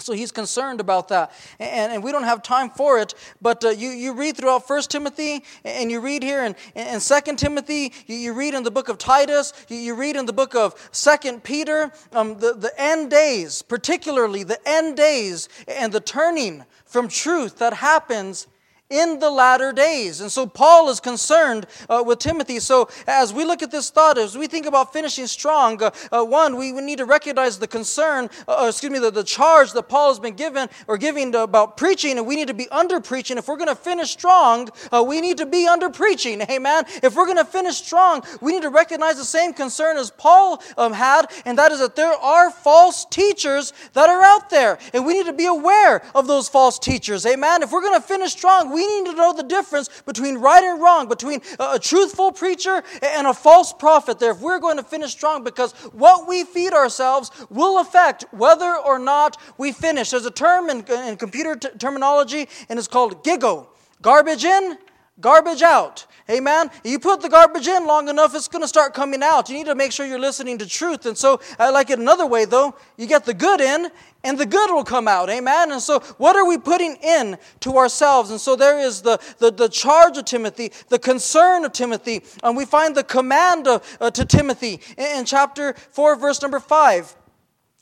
So 0.00 0.12
he's 0.12 0.32
concerned 0.32 0.80
about 0.80 1.08
that. 1.08 1.32
And, 1.58 1.92
and 1.92 2.02
we 2.02 2.12
don't 2.12 2.24
have 2.24 2.42
time 2.42 2.70
for 2.70 2.98
it, 2.98 3.14
but 3.40 3.64
uh, 3.64 3.70
you, 3.70 3.90
you 3.90 4.12
read 4.12 4.36
throughout 4.36 4.68
1 4.68 4.82
Timothy, 4.82 5.44
and 5.64 5.90
you 5.90 6.00
read 6.00 6.22
here 6.22 6.44
in, 6.44 6.56
in 6.74 7.00
2 7.00 7.36
Timothy, 7.36 7.92
you, 8.06 8.16
you 8.16 8.32
read 8.32 8.54
in 8.54 8.62
the 8.62 8.70
book 8.70 8.88
of 8.88 8.98
Titus, 8.98 9.52
you, 9.68 9.76
you 9.76 9.94
read 9.94 10.16
in 10.16 10.26
the 10.26 10.32
book 10.32 10.54
of 10.54 10.74
2 10.92 11.38
Peter, 11.40 11.92
um, 12.12 12.38
the, 12.38 12.54
the 12.54 12.72
end 12.80 13.10
days, 13.10 13.62
particularly 13.62 14.42
the 14.42 14.58
end 14.68 14.96
days, 14.96 15.48
and 15.68 15.92
the 15.92 16.00
turning 16.00 16.64
from 16.84 17.08
truth 17.08 17.58
that 17.58 17.74
happens 17.74 18.46
in 18.90 19.20
the 19.20 19.30
latter 19.30 19.72
days. 19.72 20.20
And 20.20 20.30
so 20.30 20.46
Paul 20.46 20.90
is 20.90 21.00
concerned 21.00 21.66
uh, 21.88 22.02
with 22.04 22.18
Timothy. 22.18 22.58
So 22.58 22.90
as 23.06 23.32
we 23.32 23.44
look 23.44 23.62
at 23.62 23.70
this 23.70 23.88
thought, 23.88 24.18
as 24.18 24.36
we 24.36 24.48
think 24.48 24.66
about 24.66 24.92
finishing 24.92 25.28
strong, 25.28 25.80
uh, 25.82 25.90
uh, 26.10 26.24
one, 26.24 26.56
we, 26.56 26.72
we 26.72 26.82
need 26.82 26.98
to 26.98 27.04
recognize 27.04 27.58
the 27.58 27.68
concern, 27.68 28.28
uh, 28.48 28.66
excuse 28.68 28.92
me, 28.92 28.98
the, 28.98 29.10
the 29.10 29.24
charge 29.24 29.72
that 29.72 29.84
Paul 29.84 30.08
has 30.08 30.18
been 30.18 30.34
given 30.34 30.68
or 30.88 30.98
giving 30.98 31.34
about 31.34 31.76
preaching, 31.76 32.18
and 32.18 32.26
we 32.26 32.34
need 32.34 32.48
to 32.48 32.54
be 32.54 32.68
under 32.70 33.00
preaching. 33.00 33.38
If 33.38 33.46
we're 33.46 33.56
going 33.56 33.68
to 33.68 33.74
finish 33.76 34.10
strong, 34.10 34.68
uh, 34.92 35.04
we 35.06 35.20
need 35.20 35.38
to 35.38 35.46
be 35.46 35.68
under 35.68 35.88
preaching. 35.88 36.40
Amen. 36.50 36.84
If 37.02 37.14
we're 37.14 37.26
going 37.26 37.38
to 37.38 37.44
finish 37.44 37.76
strong, 37.76 38.22
we 38.40 38.52
need 38.52 38.62
to 38.62 38.70
recognize 38.70 39.16
the 39.16 39.24
same 39.24 39.52
concern 39.52 39.96
as 39.96 40.10
Paul 40.10 40.60
um, 40.76 40.92
had, 40.92 41.26
and 41.44 41.56
that 41.58 41.70
is 41.70 41.78
that 41.78 41.94
there 41.94 42.12
are 42.12 42.50
false 42.50 43.04
teachers 43.04 43.72
that 43.92 44.10
are 44.10 44.22
out 44.22 44.50
there, 44.50 44.78
and 44.92 45.06
we 45.06 45.14
need 45.14 45.26
to 45.26 45.32
be 45.32 45.46
aware 45.46 46.02
of 46.14 46.26
those 46.26 46.48
false 46.48 46.78
teachers. 46.78 47.24
Amen. 47.24 47.62
If 47.62 47.70
we're 47.70 47.82
going 47.82 48.00
to 48.00 48.06
finish 48.06 48.32
strong, 48.32 48.72
we 48.72 48.79
we 48.80 48.86
need 48.86 49.10
to 49.10 49.14
know 49.14 49.34
the 49.34 49.42
difference 49.42 49.90
between 50.06 50.38
right 50.38 50.64
and 50.64 50.80
wrong, 50.80 51.06
between 51.06 51.42
a, 51.58 51.78
truthful 51.78 52.32
preacher 52.32 52.82
and 53.02 53.26
a 53.26 53.34
false 53.34 53.74
prophet 53.74 54.18
there 54.18 54.30
if 54.30 54.40
we're 54.40 54.58
going 54.58 54.78
to 54.78 54.82
finish 54.82 55.10
strong 55.10 55.44
because 55.44 55.72
what 55.92 56.26
we 56.26 56.44
feed 56.44 56.72
ourselves 56.72 57.30
will 57.50 57.78
affect 57.80 58.24
whether 58.30 58.74
or 58.74 58.98
not 58.98 59.36
we 59.58 59.70
finish. 59.70 60.10
There's 60.10 60.24
a 60.24 60.30
term 60.30 60.70
in, 60.70 60.82
in 61.08 61.18
computer 61.18 61.56
t- 61.56 61.68
terminology 61.78 62.48
and 62.70 62.78
it's 62.78 62.88
called 62.88 63.22
GIGO 63.22 63.66
garbage 64.00 64.44
in, 64.44 64.78
garbage 65.20 65.60
out. 65.60 66.06
Amen. 66.30 66.70
You 66.84 67.00
put 67.00 67.22
the 67.22 67.28
garbage 67.28 67.66
in 67.66 67.86
long 67.86 68.08
enough, 68.08 68.36
it's 68.36 68.46
going 68.46 68.62
to 68.62 68.68
start 68.68 68.94
coming 68.94 69.22
out. 69.22 69.48
You 69.48 69.56
need 69.56 69.66
to 69.66 69.74
make 69.74 69.90
sure 69.90 70.06
you're 70.06 70.20
listening 70.20 70.58
to 70.58 70.66
truth. 70.66 71.04
And 71.06 71.18
so, 71.18 71.40
I 71.58 71.70
like 71.70 71.90
it 71.90 71.98
another 71.98 72.26
way, 72.26 72.44
though. 72.44 72.76
You 72.96 73.06
get 73.06 73.24
the 73.24 73.34
good 73.34 73.60
in, 73.60 73.90
and 74.22 74.38
the 74.38 74.46
good 74.46 74.70
will 74.70 74.84
come 74.84 75.08
out. 75.08 75.28
Amen. 75.28 75.72
And 75.72 75.82
so, 75.82 75.98
what 76.18 76.36
are 76.36 76.46
we 76.46 76.56
putting 76.56 76.94
in 77.02 77.36
to 77.60 77.76
ourselves? 77.78 78.30
And 78.30 78.40
so, 78.40 78.54
there 78.54 78.78
is 78.78 79.02
the, 79.02 79.18
the, 79.38 79.50
the 79.50 79.68
charge 79.68 80.18
of 80.18 80.24
Timothy, 80.24 80.70
the 80.88 81.00
concern 81.00 81.64
of 81.64 81.72
Timothy. 81.72 82.22
And 82.44 82.56
we 82.56 82.64
find 82.64 82.94
the 82.94 83.04
command 83.04 83.66
of, 83.66 83.98
uh, 84.00 84.10
to 84.12 84.24
Timothy 84.24 84.80
in, 84.96 85.18
in 85.18 85.24
chapter 85.24 85.74
4, 85.90 86.14
verse 86.14 86.40
number 86.42 86.60
5. 86.60 87.16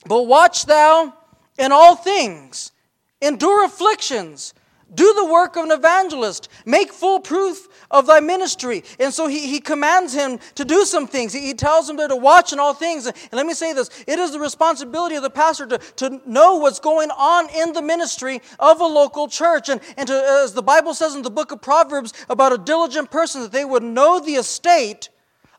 But 0.06 0.22
watch 0.22 0.64
thou 0.64 1.12
in 1.58 1.72
all 1.72 1.96
things, 1.96 2.72
endure 3.20 3.66
afflictions 3.66 4.54
do 4.94 5.12
the 5.14 5.26
work 5.26 5.56
of 5.56 5.64
an 5.64 5.70
evangelist. 5.70 6.48
Make 6.64 6.92
full 6.92 7.20
proof 7.20 7.68
of 7.90 8.06
thy 8.06 8.20
ministry. 8.20 8.84
And 8.98 9.12
so 9.12 9.26
he, 9.26 9.48
he 9.48 9.60
commands 9.60 10.12
him 10.12 10.38
to 10.56 10.64
do 10.64 10.84
some 10.84 11.06
things. 11.06 11.32
He, 11.32 11.40
he 11.40 11.54
tells 11.54 11.88
him 11.88 11.96
there 11.96 12.08
to 12.08 12.16
watch 12.16 12.52
in 12.52 12.58
all 12.58 12.74
things. 12.74 13.06
And 13.06 13.16
let 13.32 13.46
me 13.46 13.54
say 13.54 13.72
this 13.72 13.90
it 14.06 14.18
is 14.18 14.32
the 14.32 14.40
responsibility 14.40 15.16
of 15.16 15.22
the 15.22 15.30
pastor 15.30 15.66
to, 15.66 15.78
to 15.96 16.20
know 16.26 16.56
what's 16.56 16.80
going 16.80 17.10
on 17.10 17.48
in 17.50 17.72
the 17.72 17.82
ministry 17.82 18.40
of 18.58 18.80
a 18.80 18.86
local 18.86 19.28
church. 19.28 19.68
And, 19.68 19.80
and 19.96 20.06
to, 20.08 20.42
as 20.44 20.52
the 20.52 20.62
Bible 20.62 20.94
says 20.94 21.14
in 21.14 21.22
the 21.22 21.30
book 21.30 21.52
of 21.52 21.62
Proverbs 21.62 22.12
about 22.28 22.52
a 22.52 22.58
diligent 22.58 23.10
person, 23.10 23.42
that 23.42 23.52
they 23.52 23.64
would 23.64 23.82
know 23.82 24.20
the 24.20 24.34
estate 24.34 25.08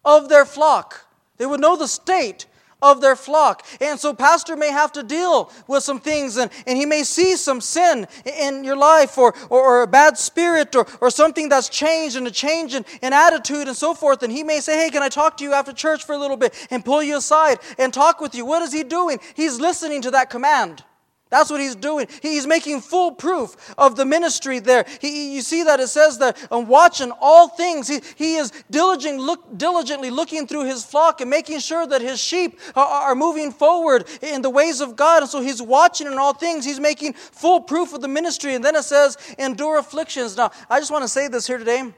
of 0.05 0.29
their 0.29 0.45
flock. 0.45 1.05
They 1.37 1.45
would 1.45 1.61
know 1.61 1.77
the 1.77 1.87
state 1.87 2.45
of 2.81 3.01
their 3.01 3.15
flock. 3.15 3.65
And 3.81 3.99
so, 3.99 4.13
pastor 4.13 4.55
may 4.55 4.71
have 4.71 4.91
to 4.93 5.03
deal 5.03 5.51
with 5.67 5.83
some 5.83 5.99
things, 5.99 6.37
and, 6.37 6.51
and 6.65 6.77
he 6.77 6.85
may 6.85 7.03
see 7.03 7.35
some 7.35 7.61
sin 7.61 8.07
in 8.25 8.63
your 8.63 8.77
life, 8.77 9.17
or, 9.17 9.33
or, 9.49 9.59
or 9.59 9.81
a 9.83 9.87
bad 9.87 10.17
spirit, 10.17 10.75
or, 10.75 10.87
or 11.01 11.09
something 11.09 11.49
that's 11.49 11.69
changed, 11.69 12.15
and 12.15 12.27
a 12.27 12.31
change 12.31 12.73
in, 12.73 12.85
in 13.01 13.13
attitude, 13.13 13.67
and 13.67 13.75
so 13.75 13.93
forth. 13.93 14.23
And 14.23 14.31
he 14.31 14.43
may 14.43 14.59
say, 14.59 14.77
Hey, 14.77 14.89
can 14.89 15.03
I 15.03 15.09
talk 15.09 15.37
to 15.37 15.43
you 15.43 15.53
after 15.53 15.73
church 15.73 16.05
for 16.05 16.13
a 16.13 16.17
little 16.17 16.37
bit? 16.37 16.53
And 16.69 16.83
pull 16.83 17.03
you 17.03 17.17
aside 17.17 17.59
and 17.77 17.93
talk 17.93 18.21
with 18.21 18.35
you. 18.35 18.45
What 18.45 18.61
is 18.61 18.71
he 18.71 18.83
doing? 18.83 19.19
He's 19.35 19.59
listening 19.59 20.01
to 20.03 20.11
that 20.11 20.29
command. 20.29 20.83
That's 21.29 21.51
what 21.51 21.61
he's 21.61 21.75
doing. 21.75 22.07
He's 22.23 22.47
making 22.47 22.81
full 22.81 23.11
proof 23.11 23.55
of 23.77 23.95
the 23.95 24.03
ministry 24.03 24.57
there. 24.57 24.85
He, 24.99 25.35
you 25.35 25.41
see 25.41 25.61
that 25.63 25.79
it 25.79 25.89
says 25.89 26.17
that 26.17 26.37
and 26.49 26.67
watching 26.67 27.11
all 27.21 27.47
things. 27.47 27.87
He, 27.87 28.01
he 28.15 28.35
is 28.37 28.51
diligent, 28.71 29.19
look, 29.19 29.55
diligently 29.55 30.09
looking 30.09 30.47
through 30.47 30.65
his 30.65 30.83
flock 30.83 31.21
and 31.21 31.29
making 31.29 31.59
sure 31.59 31.85
that 31.85 32.01
his 32.01 32.19
sheep 32.19 32.59
are, 32.75 32.85
are 32.85 33.15
moving 33.15 33.51
forward 33.51 34.07
in 34.23 34.41
the 34.41 34.49
ways 34.49 34.81
of 34.81 34.95
God. 34.95 35.21
And 35.21 35.29
so 35.29 35.39
he's 35.39 35.61
watching 35.61 36.07
in 36.07 36.17
all 36.17 36.33
things. 36.33 36.65
He's 36.65 36.79
making 36.79 37.13
full 37.13 37.61
proof 37.61 37.93
of 37.93 38.01
the 38.01 38.07
ministry. 38.07 38.55
And 38.55 38.65
then 38.65 38.75
it 38.75 38.83
says, 38.83 39.15
endure 39.37 39.77
afflictions. 39.77 40.35
Now, 40.35 40.49
I 40.67 40.79
just 40.79 40.89
want 40.89 41.03
to 41.03 41.09
say 41.09 41.27
this 41.27 41.45
here 41.45 41.59
today 41.59 41.93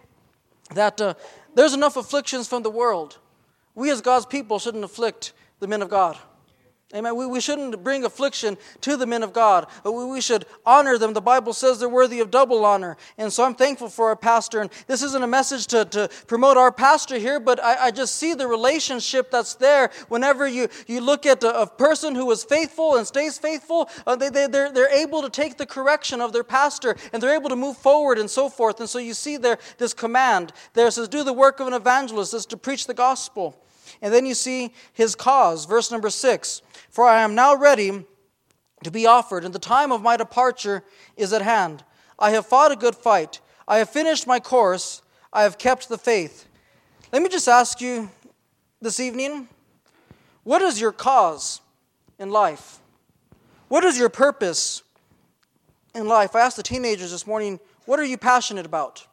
that 0.75 0.99
uh, 0.99 1.13
there's 1.55 1.73
enough 1.73 1.95
afflictions 1.95 2.49
from 2.49 2.63
the 2.63 2.69
world. 2.69 3.17
We 3.75 3.91
as 3.91 4.01
God's 4.01 4.25
people 4.25 4.59
shouldn't 4.59 4.83
afflict 4.83 5.31
the 5.59 5.67
men 5.67 5.81
of 5.81 5.89
God. 5.89 6.17
Amen. 6.93 7.15
We, 7.15 7.25
we 7.25 7.39
shouldn't 7.39 7.83
bring 7.83 8.03
affliction 8.03 8.57
to 8.81 8.97
the 8.97 9.05
men 9.05 9.23
of 9.23 9.31
God. 9.31 9.67
We, 9.85 10.05
we 10.05 10.21
should 10.21 10.45
honor 10.65 10.97
them. 10.97 11.13
The 11.13 11.21
Bible 11.21 11.53
says 11.53 11.79
they're 11.79 11.87
worthy 11.87 12.19
of 12.19 12.31
double 12.31 12.65
honor. 12.65 12.97
And 13.17 13.31
so 13.31 13.45
I'm 13.45 13.55
thankful 13.55 13.87
for 13.87 14.07
our 14.07 14.15
pastor. 14.15 14.59
And 14.59 14.69
this 14.87 15.01
isn't 15.01 15.23
a 15.23 15.27
message 15.27 15.67
to, 15.67 15.85
to 15.85 16.09
promote 16.27 16.57
our 16.57 16.71
pastor 16.71 17.17
here, 17.17 17.39
but 17.39 17.63
I, 17.63 17.85
I 17.85 17.91
just 17.91 18.15
see 18.15 18.33
the 18.33 18.47
relationship 18.47 19.31
that's 19.31 19.55
there 19.55 19.89
whenever 20.09 20.47
you, 20.47 20.67
you 20.87 20.99
look 20.99 21.25
at 21.25 21.43
a, 21.43 21.61
a 21.61 21.67
person 21.67 22.13
who 22.13 22.29
is 22.31 22.43
faithful 22.43 22.97
and 22.97 23.07
stays 23.07 23.37
faithful. 23.37 23.89
Uh, 24.05 24.15
they, 24.17 24.29
they, 24.29 24.47
they're, 24.47 24.71
they're 24.71 24.93
able 24.93 25.21
to 25.21 25.29
take 25.29 25.57
the 25.57 25.65
correction 25.65 26.19
of 26.19 26.33
their 26.33 26.43
pastor 26.43 26.97
and 27.13 27.23
they're 27.23 27.35
able 27.35 27.49
to 27.49 27.55
move 27.55 27.77
forward 27.77 28.19
and 28.19 28.29
so 28.29 28.49
forth. 28.49 28.79
And 28.81 28.89
so 28.89 28.99
you 28.99 29.13
see 29.13 29.37
there 29.37 29.59
this 29.77 29.93
command 29.93 30.51
there 30.73 30.91
says, 30.91 31.07
Do 31.07 31.23
the 31.23 31.33
work 31.33 31.59
of 31.59 31.67
an 31.67 31.73
evangelist, 31.73 32.33
is 32.33 32.45
to 32.47 32.57
preach 32.57 32.87
the 32.87 32.93
gospel. 32.93 33.57
And 34.01 34.13
then 34.13 34.25
you 34.25 34.33
see 34.33 34.73
his 34.93 35.15
cause, 35.15 35.65
verse 35.65 35.91
number 35.91 36.09
six. 36.09 36.61
For 36.89 37.05
I 37.05 37.21
am 37.21 37.35
now 37.35 37.55
ready 37.55 38.05
to 38.83 38.91
be 38.91 39.05
offered, 39.05 39.45
and 39.45 39.53
the 39.53 39.59
time 39.59 39.91
of 39.91 40.01
my 40.01 40.17
departure 40.17 40.83
is 41.15 41.33
at 41.33 41.41
hand. 41.41 41.83
I 42.17 42.31
have 42.31 42.45
fought 42.45 42.71
a 42.71 42.75
good 42.75 42.95
fight. 42.95 43.39
I 43.67 43.77
have 43.77 43.89
finished 43.89 44.25
my 44.25 44.39
course. 44.39 45.01
I 45.31 45.43
have 45.43 45.57
kept 45.57 45.87
the 45.87 45.97
faith. 45.97 46.47
Let 47.11 47.21
me 47.21 47.29
just 47.29 47.47
ask 47.47 47.79
you 47.81 48.09
this 48.81 48.99
evening 48.99 49.47
what 50.43 50.61
is 50.61 50.81
your 50.81 50.91
cause 50.91 51.61
in 52.17 52.31
life? 52.31 52.79
What 53.67 53.83
is 53.83 53.97
your 53.97 54.09
purpose 54.09 54.81
in 55.93 56.07
life? 56.07 56.35
I 56.35 56.41
asked 56.41 56.57
the 56.57 56.63
teenagers 56.63 57.11
this 57.11 57.27
morning, 57.27 57.59
what 57.85 57.99
are 57.99 58.05
you 58.05 58.17
passionate 58.17 58.65
about? 58.65 59.05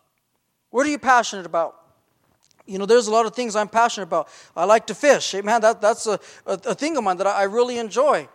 What 0.70 0.86
are 0.86 0.90
you 0.90 0.98
passionate 0.98 1.46
about? 1.46 1.77
You 2.68 2.78
know, 2.78 2.84
there's 2.84 3.06
a 3.06 3.10
lot 3.10 3.24
of 3.24 3.34
things 3.34 3.56
I'm 3.56 3.68
passionate 3.68 4.04
about. 4.04 4.28
I 4.54 4.66
like 4.66 4.86
to 4.88 4.94
fish. 4.94 5.32
Hey, 5.32 5.40
man, 5.40 5.62
that, 5.62 5.80
that's 5.80 6.06
a, 6.06 6.20
a, 6.46 6.52
a 6.66 6.74
thing 6.74 6.98
of 6.98 7.02
mine 7.02 7.16
that 7.16 7.26
I, 7.26 7.40
I 7.40 7.42
really 7.44 7.78
enjoy. 7.78 8.28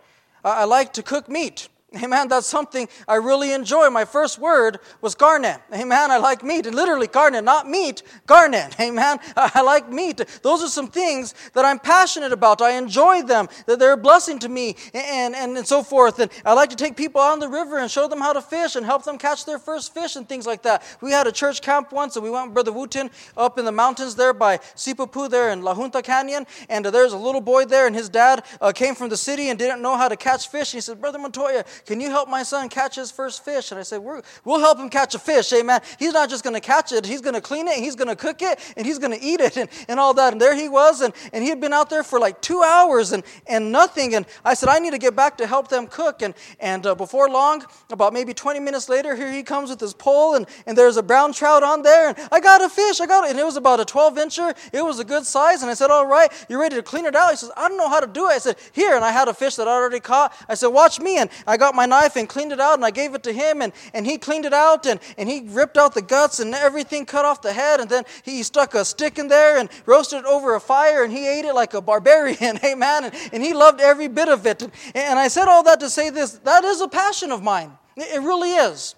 I, 0.44 0.62
I 0.62 0.64
like 0.64 0.92
to 0.94 1.04
cook 1.04 1.30
meat. 1.30 1.70
Amen. 2.02 2.28
That's 2.28 2.48
something 2.48 2.88
I 3.08 3.16
really 3.16 3.52
enjoy. 3.54 3.90
My 3.90 4.06
first 4.06 4.40
word 4.40 4.80
was 5.02 5.14
garnet. 5.14 5.62
Amen. 5.72 6.10
I 6.10 6.18
like 6.18 6.44
meat. 6.44 6.66
And 6.66 6.76
literally, 6.76 7.06
garnet, 7.06 7.44
not 7.44 7.70
meat, 7.70 8.02
garnet. 8.26 8.76
Amen. 8.80 9.20
I 9.36 9.62
like 9.62 9.90
meat. 9.90 10.22
Those 10.42 10.64
are 10.64 10.70
some 10.70 10.88
things 10.88 11.36
that 11.54 11.66
I'm 11.66 11.78
passionate 11.78 12.32
about. 12.32 12.62
I 12.62 12.72
enjoy 12.72 13.22
them, 13.22 13.48
that 13.68 13.78
they're 13.78 13.94
a 13.94 13.98
blessing 13.98 14.40
to 14.40 14.50
me, 14.50 14.76
and, 14.94 15.36
and, 15.36 15.56
and 15.56 15.68
so 15.68 15.84
forth. 15.84 16.20
And 16.20 16.32
I 16.44 16.54
like 16.54 16.72
to 16.72 16.76
take 16.76 16.98
people 16.98 17.22
out 17.22 17.34
on 17.34 17.40
the 17.40 17.48
river 17.48 17.78
and 17.78 17.92
show 17.92 18.08
them 18.08 18.20
how 18.20 18.34
to 18.34 18.42
fish 18.42 18.76
and 18.76 18.86
help 18.86 19.04
them 19.04 19.20
catch 19.20 19.46
their 19.46 19.60
first 19.60 19.94
fish 19.94 20.16
and 20.16 20.28
things 20.28 20.48
like 20.48 20.64
that. 20.64 20.84
We 21.02 21.12
had 21.12 21.28
a 21.28 21.32
church 21.32 21.62
camp 21.62 21.92
once, 21.92 22.16
and 22.16 22.24
we 22.24 22.32
went 22.32 22.48
with 22.48 22.54
Brother 22.56 22.72
Wooten 22.72 23.12
up 23.38 23.60
in 23.60 23.66
the 23.66 23.72
mountains 23.72 24.16
there 24.16 24.34
by 24.34 24.58
Sipapu 24.58 25.30
there 25.30 25.52
in 25.52 25.62
La 25.62 25.76
Junta 25.76 26.02
Canyon. 26.02 26.48
And 26.70 26.88
uh, 26.88 26.92
there's 26.92 27.14
a 27.14 27.18
little 27.18 27.42
boy 27.42 27.66
there, 27.66 27.86
and 27.86 27.96
his 27.96 28.10
dad 28.10 28.44
uh, 28.60 28.72
came 28.72 28.96
from 28.96 29.10
the 29.10 29.18
city 29.18 29.50
and 29.50 29.60
didn't 29.60 29.82
know 29.82 29.96
how 29.96 30.08
to 30.08 30.16
catch 30.16 30.50
fish. 30.50 30.74
And 30.74 30.78
he 30.78 30.82
said, 30.82 31.00
Brother 31.00 31.20
Montoya, 31.20 31.66
can 31.86 32.00
you 32.00 32.10
help 32.10 32.30
my 32.30 32.44
son 32.44 32.70
catch 32.70 32.96
his 32.96 33.12
first 33.12 33.44
fish? 33.44 33.72
And 33.72 33.80
I 33.80 33.84
said, 33.84 34.00
we 34.00 34.22
will 34.46 34.60
help 34.60 34.78
him 34.78 34.90
catch 34.90 35.16
a 35.16 35.20
fish, 35.20 35.52
amen. 35.54 35.82
He's 36.00 36.14
not 36.14 36.30
just 36.30 36.44
going 36.44 36.56
to 36.56 36.62
catch 36.62 36.92
it, 36.92 37.06
he's 37.06 37.22
going 37.22 37.36
to 37.36 37.42
clean 37.42 37.68
it, 37.68 37.76
he's 37.76 37.96
going 37.96 38.08
to 38.08 38.16
cook 38.16 38.42
it, 38.42 38.60
and 38.78 38.86
he's 38.86 39.00
going 39.00 39.18
to 39.18 39.24
eat 39.24 39.40
it, 39.40 39.58
and, 39.64 39.70
and 39.88 40.00
all 40.00 40.14
that. 40.16 40.34
And 40.34 40.42
there 40.42 40.56
he 40.56 40.70
was, 40.70 41.02
and, 41.02 41.14
and 41.32 41.44
he 41.44 41.50
had 41.50 41.60
been 41.60 41.74
out 41.74 41.90
there 41.90 42.04
for 42.04 42.20
like 42.20 42.42
two 42.42 42.62
hours 42.62 43.12
and, 43.12 43.24
and 43.48 43.72
nothing. 43.72 44.16
And 44.16 44.26
I 44.44 44.54
said, 44.54 44.70
I 44.70 44.80
need 44.80 44.92
to 44.92 44.98
get 44.98 45.16
back 45.16 45.38
to 45.38 45.48
help 45.48 45.68
them 45.68 45.88
cook. 45.88 46.22
And, 46.22 46.34
and 46.60 46.86
uh, 46.86 46.96
before 46.96 47.30
long, 47.30 47.66
about 47.92 48.14
maybe 48.14 48.34
20 48.34 48.60
minutes 48.60 48.90
later, 48.90 49.16
here 49.16 49.32
he 49.32 49.44
comes 49.44 49.70
with 49.70 49.80
his 49.80 49.94
pole, 49.94 50.36
and, 50.36 50.46
and 50.66 50.78
there's 50.78 50.98
a 50.98 51.04
brown 51.04 51.34
trout 51.34 51.64
on 51.64 51.82
there, 51.82 52.10
and 52.10 52.18
I 52.32 52.40
got 52.40 52.62
a 52.62 52.70
fish, 52.70 53.02
I 53.02 53.06
got 53.06 53.26
it. 53.26 53.32
And 53.32 53.40
it 53.40 53.46
was 53.46 53.58
about 53.58 53.80
a 53.80 53.86
12 53.86 54.16
incher, 54.16 54.56
it 54.72 54.84
was 54.84 55.00
a 55.00 55.04
good 55.04 55.26
size. 55.26 55.62
And 55.62 55.72
I 55.72 55.74
said, 55.74 55.92
All 55.92 56.06
right, 56.06 56.32
you 56.50 56.60
ready 56.60 56.76
to 56.76 56.84
clean 56.84 57.06
it 57.06 57.16
out? 57.16 57.32
He 57.32 57.38
says, 57.38 57.52
I 57.58 57.68
don't 57.68 57.78
know 57.78 57.90
how 57.90 58.00
to 58.00 58.08
do 58.08 58.28
it. 58.28 58.34
I 58.34 58.38
said, 58.38 58.58
Here. 58.72 58.96
And 58.96 59.04
I 59.04 59.12
had 59.12 59.28
a 59.28 59.34
fish 59.34 59.56
that 59.56 59.68
I 59.68 59.72
already 59.72 60.00
caught. 60.00 60.34
I 60.48 60.56
said, 60.56 60.68
Watch 60.68 61.00
me. 61.00 61.18
And 61.18 61.30
I 61.48 61.58
got 61.58 61.73
my 61.74 61.86
knife 61.86 62.16
and 62.16 62.28
cleaned 62.28 62.52
it 62.52 62.60
out 62.60 62.76
and 62.76 62.86
I 62.86 62.92
gave 62.92 63.14
it 63.14 63.24
to 63.24 63.34
him 63.34 63.62
and, 63.62 63.74
and 63.94 64.06
he 64.06 64.18
cleaned 64.18 64.46
it 64.46 64.54
out 64.54 64.86
and, 64.86 65.00
and 65.18 65.30
he 65.30 65.42
ripped 65.48 65.78
out 65.78 65.94
the 65.94 66.02
guts 66.02 66.40
and 66.40 66.54
everything, 66.54 67.06
cut 67.06 67.26
off 67.26 67.42
the 67.42 67.54
head, 67.54 67.80
and 67.80 67.90
then 67.90 68.04
he 68.24 68.44
stuck 68.44 68.74
a 68.74 68.86
stick 68.86 69.18
in 69.18 69.28
there 69.28 69.58
and 69.58 69.70
roasted 69.86 70.20
it 70.20 70.26
over 70.26 70.56
a 70.56 70.60
fire 70.60 71.04
and 71.04 71.12
he 71.12 71.28
ate 71.28 71.46
it 71.46 71.54
like 71.54 71.74
a 71.74 71.82
barbarian, 71.82 72.60
amen. 72.66 73.06
And, 73.06 73.14
and 73.32 73.44
he 73.44 73.54
loved 73.54 73.82
every 73.82 74.08
bit 74.08 74.30
of 74.30 74.46
it. 74.46 74.62
And, 74.62 74.72
and 74.96 75.20
I 75.20 75.28
said 75.28 75.48
all 75.48 75.64
that 75.64 75.80
to 75.80 75.90
say 75.90 76.10
this 76.10 76.34
that 76.44 76.64
is 76.64 76.82
a 76.82 76.88
passion 76.88 77.32
of 77.32 77.42
mine. 77.42 77.72
It 77.96 78.22
really 78.22 78.52
is. 78.52 78.96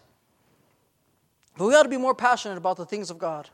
But 1.57 1.67
we 1.67 1.75
ought 1.75 1.83
to 1.83 1.89
be 1.89 1.97
more 1.97 2.15
passionate 2.15 2.57
about 2.57 2.77
the 2.77 2.85
things 2.85 3.09
of 3.09 3.17
God. 3.17 3.49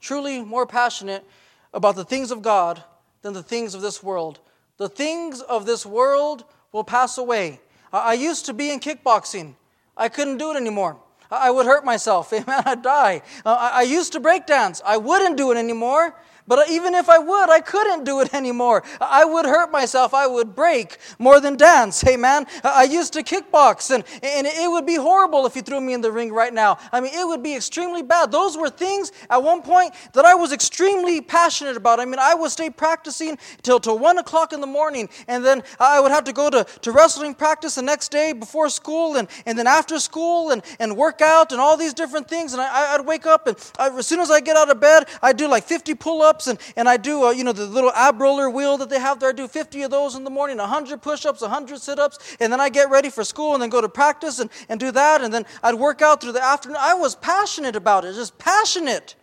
Truly 0.00 0.42
more 0.42 0.66
passionate 0.66 1.24
about 1.72 1.96
the 1.96 2.04
things 2.04 2.30
of 2.30 2.42
God 2.42 2.82
than 3.22 3.32
the 3.32 3.42
things 3.42 3.74
of 3.74 3.80
this 3.80 4.02
world. 4.02 4.38
The 4.76 4.88
things 4.88 5.40
of 5.40 5.66
this 5.66 5.84
world 5.86 6.44
will 6.72 6.84
pass 6.84 7.18
away. 7.18 7.60
I 7.98 8.14
used 8.14 8.46
to 8.46 8.54
be 8.54 8.70
in 8.70 8.80
kickboxing. 8.80 9.54
I 9.96 10.08
couldn't 10.08 10.38
do 10.38 10.50
it 10.52 10.56
anymore. 10.56 10.98
I 11.30 11.50
would 11.50 11.66
hurt 11.66 11.84
myself. 11.84 12.32
Amen. 12.32 12.62
I'd 12.66 12.82
die. 12.82 13.22
Uh, 13.44 13.70
I 13.72 13.82
used 13.82 14.12
to 14.12 14.20
break 14.20 14.46
dance. 14.46 14.82
I 14.84 14.96
wouldn't 14.96 15.36
do 15.36 15.52
it 15.52 15.56
anymore 15.56 16.14
but 16.46 16.68
even 16.68 16.94
if 16.94 17.08
I 17.08 17.18
would, 17.18 17.50
I 17.50 17.60
couldn't 17.60 18.04
do 18.04 18.20
it 18.20 18.34
anymore. 18.34 18.82
I 19.00 19.24
would 19.24 19.46
hurt 19.46 19.70
myself. 19.70 20.12
I 20.12 20.26
would 20.26 20.54
break 20.54 20.98
more 21.18 21.40
than 21.40 21.56
dance. 21.56 22.00
Hey, 22.02 22.16
man, 22.16 22.46
I 22.62 22.84
used 22.84 23.14
to 23.14 23.22
kickbox, 23.22 23.94
and, 23.94 24.04
and 24.22 24.46
it 24.46 24.70
would 24.70 24.86
be 24.86 24.96
horrible 24.96 25.46
if 25.46 25.56
you 25.56 25.62
threw 25.62 25.80
me 25.80 25.94
in 25.94 26.00
the 26.02 26.12
ring 26.12 26.32
right 26.32 26.52
now. 26.52 26.78
I 26.92 27.00
mean, 27.00 27.12
it 27.14 27.26
would 27.26 27.42
be 27.42 27.56
extremely 27.56 28.02
bad. 28.02 28.30
Those 28.30 28.56
were 28.56 28.68
things 28.68 29.12
at 29.30 29.42
one 29.42 29.62
point 29.62 29.94
that 30.12 30.24
I 30.24 30.34
was 30.34 30.52
extremely 30.52 31.20
passionate 31.20 31.76
about. 31.76 31.98
I 31.98 32.04
mean, 32.04 32.18
I 32.20 32.34
would 32.34 32.50
stay 32.50 32.68
practicing 32.68 33.38
till, 33.62 33.80
till 33.80 33.98
1 33.98 34.18
o'clock 34.18 34.52
in 34.52 34.60
the 34.60 34.66
morning, 34.66 35.08
and 35.28 35.44
then 35.44 35.62
I 35.80 36.00
would 36.00 36.10
have 36.10 36.24
to 36.24 36.32
go 36.32 36.50
to, 36.50 36.64
to 36.82 36.92
wrestling 36.92 37.34
practice 37.34 37.76
the 37.76 37.82
next 37.82 38.10
day 38.10 38.34
before 38.34 38.68
school, 38.68 39.16
and, 39.16 39.28
and 39.46 39.58
then 39.58 39.66
after 39.66 39.98
school, 39.98 40.50
and, 40.50 40.62
and 40.78 40.96
work 40.96 41.22
out, 41.22 41.52
and 41.52 41.60
all 41.60 41.76
these 41.76 41.94
different 41.94 42.28
things. 42.28 42.52
And 42.52 42.60
I, 42.60 42.94
I'd 42.94 43.06
wake 43.06 43.26
up, 43.26 43.46
and 43.46 43.56
I, 43.78 43.88
as 43.96 44.06
soon 44.06 44.20
as 44.20 44.30
I 44.30 44.40
get 44.40 44.56
out 44.56 44.68
of 44.68 44.78
bed, 44.78 45.08
I'd 45.22 45.38
do 45.38 45.48
like 45.48 45.64
50 45.64 45.94
pull 45.94 46.20
ups 46.20 46.33
ups 46.34 46.46
and, 46.48 46.58
and 46.76 46.88
I 46.88 46.96
do, 46.96 47.26
uh, 47.26 47.30
you 47.30 47.44
know, 47.44 47.52
the 47.52 47.66
little 47.66 47.92
ab 47.92 48.20
roller 48.20 48.50
wheel 48.50 48.76
that 48.78 48.90
they 48.90 48.98
have 48.98 49.20
there. 49.20 49.30
I 49.30 49.32
do 49.32 49.46
50 49.46 49.82
of 49.82 49.90
those 49.90 50.16
in 50.16 50.24
the 50.24 50.30
morning, 50.30 50.58
100 50.58 51.00
push 51.00 51.24
ups, 51.24 51.40
100 51.40 51.80
sit 51.80 51.98
ups, 51.98 52.36
and 52.40 52.52
then 52.52 52.60
I 52.60 52.68
get 52.68 52.90
ready 52.90 53.10
for 53.10 53.22
school 53.24 53.54
and 53.54 53.62
then 53.62 53.70
go 53.70 53.80
to 53.80 53.88
practice 53.88 54.40
and, 54.40 54.50
and 54.68 54.80
do 54.80 54.90
that. 54.90 55.22
And 55.22 55.32
then 55.32 55.46
I'd 55.62 55.76
work 55.76 56.02
out 56.02 56.20
through 56.20 56.32
the 56.32 56.42
afternoon. 56.42 56.78
I 56.80 56.94
was 56.94 57.14
passionate 57.14 57.76
about 57.76 58.04
it, 58.04 58.14
just 58.14 58.36
passionate 58.38 59.14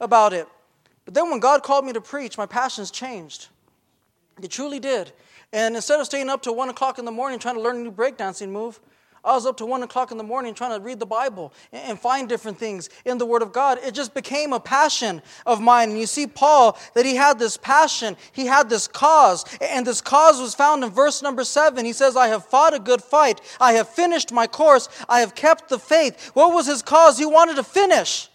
about 0.00 0.32
it. 0.32 0.48
But 1.04 1.14
then 1.14 1.30
when 1.30 1.40
God 1.40 1.62
called 1.62 1.84
me 1.84 1.92
to 1.92 2.00
preach, 2.00 2.38
my 2.38 2.46
passions 2.46 2.90
changed. 2.90 3.48
It 4.42 4.50
truly 4.50 4.80
did. 4.80 5.12
And 5.52 5.76
instead 5.76 6.00
of 6.00 6.06
staying 6.06 6.28
up 6.28 6.42
till 6.42 6.56
1 6.56 6.68
o'clock 6.70 6.98
in 6.98 7.04
the 7.04 7.12
morning 7.12 7.38
trying 7.38 7.54
to 7.54 7.60
learn 7.60 7.76
a 7.76 7.80
new 7.80 7.92
breakdancing 7.92 8.48
move, 8.48 8.80
I 9.26 9.34
was 9.34 9.44
up 9.44 9.56
to 9.56 9.66
one 9.66 9.82
o'clock 9.82 10.12
in 10.12 10.18
the 10.18 10.24
morning 10.24 10.54
trying 10.54 10.78
to 10.78 10.82
read 10.82 11.00
the 11.00 11.06
Bible 11.06 11.52
and 11.72 11.98
find 11.98 12.28
different 12.28 12.58
things 12.58 12.88
in 13.04 13.18
the 13.18 13.26
Word 13.26 13.42
of 13.42 13.52
God. 13.52 13.78
It 13.82 13.92
just 13.92 14.14
became 14.14 14.52
a 14.52 14.60
passion 14.60 15.20
of 15.44 15.60
mine. 15.60 15.90
And 15.90 15.98
you 15.98 16.06
see, 16.06 16.28
Paul, 16.28 16.78
that 16.94 17.04
he 17.04 17.16
had 17.16 17.36
this 17.40 17.56
passion, 17.56 18.16
he 18.30 18.46
had 18.46 18.70
this 18.70 18.86
cause, 18.86 19.44
and 19.60 19.84
this 19.84 20.00
cause 20.00 20.40
was 20.40 20.54
found 20.54 20.84
in 20.84 20.90
verse 20.90 21.22
number 21.22 21.42
seven. 21.42 21.84
He 21.84 21.92
says, 21.92 22.16
I 22.16 22.28
have 22.28 22.46
fought 22.46 22.72
a 22.72 22.78
good 22.78 23.02
fight, 23.02 23.40
I 23.60 23.72
have 23.72 23.88
finished 23.88 24.32
my 24.32 24.46
course, 24.46 24.88
I 25.08 25.20
have 25.20 25.34
kept 25.34 25.68
the 25.68 25.78
faith. 25.80 26.30
What 26.34 26.54
was 26.54 26.68
his 26.68 26.82
cause? 26.82 27.18
He 27.18 27.26
wanted 27.26 27.56
to 27.56 27.64
finish 27.64 28.28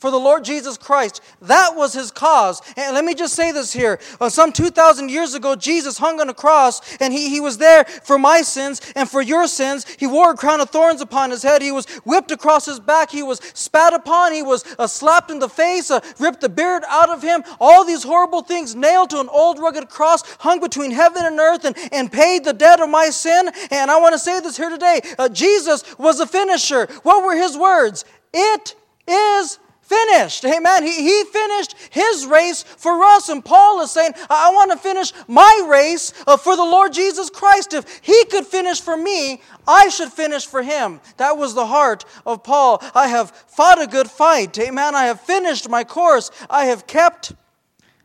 for 0.00 0.10
the 0.10 0.18
Lord 0.18 0.44
Jesus 0.44 0.78
Christ. 0.78 1.20
That 1.42 1.76
was 1.76 1.92
his 1.92 2.10
cause. 2.10 2.62
And 2.76 2.94
let 2.94 3.04
me 3.04 3.14
just 3.14 3.34
say 3.34 3.52
this 3.52 3.72
here. 3.72 4.00
Uh, 4.18 4.30
some 4.30 4.50
2,000 4.50 5.10
years 5.10 5.34
ago, 5.34 5.54
Jesus 5.54 5.98
hung 5.98 6.20
on 6.20 6.28
a 6.30 6.34
cross 6.34 6.96
and 6.96 7.12
he, 7.12 7.28
he 7.28 7.40
was 7.40 7.58
there 7.58 7.84
for 7.84 8.18
my 8.18 8.40
sins 8.40 8.80
and 8.96 9.08
for 9.08 9.20
your 9.20 9.46
sins. 9.46 9.86
He 9.98 10.06
wore 10.06 10.32
a 10.32 10.36
crown 10.36 10.60
of 10.60 10.70
thorns 10.70 11.02
upon 11.02 11.30
his 11.30 11.42
head. 11.42 11.60
He 11.60 11.70
was 11.70 11.86
whipped 12.04 12.30
across 12.30 12.64
his 12.64 12.80
back. 12.80 13.10
He 13.10 13.22
was 13.22 13.40
spat 13.52 13.92
upon. 13.92 14.32
He 14.32 14.42
was 14.42 14.64
uh, 14.78 14.86
slapped 14.86 15.30
in 15.30 15.38
the 15.38 15.48
face, 15.48 15.90
uh, 15.90 16.00
ripped 16.18 16.40
the 16.40 16.48
beard 16.48 16.82
out 16.88 17.10
of 17.10 17.22
him. 17.22 17.44
All 17.60 17.84
these 17.84 18.02
horrible 18.02 18.40
things 18.42 18.74
nailed 18.74 19.10
to 19.10 19.20
an 19.20 19.28
old 19.28 19.58
rugged 19.58 19.90
cross, 19.90 20.22
hung 20.38 20.60
between 20.60 20.90
heaven 20.90 21.26
and 21.26 21.38
earth, 21.38 21.66
and, 21.66 21.76
and 21.92 22.10
paid 22.10 22.44
the 22.44 22.54
debt 22.54 22.80
of 22.80 22.88
my 22.88 23.10
sin. 23.10 23.50
And 23.70 23.90
I 23.90 24.00
want 24.00 24.14
to 24.14 24.18
say 24.18 24.40
this 24.40 24.56
here 24.56 24.70
today. 24.70 25.02
Uh, 25.18 25.28
Jesus 25.28 25.84
was 25.98 26.20
a 26.20 26.26
finisher. 26.26 26.86
What 27.02 27.22
were 27.22 27.36
his 27.36 27.56
words? 27.56 28.06
It 28.32 28.74
is 29.06 29.58
finished. 29.90 30.44
Amen. 30.44 30.84
He, 30.84 30.94
he 31.02 31.24
finished 31.24 31.74
his 31.90 32.24
race 32.24 32.62
for 32.62 33.02
us. 33.02 33.28
And 33.28 33.44
Paul 33.44 33.82
is 33.82 33.90
saying, 33.90 34.12
I 34.30 34.52
want 34.52 34.70
to 34.70 34.78
finish 34.78 35.12
my 35.26 35.66
race 35.68 36.14
uh, 36.26 36.36
for 36.36 36.54
the 36.56 36.62
Lord 36.62 36.92
Jesus 36.92 37.28
Christ. 37.28 37.74
If 37.74 38.00
he 38.02 38.24
could 38.26 38.46
finish 38.46 38.80
for 38.80 38.96
me, 38.96 39.42
I 39.66 39.88
should 39.88 40.12
finish 40.12 40.46
for 40.46 40.62
him. 40.62 41.00
That 41.16 41.36
was 41.36 41.54
the 41.54 41.66
heart 41.66 42.04
of 42.24 42.44
Paul. 42.44 42.82
I 42.94 43.08
have 43.08 43.30
fought 43.30 43.82
a 43.82 43.86
good 43.86 44.08
fight. 44.08 44.56
Amen. 44.58 44.94
I 44.94 45.06
have 45.06 45.20
finished 45.20 45.68
my 45.68 45.82
course. 45.82 46.30
I 46.48 46.66
have 46.66 46.86
kept 46.86 47.32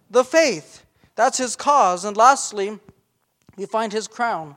the 0.10 0.24
faith. 0.24 0.84
That's 1.16 1.38
his 1.38 1.56
cause. 1.56 2.04
And 2.04 2.18
lastly, 2.18 2.80
we 3.58 3.66
find 3.68 3.94
his 3.94 4.08
crown. 4.08 4.56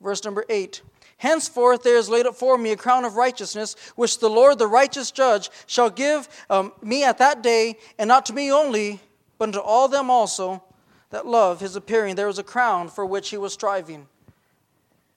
Verse 0.00 0.24
number 0.24 0.44
8. 0.48 0.80
Henceforth 1.20 1.82
there 1.82 1.98
is 1.98 2.08
laid 2.08 2.24
up 2.24 2.34
for 2.34 2.56
me 2.56 2.72
a 2.72 2.76
crown 2.76 3.04
of 3.04 3.16
righteousness, 3.16 3.76
which 3.94 4.20
the 4.20 4.30
Lord, 4.30 4.58
the 4.58 4.66
righteous 4.66 5.10
judge, 5.10 5.50
shall 5.66 5.90
give 5.90 6.26
um, 6.48 6.72
me 6.80 7.04
at 7.04 7.18
that 7.18 7.42
day, 7.42 7.76
and 7.98 8.08
not 8.08 8.24
to 8.26 8.32
me 8.32 8.50
only, 8.50 9.00
but 9.36 9.50
unto 9.50 9.58
all 9.58 9.86
them 9.86 10.10
also 10.10 10.62
that 11.10 11.26
love 11.26 11.60
his 11.60 11.76
appearing. 11.76 12.14
There 12.14 12.26
was 12.26 12.38
a 12.38 12.42
crown 12.42 12.88
for 12.88 13.04
which 13.04 13.28
he 13.28 13.36
was 13.36 13.52
striving. 13.52 14.08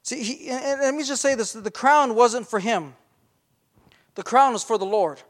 See, 0.01 0.21
he, 0.23 0.49
and 0.49 0.81
let 0.81 0.93
me 0.93 1.05
just 1.05 1.21
say 1.21 1.35
this 1.35 1.53
the 1.53 1.71
crown 1.71 2.15
wasn't 2.15 2.49
for 2.49 2.59
him, 2.59 2.95
the 4.15 4.23
crown 4.23 4.51
was 4.51 4.63
for 4.63 4.77
the 4.77 4.85
Lord. 4.85 5.21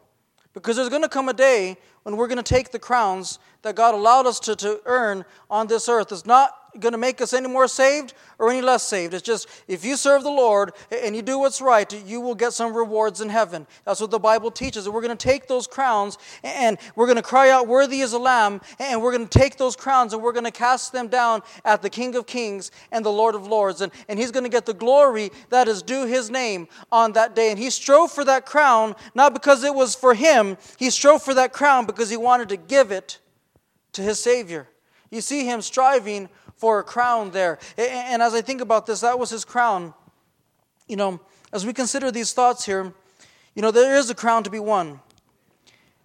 Because 0.55 0.75
there's 0.75 0.89
going 0.89 1.03
to 1.03 1.09
come 1.09 1.29
a 1.29 1.33
day 1.33 1.77
when 2.01 2.17
we're 2.17 2.27
going 2.27 2.37
to 2.37 2.43
take 2.43 2.71
the 2.71 2.79
crowns 2.79 3.37
that 3.61 3.75
God 3.75 3.93
allowed 3.93 4.25
us 4.25 4.39
to, 4.41 4.55
to 4.55 4.81
earn 4.85 5.23
on 5.51 5.67
this 5.67 5.87
earth. 5.87 6.11
It's 6.11 6.25
not 6.25 6.62
going 6.79 6.91
to 6.93 6.97
make 6.97 7.21
us 7.21 7.33
any 7.33 7.47
more 7.47 7.67
saved 7.67 8.13
or 8.39 8.49
any 8.49 8.61
less 8.61 8.83
saved. 8.83 9.13
It's 9.13 9.23
just 9.23 9.47
if 9.67 9.85
you 9.85 9.95
serve 9.95 10.23
the 10.23 10.29
Lord 10.29 10.71
and 10.91 11.15
you 11.15 11.21
do 11.21 11.39
what's 11.39 11.61
right, 11.61 11.91
you 12.05 12.19
will 12.19 12.35
get 12.35 12.53
some 12.53 12.75
rewards 12.75 13.21
in 13.21 13.29
heaven. 13.29 13.67
That's 13.85 14.01
what 14.01 14.11
the 14.11 14.19
Bible 14.19 14.51
teaches. 14.51 14.85
And 14.85 14.93
we're 14.93 15.01
going 15.01 15.15
to 15.15 15.27
take 15.27 15.47
those 15.47 15.67
crowns 15.67 16.17
and 16.43 16.77
we're 16.95 17.05
going 17.05 17.17
to 17.17 17.21
cry 17.21 17.49
out, 17.49 17.67
Worthy 17.67 18.01
is 18.01 18.13
a 18.13 18.19
Lamb, 18.19 18.61
and 18.79 19.01
we're 19.01 19.15
going 19.15 19.27
to 19.27 19.39
take 19.39 19.57
those 19.57 19.75
crowns 19.75 20.13
and 20.13 20.21
we're 20.21 20.31
going 20.31 20.45
to 20.45 20.51
cast 20.51 20.91
them 20.91 21.07
down 21.07 21.41
at 21.65 21.81
the 21.81 21.89
King 21.89 22.15
of 22.15 22.25
Kings 22.25 22.71
and 22.91 23.05
the 23.05 23.11
Lord 23.11 23.35
of 23.35 23.47
Lords. 23.47 23.81
And, 23.81 23.91
and 24.09 24.19
He's 24.19 24.31
going 24.31 24.43
to 24.43 24.49
get 24.49 24.65
the 24.65 24.73
glory 24.73 25.31
that 25.49 25.67
is 25.67 25.81
due 25.81 26.05
His 26.05 26.29
name 26.29 26.67
on 26.91 27.13
that 27.13 27.35
day. 27.35 27.51
And 27.51 27.59
He 27.59 27.69
strove 27.69 28.11
for 28.11 28.25
that 28.25 28.45
crown 28.45 28.95
not 29.15 29.33
because 29.33 29.63
it 29.63 29.73
was 29.73 29.95
for 29.95 30.13
Him, 30.13 30.57
He 30.77 30.89
strove 30.89 31.23
for 31.23 31.33
that 31.33 31.53
crown 31.53 31.85
because 31.85 32.09
He 32.09 32.17
wanted 32.17 32.49
to 32.49 32.57
give 32.57 32.91
it 32.91 33.19
to 33.93 34.01
His 34.01 34.19
Savior. 34.19 34.67
You 35.09 35.21
see 35.21 35.45
Him 35.45 35.61
striving 35.61 36.29
for 36.63 36.79
a 36.79 36.83
crown 36.83 37.31
there. 37.31 37.59
And 37.77 38.21
as 38.21 38.33
I 38.33 38.39
think 38.39 38.61
about 38.61 38.85
this, 38.85 39.01
that 39.01 39.19
was 39.19 39.29
his 39.29 39.43
crown. 39.43 39.93
You 40.87 40.95
know, 40.95 41.19
as 41.51 41.65
we 41.65 41.73
consider 41.73 42.09
these 42.09 42.31
thoughts 42.31 42.65
here, 42.65 42.93
you 43.53 43.61
know, 43.61 43.69
there 43.69 43.97
is 43.97 44.09
a 44.09 44.15
crown 44.15 44.45
to 44.45 44.49
be 44.49 44.59
won. 44.59 45.01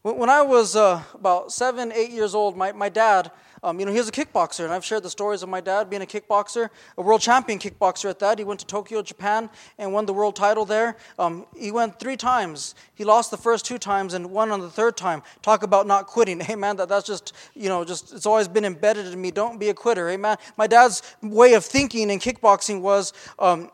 When 0.02 0.28
I 0.28 0.42
was 0.42 0.74
uh, 0.74 1.04
about 1.14 1.52
seven, 1.52 1.92
eight 1.92 2.10
years 2.10 2.34
old, 2.34 2.56
my, 2.56 2.72
my 2.72 2.88
dad, 2.88 3.30
um, 3.62 3.78
you 3.80 3.86
know, 3.86 3.92
he 3.92 3.98
was 3.98 4.08
a 4.08 4.12
kickboxer, 4.12 4.64
and 4.64 4.72
I've 4.72 4.84
shared 4.84 5.02
the 5.02 5.10
stories 5.10 5.42
of 5.42 5.48
my 5.48 5.60
dad 5.60 5.90
being 5.90 6.02
a 6.02 6.06
kickboxer, 6.06 6.70
a 6.96 7.02
world 7.02 7.20
champion 7.20 7.58
kickboxer 7.58 8.10
at 8.10 8.18
that. 8.20 8.38
He 8.38 8.44
went 8.44 8.60
to 8.60 8.66
Tokyo, 8.66 9.02
Japan, 9.02 9.50
and 9.78 9.92
won 9.92 10.06
the 10.06 10.12
world 10.12 10.36
title 10.36 10.64
there. 10.64 10.96
Um, 11.18 11.46
he 11.56 11.70
went 11.70 11.98
three 11.98 12.16
times. 12.16 12.74
He 12.94 13.04
lost 13.04 13.30
the 13.30 13.36
first 13.36 13.64
two 13.64 13.78
times 13.78 14.14
and 14.14 14.30
won 14.30 14.50
on 14.50 14.60
the 14.60 14.70
third 14.70 14.96
time. 14.96 15.22
Talk 15.42 15.62
about 15.62 15.86
not 15.86 16.06
quitting. 16.06 16.40
Hey, 16.48 16.54
man, 16.54 16.76
that, 16.76 16.88
that's 16.88 17.06
just, 17.06 17.34
you 17.54 17.68
know, 17.68 17.84
just, 17.84 18.14
it's 18.14 18.24
always 18.24 18.48
been 18.48 18.64
embedded 18.64 19.06
in 19.06 19.20
me. 19.20 19.30
Don't 19.30 19.60
be 19.60 19.68
a 19.68 19.74
quitter. 19.74 20.08
Hey, 20.08 20.16
man, 20.16 20.38
my 20.56 20.66
dad's 20.66 21.02
way 21.20 21.52
of 21.52 21.62
thinking 21.62 22.08
in 22.08 22.18
kickboxing 22.20 22.80
was, 22.80 23.12
um, 23.38 23.70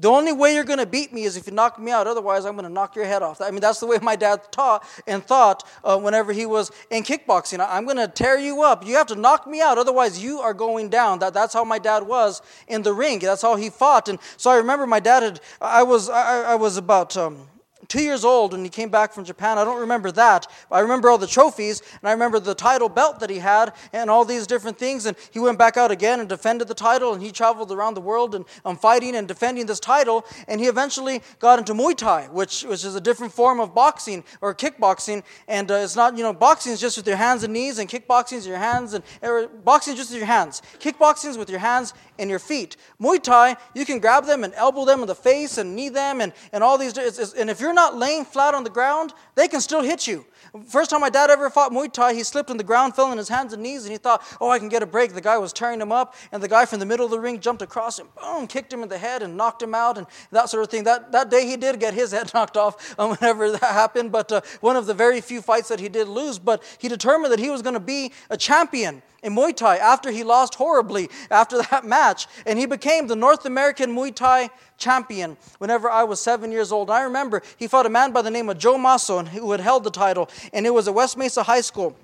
the 0.00 0.08
only 0.08 0.32
way 0.32 0.54
you're 0.54 0.64
going 0.64 0.78
to 0.78 0.86
beat 0.86 1.12
me 1.12 1.24
is 1.24 1.36
if 1.36 1.48
you 1.48 1.52
knock 1.52 1.78
me 1.78 1.90
out. 1.90 2.06
Otherwise, 2.06 2.46
I'm 2.46 2.54
going 2.54 2.64
to 2.66 2.72
knock 2.72 2.94
your 2.94 3.04
head 3.04 3.20
off. 3.20 3.40
I 3.40 3.50
mean, 3.50 3.60
that's 3.60 3.80
the 3.80 3.86
way 3.86 3.98
my 4.00 4.14
dad 4.14 4.40
taught 4.52 4.84
and 5.08 5.24
thought 5.24 5.68
uh, 5.82 5.98
whenever 5.98 6.32
he 6.32 6.46
was 6.46 6.70
in 6.90 7.02
kickboxing. 7.02 7.66
I'm 7.68 7.84
going 7.84 7.96
to 7.96 8.06
tear 8.06 8.38
you 8.38 8.62
up. 8.62 8.86
You 8.86 8.94
have 8.94 9.08
to 9.08 9.16
knock 9.16 9.48
me 9.48 9.60
out. 9.60 9.76
Otherwise, 9.76 10.22
you 10.22 10.38
are 10.38 10.54
going 10.54 10.88
down. 10.88 11.18
That, 11.18 11.34
that's 11.34 11.52
how 11.52 11.64
my 11.64 11.80
dad 11.80 12.06
was 12.06 12.42
in 12.68 12.82
the 12.82 12.92
ring. 12.92 13.18
That's 13.18 13.42
how 13.42 13.56
he 13.56 13.70
fought. 13.70 14.08
And 14.08 14.20
so 14.36 14.50
I 14.50 14.56
remember 14.56 14.86
my 14.86 15.00
dad 15.00 15.24
had, 15.24 15.40
I 15.60 15.82
was, 15.82 16.08
I, 16.08 16.52
I 16.52 16.54
was 16.54 16.76
about, 16.76 17.16
um, 17.16 17.48
two 17.88 18.02
years 18.02 18.24
old 18.24 18.52
when 18.52 18.62
he 18.62 18.68
came 18.70 18.90
back 18.90 19.12
from 19.12 19.24
Japan. 19.24 19.56
I 19.56 19.64
don't 19.64 19.80
remember 19.80 20.12
that. 20.12 20.46
I 20.70 20.80
remember 20.80 21.08
all 21.10 21.18
the 21.18 21.26
trophies, 21.26 21.82
and 22.00 22.08
I 22.08 22.12
remember 22.12 22.38
the 22.38 22.54
title 22.54 22.88
belt 22.88 23.20
that 23.20 23.30
he 23.30 23.38
had, 23.38 23.72
and 23.92 24.10
all 24.10 24.24
these 24.24 24.46
different 24.46 24.78
things. 24.78 25.06
And 25.06 25.16
he 25.30 25.38
went 25.38 25.58
back 25.58 25.76
out 25.76 25.90
again 25.90 26.20
and 26.20 26.28
defended 26.28 26.68
the 26.68 26.74
title, 26.74 27.14
and 27.14 27.22
he 27.22 27.32
traveled 27.32 27.72
around 27.72 27.94
the 27.94 28.00
world 28.00 28.34
and 28.34 28.44
um, 28.64 28.76
fighting 28.76 29.16
and 29.16 29.26
defending 29.26 29.66
this 29.66 29.80
title. 29.80 30.26
And 30.46 30.60
he 30.60 30.66
eventually 30.66 31.22
got 31.38 31.58
into 31.58 31.72
Muay 31.72 31.96
Thai, 31.96 32.26
which, 32.26 32.62
which 32.64 32.84
is 32.84 32.94
a 32.94 33.00
different 33.00 33.32
form 33.32 33.58
of 33.58 33.74
boxing 33.74 34.22
or 34.40 34.54
kickboxing. 34.54 35.22
And 35.46 35.70
uh, 35.70 35.76
it's 35.76 35.96
not, 35.96 36.16
you 36.16 36.22
know, 36.22 36.34
boxing 36.34 36.72
is 36.72 36.80
just 36.80 36.98
with 36.98 37.06
your 37.06 37.16
hands 37.16 37.42
and 37.42 37.52
knees, 37.52 37.78
and 37.78 37.88
kickboxing 37.88 38.34
is 38.34 38.46
your 38.46 38.58
hands, 38.58 38.92
and 38.92 39.02
er, 39.22 39.48
boxing 39.48 39.94
is 39.94 39.98
just 40.00 40.10
with 40.10 40.18
your 40.18 40.26
hands. 40.26 40.60
Kickboxing 40.78 41.30
is 41.30 41.38
with 41.38 41.48
your 41.48 41.60
hands 41.60 41.94
and 42.18 42.28
your 42.28 42.38
feet. 42.38 42.76
Muay 43.00 43.22
Thai, 43.22 43.56
you 43.74 43.86
can 43.86 43.98
grab 43.98 44.26
them 44.26 44.44
and 44.44 44.52
elbow 44.54 44.84
them 44.84 45.00
in 45.00 45.06
the 45.06 45.14
face 45.14 45.56
and 45.56 45.74
knee 45.74 45.88
them, 45.88 46.20
and, 46.20 46.34
and 46.52 46.62
all 46.62 46.76
these. 46.76 46.96
And 47.34 47.48
if 47.48 47.60
you're 47.60 47.77
not 47.78 47.96
laying 47.96 48.24
flat 48.24 48.54
on 48.54 48.64
the 48.64 48.70
ground, 48.70 49.14
they 49.36 49.46
can 49.46 49.60
still 49.60 49.82
hit 49.82 50.08
you. 50.08 50.26
First 50.66 50.90
time 50.90 51.00
my 51.00 51.10
dad 51.10 51.30
ever 51.30 51.48
fought 51.48 51.70
Muay 51.70 51.92
Thai, 51.92 52.14
he 52.14 52.24
slipped 52.24 52.50
on 52.50 52.56
the 52.56 52.64
ground, 52.64 52.96
fell 52.96 53.06
on 53.06 53.18
his 53.18 53.28
hands 53.28 53.52
and 53.52 53.62
knees, 53.62 53.84
and 53.84 53.92
he 53.92 53.98
thought, 53.98 54.20
oh, 54.40 54.50
I 54.50 54.58
can 54.58 54.68
get 54.68 54.82
a 54.82 54.86
break. 54.86 55.12
The 55.12 55.20
guy 55.20 55.38
was 55.38 55.52
tearing 55.52 55.80
him 55.80 55.92
up, 55.92 56.16
and 56.32 56.42
the 56.42 56.48
guy 56.48 56.64
from 56.64 56.80
the 56.80 56.86
middle 56.86 57.04
of 57.04 57.12
the 57.12 57.20
ring 57.20 57.38
jumped 57.38 57.62
across 57.62 58.00
and 58.00 58.12
boom, 58.16 58.48
kicked 58.48 58.72
him 58.72 58.82
in 58.82 58.88
the 58.88 58.98
head 58.98 59.22
and 59.22 59.36
knocked 59.36 59.62
him 59.62 59.74
out, 59.76 59.96
and 59.96 60.08
that 60.32 60.48
sort 60.48 60.64
of 60.64 60.70
thing. 60.70 60.82
That, 60.84 61.12
that 61.12 61.30
day 61.30 61.46
he 61.46 61.56
did 61.56 61.78
get 61.78 61.94
his 61.94 62.10
head 62.16 62.32
knocked 62.34 62.56
off 62.56 62.98
um, 62.98 63.10
whenever 63.10 63.52
that 63.52 63.62
happened, 63.62 64.10
but 64.10 64.32
uh, 64.32 64.40
one 64.60 64.74
of 64.74 64.86
the 64.86 64.94
very 64.94 65.20
few 65.20 65.40
fights 65.40 65.68
that 65.68 65.78
he 65.78 65.88
did 65.88 66.08
lose. 66.08 66.38
But 66.38 66.62
he 66.78 66.88
determined 66.88 67.32
that 67.32 67.38
he 67.38 67.50
was 67.50 67.62
going 67.62 67.74
to 67.74 67.80
be 67.80 68.12
a 68.28 68.36
champion 68.36 69.02
in 69.22 69.34
Muay 69.34 69.54
Thai 69.54 69.76
after 69.76 70.10
he 70.10 70.24
lost 70.24 70.54
horribly 70.54 71.08
after 71.30 71.62
that 71.62 71.84
match. 71.84 72.26
And 72.46 72.58
he 72.58 72.66
became 72.66 73.06
the 73.06 73.16
North 73.16 73.44
American 73.44 73.94
Muay 73.94 74.14
Thai 74.14 74.50
champion 74.76 75.36
whenever 75.58 75.90
I 75.90 76.04
was 76.04 76.20
seven 76.20 76.52
years 76.52 76.72
old. 76.72 76.90
I 76.90 77.02
remember 77.02 77.42
he 77.56 77.66
fought 77.66 77.86
a 77.86 77.90
man 77.90 78.12
by 78.12 78.22
the 78.22 78.30
name 78.30 78.48
of 78.48 78.58
Joe 78.58 78.78
Masso 78.78 79.22
who 79.24 79.52
had 79.52 79.60
held 79.60 79.84
the 79.84 79.90
title, 79.90 80.28
and 80.52 80.66
it 80.66 80.70
was 80.70 80.88
at 80.88 80.94
West 80.94 81.16
Mesa 81.16 81.42
High 81.42 81.62
School. 81.62 81.96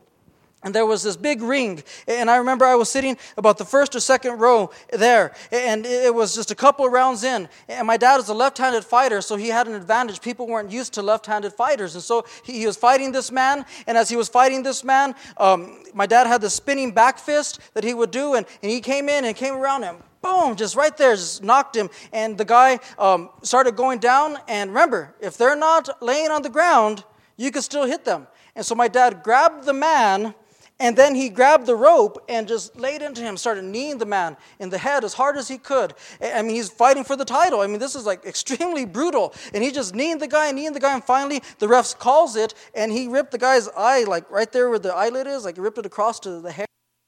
And 0.64 0.74
there 0.74 0.86
was 0.86 1.02
this 1.02 1.16
big 1.16 1.42
ring. 1.42 1.82
And 2.08 2.30
I 2.30 2.36
remember 2.36 2.64
I 2.64 2.74
was 2.74 2.88
sitting 2.88 3.18
about 3.36 3.58
the 3.58 3.66
first 3.66 3.94
or 3.94 4.00
second 4.00 4.38
row 4.40 4.70
there. 4.90 5.34
And 5.52 5.84
it 5.84 6.12
was 6.12 6.34
just 6.34 6.50
a 6.50 6.54
couple 6.54 6.86
of 6.86 6.92
rounds 6.92 7.22
in. 7.22 7.50
And 7.68 7.86
my 7.86 7.98
dad 7.98 8.18
is 8.18 8.30
a 8.30 8.34
left 8.34 8.56
handed 8.56 8.82
fighter, 8.82 9.20
so 9.20 9.36
he 9.36 9.48
had 9.48 9.68
an 9.68 9.74
advantage. 9.74 10.22
People 10.22 10.46
weren't 10.46 10.70
used 10.70 10.94
to 10.94 11.02
left 11.02 11.26
handed 11.26 11.52
fighters. 11.52 11.94
And 11.94 12.02
so 12.02 12.24
he 12.42 12.66
was 12.66 12.78
fighting 12.78 13.12
this 13.12 13.30
man. 13.30 13.66
And 13.86 13.98
as 13.98 14.08
he 14.08 14.16
was 14.16 14.30
fighting 14.30 14.62
this 14.62 14.82
man, 14.82 15.14
um, 15.36 15.84
my 15.92 16.06
dad 16.06 16.26
had 16.26 16.40
the 16.40 16.48
spinning 16.48 16.92
back 16.92 17.18
fist 17.18 17.60
that 17.74 17.84
he 17.84 17.92
would 17.92 18.10
do. 18.10 18.34
And, 18.34 18.46
and 18.62 18.72
he 18.72 18.80
came 18.80 19.10
in 19.10 19.26
and 19.26 19.36
came 19.36 19.54
around 19.54 19.82
him. 19.82 19.96
Boom, 20.22 20.56
just 20.56 20.74
right 20.74 20.96
there, 20.96 21.14
just 21.14 21.44
knocked 21.44 21.76
him. 21.76 21.90
And 22.10 22.38
the 22.38 22.46
guy 22.46 22.80
um, 22.98 23.28
started 23.42 23.76
going 23.76 23.98
down. 23.98 24.38
And 24.48 24.70
remember, 24.70 25.14
if 25.20 25.36
they're 25.36 25.56
not 25.56 26.02
laying 26.02 26.30
on 26.30 26.40
the 26.40 26.48
ground, 26.48 27.04
you 27.36 27.50
can 27.50 27.60
still 27.60 27.84
hit 27.84 28.06
them. 28.06 28.26
And 28.56 28.64
so 28.64 28.74
my 28.74 28.88
dad 28.88 29.22
grabbed 29.22 29.64
the 29.64 29.74
man 29.74 30.34
and 30.80 30.96
then 30.96 31.14
he 31.14 31.28
grabbed 31.28 31.66
the 31.66 31.76
rope 31.76 32.24
and 32.28 32.48
just 32.48 32.76
laid 32.76 33.00
into 33.00 33.22
him, 33.22 33.36
started 33.36 33.64
kneeing 33.64 33.98
the 33.98 34.06
man 34.06 34.36
in 34.58 34.70
the 34.70 34.78
head 34.78 35.04
as 35.04 35.14
hard 35.14 35.36
as 35.36 35.46
he 35.46 35.56
could. 35.56 35.94
I 36.20 36.42
mean, 36.42 36.56
he's 36.56 36.68
fighting 36.68 37.04
for 37.04 37.14
the 37.14 37.24
title. 37.24 37.60
I 37.60 37.68
mean, 37.68 37.78
this 37.78 37.94
is 37.94 38.04
like 38.04 38.24
extremely 38.26 38.84
brutal. 38.84 39.34
And 39.52 39.62
he 39.62 39.70
just 39.70 39.94
kneeing 39.94 40.18
the 40.18 40.26
guy, 40.26 40.50
kneeing 40.50 40.72
the 40.72 40.80
guy, 40.80 40.94
and 40.94 41.04
finally 41.04 41.42
the 41.60 41.68
ref 41.68 41.96
calls 41.98 42.34
it, 42.34 42.54
and 42.74 42.90
he 42.90 43.06
ripped 43.06 43.30
the 43.30 43.38
guy's 43.38 43.68
eye, 43.68 44.04
like 44.04 44.28
right 44.30 44.50
there 44.50 44.68
where 44.68 44.80
the 44.80 44.92
eyelid 44.92 45.28
is, 45.28 45.44
like 45.44 45.54
he 45.54 45.60
ripped 45.60 45.78
it 45.78 45.86
across 45.86 46.18
to 46.20 46.40
the 46.40 46.50
hair. 46.50 46.66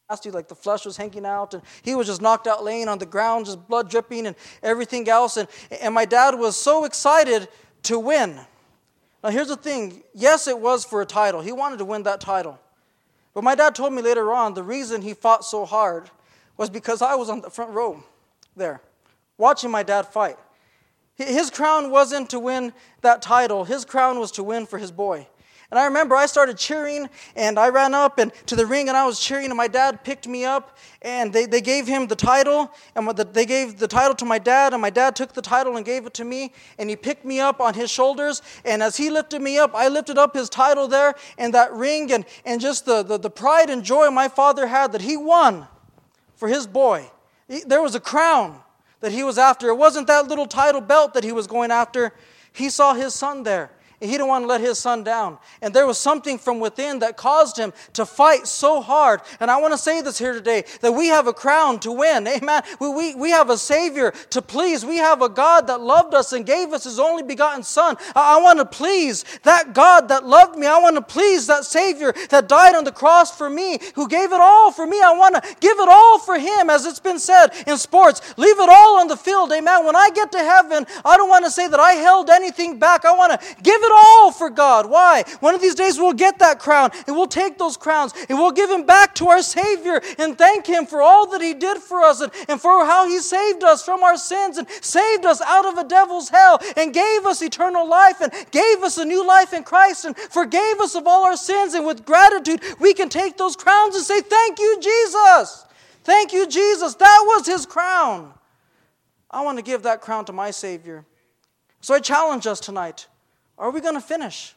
Nasty, 0.08 0.30
like 0.30 0.46
the 0.46 0.54
flesh 0.54 0.86
was 0.86 0.96
hanging 0.96 1.26
out, 1.26 1.52
and 1.52 1.62
he 1.82 1.96
was 1.96 2.06
just 2.06 2.22
knocked 2.22 2.46
out, 2.46 2.62
laying 2.62 2.86
on 2.86 2.98
the 2.98 3.06
ground, 3.06 3.46
just 3.46 3.66
blood 3.66 3.90
dripping 3.90 4.28
and 4.28 4.36
everything 4.62 5.08
else. 5.08 5.36
And, 5.36 5.48
and 5.82 5.92
my 5.92 6.04
dad 6.04 6.38
was 6.38 6.56
so 6.56 6.84
excited 6.84 7.48
to 7.82 7.98
win. 7.98 8.38
Now, 9.24 9.30
here's 9.30 9.48
the 9.48 9.56
thing 9.56 10.04
yes, 10.14 10.46
it 10.46 10.60
was 10.60 10.84
for 10.84 11.02
a 11.02 11.06
title, 11.06 11.40
he 11.40 11.50
wanted 11.50 11.78
to 11.78 11.84
win 11.84 12.04
that 12.04 12.20
title. 12.20 12.60
But 13.36 13.44
my 13.44 13.54
dad 13.54 13.74
told 13.74 13.92
me 13.92 14.00
later 14.00 14.32
on 14.32 14.54
the 14.54 14.62
reason 14.62 15.02
he 15.02 15.12
fought 15.12 15.44
so 15.44 15.66
hard 15.66 16.08
was 16.56 16.70
because 16.70 17.02
I 17.02 17.16
was 17.16 17.28
on 17.28 17.42
the 17.42 17.50
front 17.50 17.70
row 17.72 18.02
there, 18.56 18.80
watching 19.36 19.70
my 19.70 19.82
dad 19.82 20.06
fight. 20.06 20.38
His 21.16 21.50
crown 21.50 21.90
wasn't 21.90 22.30
to 22.30 22.40
win 22.40 22.72
that 23.02 23.20
title, 23.20 23.64
his 23.64 23.84
crown 23.84 24.18
was 24.18 24.30
to 24.32 24.42
win 24.42 24.64
for 24.64 24.78
his 24.78 24.90
boy. 24.90 25.28
And 25.70 25.80
I 25.80 25.84
remember 25.86 26.14
I 26.14 26.26
started 26.26 26.56
cheering 26.56 27.08
and 27.34 27.58
I 27.58 27.70
ran 27.70 27.92
up 27.92 28.18
and 28.18 28.32
to 28.46 28.54
the 28.54 28.66
ring 28.66 28.88
and 28.88 28.96
I 28.96 29.04
was 29.04 29.18
cheering 29.18 29.46
and 29.46 29.56
my 29.56 29.66
dad 29.66 30.04
picked 30.04 30.28
me 30.28 30.44
up 30.44 30.78
and 31.02 31.32
they, 31.32 31.46
they 31.46 31.60
gave 31.60 31.88
him 31.88 32.06
the 32.06 32.14
title 32.14 32.72
and 32.94 33.08
they 33.16 33.46
gave 33.46 33.78
the 33.78 33.88
title 33.88 34.14
to 34.16 34.24
my 34.24 34.38
dad 34.38 34.72
and 34.72 34.80
my 34.80 34.90
dad 34.90 35.16
took 35.16 35.32
the 35.32 35.42
title 35.42 35.76
and 35.76 35.84
gave 35.84 36.06
it 36.06 36.14
to 36.14 36.24
me 36.24 36.52
and 36.78 36.88
he 36.88 36.94
picked 36.94 37.24
me 37.24 37.40
up 37.40 37.60
on 37.60 37.74
his 37.74 37.90
shoulders 37.90 38.42
and 38.64 38.80
as 38.80 38.96
he 38.96 39.10
lifted 39.10 39.42
me 39.42 39.58
up, 39.58 39.74
I 39.74 39.88
lifted 39.88 40.18
up 40.18 40.34
his 40.34 40.48
title 40.48 40.86
there 40.86 41.14
and 41.36 41.52
that 41.54 41.72
ring 41.72 42.12
and, 42.12 42.24
and 42.44 42.60
just 42.60 42.86
the, 42.86 43.02
the, 43.02 43.18
the 43.18 43.30
pride 43.30 43.68
and 43.68 43.82
joy 43.82 44.08
my 44.10 44.28
father 44.28 44.68
had 44.68 44.92
that 44.92 45.02
he 45.02 45.16
won 45.16 45.66
for 46.36 46.48
his 46.48 46.68
boy. 46.68 47.10
He, 47.48 47.60
there 47.60 47.82
was 47.82 47.96
a 47.96 48.00
crown 48.00 48.60
that 49.00 49.12
he 49.12 49.22
was 49.22 49.36
after. 49.36 49.68
It 49.68 49.76
wasn't 49.76 50.06
that 50.06 50.28
little 50.28 50.46
title 50.46 50.80
belt 50.80 51.14
that 51.14 51.24
he 51.24 51.32
was 51.32 51.46
going 51.46 51.70
after. 51.70 52.12
He 52.52 52.70
saw 52.70 52.94
his 52.94 53.14
son 53.14 53.42
there. 53.42 53.70
He 54.00 54.08
didn't 54.08 54.28
want 54.28 54.42
to 54.44 54.46
let 54.46 54.60
his 54.60 54.78
son 54.78 55.04
down. 55.04 55.38
And 55.62 55.72
there 55.72 55.86
was 55.86 55.98
something 55.98 56.36
from 56.36 56.60
within 56.60 56.98
that 56.98 57.16
caused 57.16 57.56
him 57.56 57.72
to 57.94 58.04
fight 58.04 58.46
so 58.46 58.82
hard. 58.82 59.22
And 59.40 59.50
I 59.50 59.58
want 59.58 59.72
to 59.72 59.78
say 59.78 60.02
this 60.02 60.18
here 60.18 60.34
today 60.34 60.64
that 60.82 60.92
we 60.92 61.08
have 61.08 61.26
a 61.26 61.32
crown 61.32 61.80
to 61.80 61.92
win. 61.92 62.28
Amen. 62.28 62.62
We, 62.78 62.90
we, 62.90 63.14
we 63.14 63.30
have 63.30 63.48
a 63.48 63.56
Savior 63.56 64.12
to 64.30 64.42
please. 64.42 64.84
We 64.84 64.98
have 64.98 65.22
a 65.22 65.30
God 65.30 65.68
that 65.68 65.80
loved 65.80 66.12
us 66.12 66.34
and 66.34 66.44
gave 66.44 66.74
us 66.74 66.84
His 66.84 66.98
only 66.98 67.22
begotten 67.22 67.62
Son. 67.62 67.96
I, 68.14 68.36
I 68.36 68.42
want 68.42 68.58
to 68.58 68.66
please 68.66 69.24
that 69.44 69.72
God 69.72 70.08
that 70.08 70.26
loved 70.26 70.58
me. 70.58 70.66
I 70.66 70.78
want 70.78 70.96
to 70.96 71.02
please 71.02 71.46
that 71.46 71.64
Savior 71.64 72.12
that 72.28 72.48
died 72.48 72.74
on 72.74 72.84
the 72.84 72.92
cross 72.92 73.36
for 73.36 73.48
me, 73.48 73.78
who 73.94 74.08
gave 74.08 74.30
it 74.30 74.40
all 74.40 74.72
for 74.72 74.86
me. 74.86 75.00
I 75.00 75.12
want 75.16 75.36
to 75.36 75.56
give 75.60 75.78
it 75.78 75.88
all 75.88 76.18
for 76.18 76.38
Him, 76.38 76.68
as 76.68 76.84
it's 76.84 77.00
been 77.00 77.18
said 77.18 77.48
in 77.66 77.78
sports. 77.78 78.20
Leave 78.36 78.58
it 78.58 78.68
all 78.68 79.00
on 79.00 79.08
the 79.08 79.16
field. 79.16 79.52
Amen. 79.52 79.86
When 79.86 79.96
I 79.96 80.10
get 80.10 80.32
to 80.32 80.38
heaven, 80.38 80.86
I 81.02 81.16
don't 81.16 81.30
want 81.30 81.46
to 81.46 81.50
say 81.50 81.66
that 81.66 81.80
I 81.80 81.92
held 81.92 82.28
anything 82.28 82.78
back. 82.78 83.06
I 83.06 83.12
want 83.12 83.40
to 83.40 83.62
give 83.62 83.80
it 83.86 83.92
all 83.96 84.30
for 84.30 84.50
God. 84.50 84.86
Why? 84.86 85.24
One 85.40 85.54
of 85.54 85.60
these 85.60 85.74
days 85.74 85.98
we'll 85.98 86.12
get 86.12 86.38
that 86.40 86.58
crown 86.58 86.90
and 87.06 87.16
we'll 87.16 87.26
take 87.26 87.58
those 87.58 87.76
crowns 87.76 88.12
and 88.28 88.38
we'll 88.38 88.52
give 88.52 88.68
them 88.68 88.84
back 88.84 89.14
to 89.16 89.28
our 89.28 89.42
Savior 89.42 90.00
and 90.18 90.36
thank 90.36 90.66
Him 90.66 90.86
for 90.86 91.00
all 91.00 91.26
that 91.30 91.40
He 91.40 91.54
did 91.54 91.78
for 91.78 92.02
us 92.02 92.20
and, 92.20 92.32
and 92.48 92.60
for 92.60 92.84
how 92.84 93.08
He 93.08 93.18
saved 93.18 93.62
us 93.62 93.82
from 93.82 94.02
our 94.02 94.16
sins 94.16 94.58
and 94.58 94.68
saved 94.80 95.24
us 95.24 95.40
out 95.40 95.66
of 95.66 95.78
a 95.78 95.84
devil's 95.84 96.28
hell 96.28 96.58
and 96.76 96.92
gave 96.92 97.24
us 97.26 97.42
eternal 97.42 97.88
life 97.88 98.20
and 98.20 98.32
gave 98.50 98.82
us 98.82 98.98
a 98.98 99.04
new 99.04 99.26
life 99.26 99.52
in 99.52 99.62
Christ 99.62 100.04
and 100.04 100.16
forgave 100.16 100.80
us 100.80 100.94
of 100.94 101.06
all 101.06 101.24
our 101.24 101.36
sins. 101.36 101.74
And 101.74 101.86
with 101.86 102.04
gratitude, 102.04 102.62
we 102.80 102.94
can 102.94 103.08
take 103.08 103.36
those 103.36 103.56
crowns 103.56 103.94
and 103.94 104.04
say, 104.04 104.20
Thank 104.20 104.58
you, 104.58 104.78
Jesus. 104.80 105.64
Thank 106.04 106.32
you, 106.32 106.46
Jesus. 106.46 106.94
That 106.94 107.24
was 107.26 107.46
his 107.46 107.66
crown. 107.66 108.32
I 109.30 109.42
want 109.42 109.58
to 109.58 109.64
give 109.64 109.82
that 109.82 110.00
crown 110.00 110.24
to 110.26 110.32
my 110.32 110.50
Savior. 110.50 111.04
So 111.80 111.94
I 111.94 112.00
challenge 112.00 112.46
us 112.46 112.60
tonight 112.60 113.06
are 113.58 113.70
we 113.70 113.80
going 113.80 113.94
to 113.94 114.00
finish? 114.00 114.54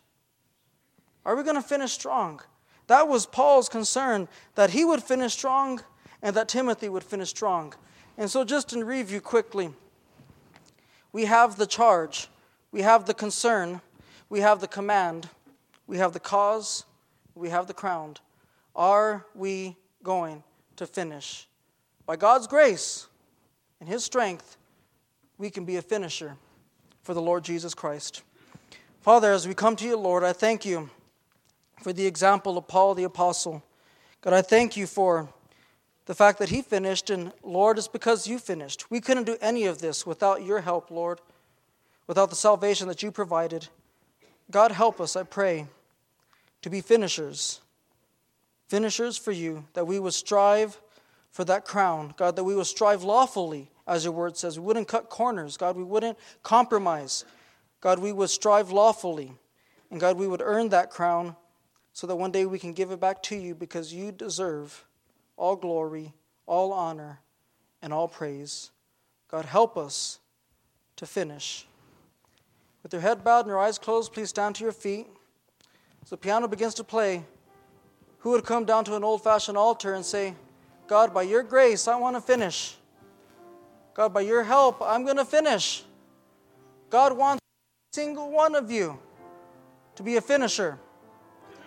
Are 1.25 1.35
we 1.35 1.43
going 1.43 1.55
to 1.55 1.61
finish 1.61 1.91
strong? 1.91 2.41
That 2.87 3.07
was 3.07 3.25
Paul's 3.25 3.69
concern 3.69 4.27
that 4.55 4.71
he 4.71 4.83
would 4.83 5.03
finish 5.03 5.33
strong 5.33 5.81
and 6.21 6.35
that 6.35 6.49
Timothy 6.49 6.89
would 6.89 7.03
finish 7.03 7.29
strong. 7.29 7.73
And 8.17 8.29
so, 8.29 8.43
just 8.43 8.73
in 8.73 8.83
review 8.83 9.21
quickly, 9.21 9.69
we 11.11 11.25
have 11.25 11.55
the 11.55 11.67
charge, 11.67 12.27
we 12.71 12.81
have 12.81 13.05
the 13.05 13.13
concern, 13.13 13.81
we 14.27 14.41
have 14.41 14.59
the 14.59 14.67
command, 14.67 15.29
we 15.87 15.97
have 15.97 16.13
the 16.13 16.19
cause, 16.19 16.85
we 17.35 17.49
have 17.49 17.67
the 17.67 17.73
crown. 17.73 18.17
Are 18.75 19.25
we 19.33 19.77
going 20.03 20.43
to 20.75 20.85
finish? 20.85 21.47
By 22.05 22.15
God's 22.15 22.47
grace 22.47 23.07
and 23.79 23.87
His 23.87 24.03
strength, 24.03 24.57
we 25.37 25.49
can 25.49 25.63
be 25.63 25.77
a 25.77 25.81
finisher 25.81 26.35
for 27.03 27.13
the 27.13 27.21
Lord 27.21 27.43
Jesus 27.43 27.73
Christ. 27.73 28.23
Father, 29.01 29.31
as 29.31 29.47
we 29.47 29.53
come 29.53 29.77
to 29.77 29.85
you, 29.85 29.95
Lord, 29.95 30.25
I 30.25 30.33
thank 30.33 30.65
you 30.65 30.89
for 31.81 31.93
the 31.93 32.05
example 32.05 32.57
of 32.57 32.67
Paul 32.67 32.95
the 32.95 33.05
Apostle. 33.05 33.63
God, 34.19 34.33
I 34.33 34.41
thank 34.41 34.75
you 34.75 34.85
for 34.85 35.29
the 36.05 36.13
fact 36.13 36.37
that 36.39 36.49
he 36.49 36.61
finished, 36.61 37.09
and 37.09 37.31
Lord, 37.41 37.77
it's 37.77 37.87
because 37.87 38.27
you 38.27 38.39
finished. 38.39 38.91
We 38.91 38.99
couldn't 38.99 39.23
do 39.23 39.37
any 39.39 39.65
of 39.67 39.79
this 39.79 40.05
without 40.05 40.43
your 40.43 40.59
help, 40.59 40.91
Lord, 40.91 41.21
without 42.07 42.29
the 42.29 42.35
salvation 42.35 42.89
that 42.89 43.01
you 43.01 43.09
provided. 43.09 43.69
God, 44.51 44.73
help 44.73 44.99
us, 44.99 45.15
I 45.15 45.23
pray, 45.23 45.67
to 46.61 46.69
be 46.69 46.81
finishers. 46.81 47.61
Finishers 48.67 49.17
for 49.17 49.31
you, 49.31 49.63
that 49.75 49.87
we 49.87 49.97
would 49.97 50.13
strive 50.13 50.77
for 51.31 51.45
that 51.45 51.63
crown. 51.63 52.13
God, 52.17 52.35
that 52.35 52.43
we 52.43 52.53
would 52.53 52.67
strive 52.67 53.03
lawfully, 53.03 53.71
as 53.87 54.03
your 54.03 54.11
word 54.11 54.35
says. 54.35 54.59
We 54.59 54.65
wouldn't 54.65 54.89
cut 54.89 55.09
corners. 55.09 55.55
God, 55.55 55.77
we 55.77 55.83
wouldn't 55.83 56.17
compromise. 56.43 57.23
God, 57.81 57.99
we 57.99 58.11
would 58.11 58.29
strive 58.29 58.71
lawfully. 58.71 59.33
And 59.91 59.99
God, 59.99 60.17
we 60.17 60.27
would 60.27 60.41
earn 60.43 60.69
that 60.69 60.89
crown 60.89 61.35
so 61.93 62.07
that 62.07 62.15
one 62.15 62.31
day 62.31 62.45
we 62.45 62.59
can 62.59 62.73
give 62.73 62.91
it 62.91 62.99
back 62.99 63.23
to 63.23 63.35
you 63.35 63.55
because 63.55 63.93
you 63.93 64.11
deserve 64.11 64.85
all 65.37 65.55
glory, 65.55 66.13
all 66.45 66.71
honor, 66.71 67.19
and 67.81 67.93
all 67.93 68.07
praise. 68.07 68.71
God, 69.29 69.45
help 69.45 69.77
us 69.77 70.19
to 70.97 71.05
finish. 71.05 71.65
With 72.83 72.93
your 72.93 73.01
head 73.01 73.23
bowed 73.23 73.41
and 73.41 73.47
your 73.47 73.59
eyes 73.59 73.77
closed, 73.77 74.13
please 74.13 74.29
stand 74.29 74.55
to 74.55 74.63
your 74.63 74.73
feet. 74.73 75.07
As 76.03 76.09
the 76.09 76.17
piano 76.17 76.47
begins 76.47 76.73
to 76.75 76.83
play, 76.83 77.23
who 78.19 78.31
would 78.31 78.45
come 78.45 78.65
down 78.65 78.85
to 78.85 78.95
an 78.95 79.03
old 79.03 79.23
fashioned 79.23 79.57
altar 79.57 79.93
and 79.93 80.05
say, 80.05 80.35
God, 80.87 81.13
by 81.13 81.23
your 81.23 81.43
grace, 81.43 81.87
I 81.87 81.95
want 81.95 82.15
to 82.15 82.21
finish. 82.21 82.75
God, 83.93 84.13
by 84.13 84.21
your 84.21 84.43
help, 84.43 84.81
I'm 84.81 85.03
going 85.03 85.17
to 85.17 85.25
finish. 85.25 85.83
God 86.89 87.15
wants 87.15 87.38
single 87.91 88.29
one 88.29 88.53
of 88.53 88.69
you 88.69 88.99
to 89.95 90.03
be 90.03 90.17
a 90.17 90.21
finisher. 90.21 90.77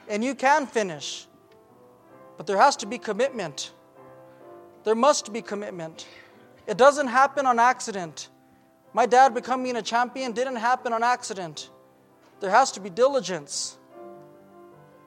And 0.09 0.23
you 0.23 0.35
can 0.37 0.67
finish. 0.67 1.27
But 2.37 2.47
there 2.47 2.57
has 2.57 2.77
to 2.77 2.87
be 2.87 2.97
commitment. 2.97 3.73
There 4.85 4.95
must 4.95 5.33
be 5.33 5.43
commitment. 5.43 6.07
It 6.67 6.77
doesn't 6.77 7.09
happen 7.09 7.45
on 7.45 7.59
accident. 7.59 8.29
My 8.93 9.05
dad 9.07 9.35
becoming 9.35 9.75
a 9.77 9.83
champion 9.83 10.33
didn't 10.33 10.57
happen 10.57 10.93
on 10.93 11.03
accident. 11.03 11.71
There 12.41 12.51
has 12.51 12.71
to 12.73 12.81
be 12.81 12.91
diligence, 12.91 13.77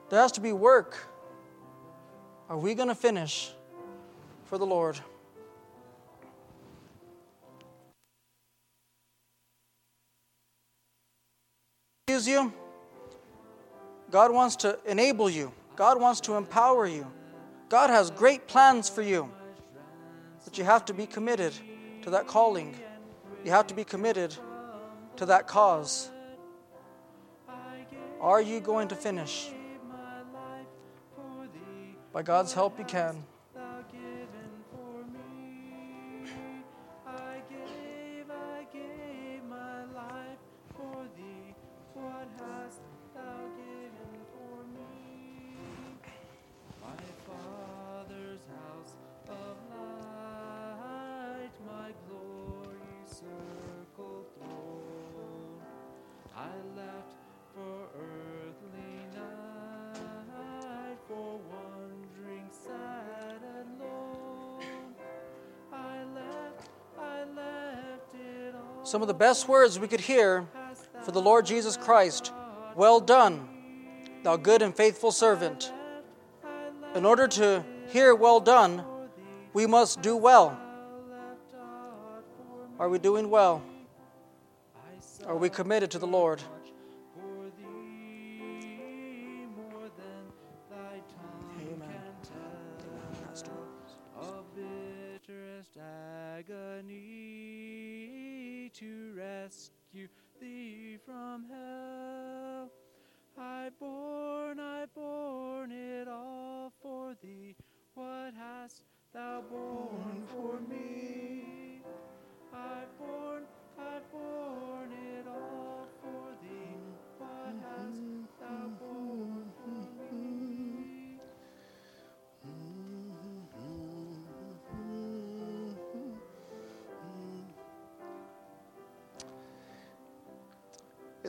there 0.10 0.20
has 0.20 0.32
to 0.34 0.42
be 0.42 0.54
work. 0.54 0.98
Are 2.48 2.58
we 2.58 2.76
going 2.76 2.90
to 2.90 2.96
finish 2.96 3.52
for 4.46 4.58
the 4.58 4.66
Lord? 4.66 5.00
Use 12.08 12.28
you. 12.28 12.54
God 14.12 14.32
wants 14.32 14.58
to 14.58 14.78
enable 14.86 15.28
you. 15.28 15.52
God 15.76 16.00
wants 16.00 16.22
to 16.22 16.36
empower 16.36 16.86
you. 16.86 17.08
God 17.68 17.90
has 17.90 18.12
great 18.12 18.48
plans 18.48 18.88
for 18.88 19.02
you. 19.02 19.32
But 20.44 20.60
you 20.60 20.64
have 20.64 20.86
to 20.86 20.94
be 20.94 21.08
committed 21.08 21.54
to 22.04 22.12
that 22.12 22.28
calling. 22.28 22.76
You 23.44 23.50
have 23.50 23.66
to 23.68 23.74
be 23.74 23.84
committed 23.84 24.36
to 25.16 25.26
that 25.26 25.48
cause. 25.48 26.12
Are 28.22 28.42
you 28.42 28.60
going 28.60 28.88
to 28.90 28.96
finish? 28.96 29.50
By 32.14 32.22
God's 32.22 32.54
help, 32.54 32.78
you 32.78 32.86
can. 32.86 33.24
Some 68.86 69.02
of 69.02 69.08
the 69.08 69.14
best 69.16 69.48
words 69.48 69.80
we 69.80 69.88
could 69.88 70.00
hear 70.00 70.46
for 71.02 71.12
the 71.12 71.22
Lord 71.22 71.46
Jesus 71.46 71.76
Christ 71.76 72.32
Well 72.76 73.00
done, 73.00 73.48
thou 74.24 74.38
good 74.38 74.62
and 74.62 74.76
faithful 74.76 75.12
servant. 75.12 75.72
In 76.94 77.06
order 77.06 77.28
to 77.28 77.66
hear 77.88 78.14
well 78.14 78.40
done, 78.40 78.84
we 79.54 79.66
must 79.66 80.02
do 80.02 80.16
well. 80.16 80.60
Are 82.78 82.90
we 82.90 83.00
doing 83.00 83.30
well? 83.30 83.64
Are 85.26 85.38
we 85.38 85.50
committed 85.50 85.90
to 85.92 86.00
the 86.00 86.08
Lord? 86.08 86.42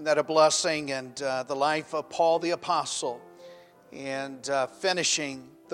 That 0.06 0.18
a 0.18 0.22
blessing? 0.22 0.92
And 0.92 1.20
uh, 1.20 1.42
the 1.42 1.56
life 1.56 1.92
of 1.92 2.08
Paul 2.08 2.38
the 2.38 2.50
Apostle 2.50 3.20
and 3.92 4.48
uh, 4.48 4.68
finishing 4.68 5.48